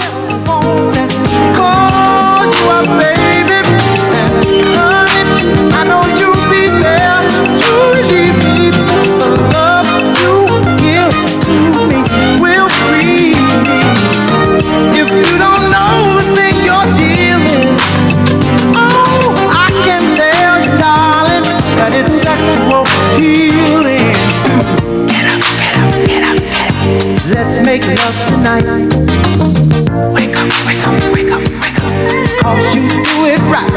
Let's 27.27 27.57
make 27.59 27.85
love 27.87 28.15
tonight. 28.27 28.65
Wake 30.13 30.35
up, 30.35 30.51
wake 30.65 30.83
up, 30.85 31.13
wake 31.13 31.31
up, 31.31 31.41
wake 31.61 31.79
up. 31.79 31.93
Cause 32.41 32.75
you 32.75 32.81
do 32.81 33.25
it 33.31 33.39
right. 33.47 33.71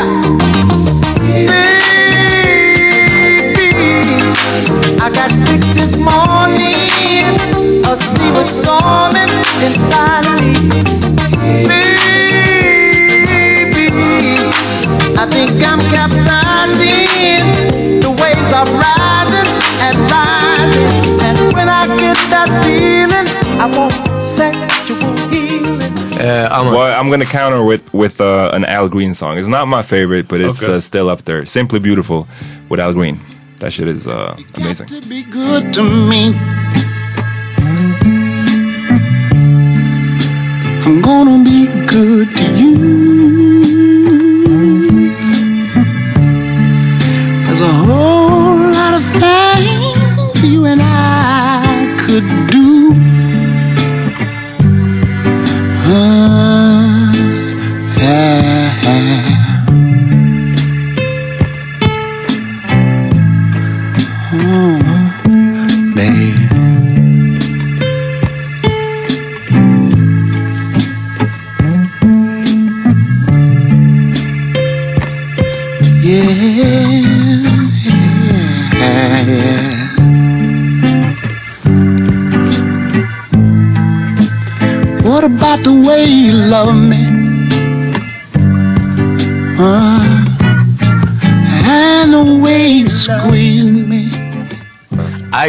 Baby, 3.55 3.93
I 5.01 5.09
got 5.15 5.31
sick 5.31 5.63
this 5.77 5.99
morning. 6.01 7.35
A 7.85 7.97
sea 7.97 8.31
was 8.33 8.49
storming 8.59 9.31
inside 9.63 10.27
of 10.27 10.41
me. 10.43 10.51
Baby, 13.69 13.87
I 15.17 15.27
think 15.31 15.63
I'm 15.63 15.79
capsizing. 15.79 16.38
That 22.31 22.49
feeling, 22.65 23.29
I 23.61 23.67
want 23.77 23.93
sexual 24.23 25.17
healing. 25.29 25.93
uh, 26.21 26.49
I'm 26.51 26.67
Well, 26.75 26.99
I'm 27.01 27.09
gonna 27.11 27.25
counter 27.25 27.65
with 27.65 27.93
with 27.95 28.21
uh, 28.21 28.51
an 28.53 28.65
Al 28.65 28.89
Green 28.89 29.15
song. 29.15 29.39
It's 29.39 29.49
not 29.49 29.67
my 29.69 29.83
favorite, 29.83 30.29
but 30.29 30.41
it's 30.41 30.63
Okay. 30.63 30.75
uh, 30.77 30.81
still 30.81 31.09
up 31.09 31.25
there. 31.25 31.45
Simply 31.47 31.79
beautiful 31.81 32.27
with 32.69 32.81
Al 32.81 32.93
Green. 32.93 33.21
That 33.59 33.73
shit 33.73 33.89
is 33.89 34.07
uh, 34.07 34.37
amazing. 34.55 34.87
to 34.87 35.01
be 35.09 35.23
good 35.25 35.73
to 35.75 35.83
me. 35.83 36.35
I'm 40.87 41.03
gonna 41.03 41.45
be 41.45 41.67
good 41.87 42.29
to 42.37 42.45
you. 42.55 42.79
There's 47.47 47.61
a 47.61 47.73
whole 47.85 48.57
lot 48.79 48.95
of 48.95 49.03
things 49.21 50.45
you 50.45 50.65
and 50.67 50.81
I 50.81 51.58
do. 52.21 53.18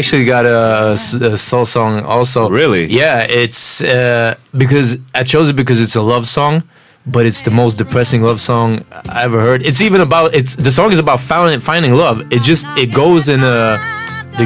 Actually 0.10 0.26
got 0.26 0.45
a 0.45 1.38
soul 1.38 1.66
song 1.66 2.01
also. 2.03 2.49
Really? 2.49 2.86
Yeah, 2.88 3.28
it's 3.30 3.82
uh, 3.82 4.36
because 4.57 4.97
I 5.14 5.24
chose 5.24 5.49
it 5.51 5.55
because 5.55 5.80
it's 5.80 5.95
a 5.95 6.01
love 6.01 6.26
song, 6.26 6.64
but 7.05 7.26
it's 7.28 7.41
the 7.41 7.51
most 7.51 7.78
depressing 7.78 8.24
love 8.24 8.41
song 8.41 8.84
I 9.10 9.24
ever 9.24 9.39
heard. 9.39 9.62
It's 9.64 9.82
even 9.82 10.01
about 10.01 10.34
it's 10.34 10.55
the 10.55 10.72
song 10.72 10.91
is 10.91 10.97
about 10.99 11.20
finding 11.20 11.60
finding 11.60 11.93
love. 11.93 12.22
It 12.32 12.41
just 12.41 12.66
it 12.78 12.91
goes 12.91 13.30
in 13.30 13.41
a 13.41 13.78
the 14.38 14.45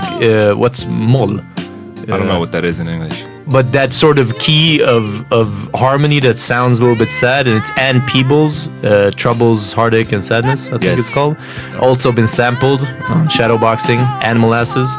uh, 0.51 0.55
what's 0.57 0.86
moll. 0.86 1.39
I 1.39 2.18
don't 2.18 2.28
know 2.28 2.39
what 2.39 2.51
that 2.51 2.66
is 2.66 2.80
in 2.82 2.89
English. 2.89 3.24
But 3.47 3.72
that 3.74 3.93
sort 3.93 4.20
of 4.20 4.38
key 4.39 4.82
of 4.84 5.03
of 5.32 5.47
harmony 5.74 6.20
that 6.22 6.39
sounds 6.39 6.80
a 6.80 6.84
little 6.84 6.97
bit 6.97 7.11
sad, 7.11 7.47
and 7.47 7.55
it's 7.57 7.72
Ann 7.78 8.01
Peebles, 8.07 8.68
uh, 8.84 9.11
Troubles, 9.16 9.72
Heartache, 9.74 10.11
and 10.14 10.24
Sadness. 10.24 10.68
I 10.68 10.72
think 10.72 10.84
Yes. 10.84 10.99
it's 10.99 11.14
called. 11.14 11.36
Also 11.80 12.11
been 12.11 12.28
sampled 12.28 12.82
on 13.09 13.28
Shadowboxing 13.28 13.99
and 14.24 14.39
Molasses, 14.39 14.89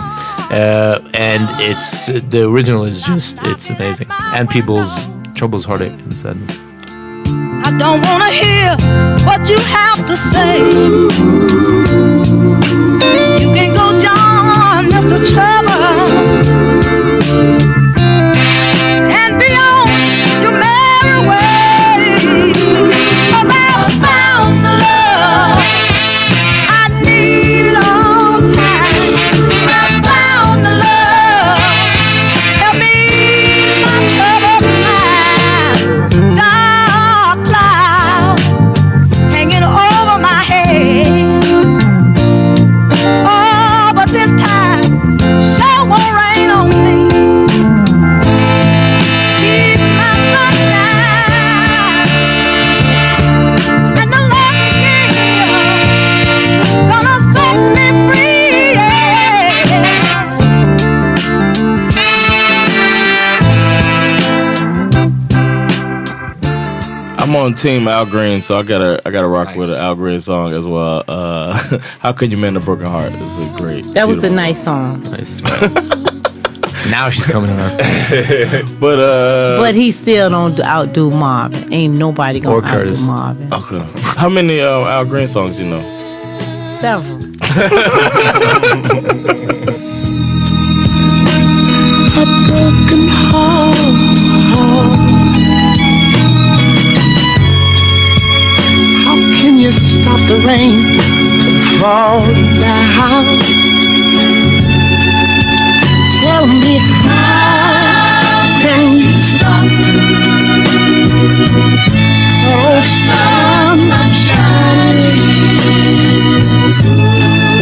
uh, 0.55 1.01
and 1.15 1.49
it's 1.61 2.07
the 2.07 2.49
original 2.49 2.85
is 2.85 3.03
just 3.03 3.39
it's 3.43 3.71
amazing. 3.71 4.09
Ann 4.11 4.47
Peebles 4.47 5.09
Troubles, 5.35 5.65
Heartache, 5.65 5.93
and 5.93 6.17
Sadness. 6.17 6.61
I 7.67 7.77
don't 7.77 8.01
wanna 8.07 8.31
hear 8.31 8.77
what 9.27 9.49
you 9.49 9.59
have 9.59 10.07
to 10.07 10.17
say. 10.17 10.59
You 13.43 13.49
can 13.53 13.75
go, 13.75 13.99
John, 14.01 14.91
Mr. 14.91 15.27
Trouble. 15.33 15.75
I'm 67.35 67.47
on 67.47 67.55
Team 67.55 67.89
Al 67.89 68.07
Green, 68.07 68.41
so 68.43 68.57
I 68.57 68.63
gotta 68.63 69.03
I 69.05 69.11
gotta 69.11 69.27
rock 69.27 69.57
with 69.57 69.69
an 69.69 69.77
Al 69.77 69.97
Green 69.97 70.21
song 70.21 70.53
as 70.53 70.69
well. 70.69 71.03
Uh, 71.09 71.53
How 71.99 72.13
can 72.13 72.31
you 72.31 72.37
mend 72.37 72.57
a 72.57 72.61
broken 72.61 72.87
heart? 72.87 73.11
This 73.11 73.37
is 73.37 73.39
a 73.39 73.59
great. 73.59 73.85
That 73.95 74.07
was 74.07 74.23
a 74.23 74.31
nice 74.31 74.63
song. 74.63 75.03
Nice. 75.03 75.43
now 76.93 77.11
she's 77.11 77.27
coming 77.27 77.51
around. 77.51 77.77
but 78.81 79.01
uh, 79.01 79.57
But 79.59 79.75
he 79.75 79.91
still 79.91 80.31
don't 80.31 80.61
outdo 80.61 81.11
Marvin. 81.11 81.73
Ain't 81.73 81.99
nobody 81.99 82.39
gonna 82.39 82.55
Or 82.55 82.63
Curtis. 82.63 83.01
outdo 83.03 83.07
Marvin. 83.09 83.53
Okay. 83.53 84.01
How 84.17 84.29
many 84.29 84.61
uh, 84.61 84.85
Al 84.87 85.05
Green 85.05 85.27
songs 85.27 85.59
you 85.59 85.67
know? 85.67 85.83
Several. 86.69 87.19
A 92.17 92.25
broken 92.47 93.09
heart. 93.09 95.24
You 99.65 99.73
stop 99.73 100.21
the 100.29 100.37
rain 100.47 101.01
from 101.41 101.81
falling 101.81 102.59
down? 102.59 103.25
Tell 106.21 106.47
me 106.47 106.77
how 107.01 108.61
can 108.61 108.97
you 108.99 109.23
stop? 109.23 109.65
Oh, 112.47 112.81
sunshine. 113.09 113.41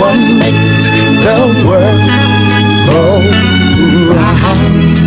What 0.00 0.18
makes 0.42 0.82
the 1.22 1.38
world 1.68 2.02
go 2.90 3.02
round? 4.12 5.01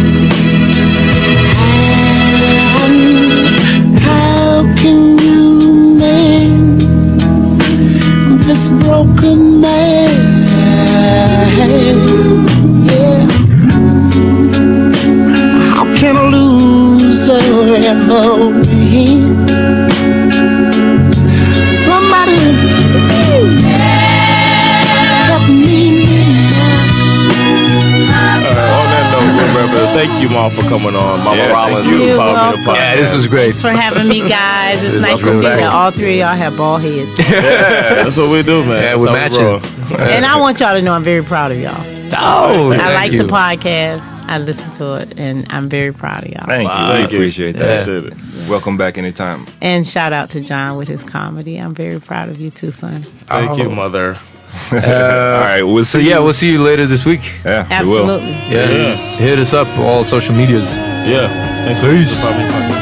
This 8.55 8.69
broken 8.69 9.59
man? 9.59 10.09
Yeah. 12.87 13.27
How 15.75 15.85
can 15.97 16.15
a 16.15 16.23
loser 16.23 17.35
ever 17.91 18.64
thank 30.15 30.29
you, 30.29 30.35
Mom, 30.35 30.51
for 30.51 30.61
coming 30.63 30.95
on. 30.95 31.19
Mama 31.23 31.35
Yeah, 31.37 31.43
thank 31.53 31.55
Rollins, 31.55 31.87
you. 31.89 31.97
You're 31.97 32.17
Power 32.17 32.25
Meeting 32.27 32.35
welcome. 32.35 32.61
Podcast. 32.63 32.75
Yeah, 32.75 32.95
this 32.95 33.13
was 33.13 33.27
great. 33.27 33.51
Thanks 33.53 33.61
for 33.61 33.69
having 33.71 34.07
me, 34.07 34.27
guys. 34.27 34.83
It's 34.83 34.95
It's 34.95 35.01
nice 35.01 35.19
to 35.19 35.31
see 35.31 35.41
back. 35.41 35.59
that 35.59 35.73
all 35.73 35.91
three 35.91 36.13
of 36.21 36.27
y'all 36.27 36.35
have 36.35 36.57
bald 36.57 36.81
heads. 36.81 37.17
Yeah, 37.19 37.25
that's 38.03 38.17
what 38.17 38.29
we 38.31 38.43
do, 38.43 38.63
man. 38.65 38.81
Yeah, 38.81 38.95
we're 38.97 39.07
how 39.07 39.13
matching. 39.13 39.97
and 39.99 40.25
I 40.25 40.39
want 40.39 40.59
y'all 40.59 40.73
to 40.75 40.81
know 40.81 40.93
I'm 40.93 41.03
very 41.03 41.23
proud 41.23 41.51
of 41.51 41.59
y'all. 41.59 41.91
Oh, 42.17 42.71
I 42.71 42.93
like 42.93 43.11
you. 43.11 43.23
the 43.23 43.27
podcast. 43.27 44.01
I 44.27 44.37
listen 44.37 44.73
to 44.75 44.95
it, 44.95 45.19
and 45.19 45.45
I'm 45.49 45.67
very 45.69 45.91
proud 45.93 46.23
of 46.23 46.29
y'all. 46.29 46.45
Thank 46.47 46.63
you. 46.63 46.67
Wow. 46.69 46.91
I 46.91 46.97
Thank 46.97 47.11
you. 47.11 47.17
appreciate 47.17 47.51
that. 47.57 47.81
Appreciate 47.87 48.13
it. 48.13 48.49
Welcome 48.49 48.77
back 48.77 48.97
anytime. 48.97 49.45
And 49.61 49.85
shout 49.85 50.13
out 50.13 50.29
to 50.29 50.41
Jon 50.41 50.77
with 50.77 50.87
his 50.87 51.03
comedy. 51.03 51.57
I'm 51.57 51.75
very 51.75 51.99
proud 51.99 52.29
of 52.29 52.39
you 52.39 52.49
too, 52.51 52.71
son. 52.71 53.01
Thank 53.27 53.57
you, 53.57 53.65
Oh. 53.65 53.75
mother. 53.75 54.17
All 54.71 54.77
uh, 54.79 55.39
right, 55.41 55.63
we'll 55.63 55.83
So 55.85 55.99
see. 55.99 56.09
yeah, 56.09 56.19
we'll 56.19 56.33
see 56.33 56.51
you 56.51 56.61
later 56.63 56.85
this 56.85 57.05
week. 57.05 57.39
yeah, 57.45 57.83
we 57.83 57.89
will. 57.89 58.09
Absolutely. 58.11 58.31
Yeah, 58.55 58.69
Yeah. 58.71 58.95
hit 59.17 59.39
us 59.39 59.53
up 59.53 59.67
all 59.79 60.03
social 60.03 60.35
medias. 60.35 60.73
Yeah. 60.73 61.27
Thanks 61.65 61.79
for 61.79 61.89
Peace. 61.91 62.81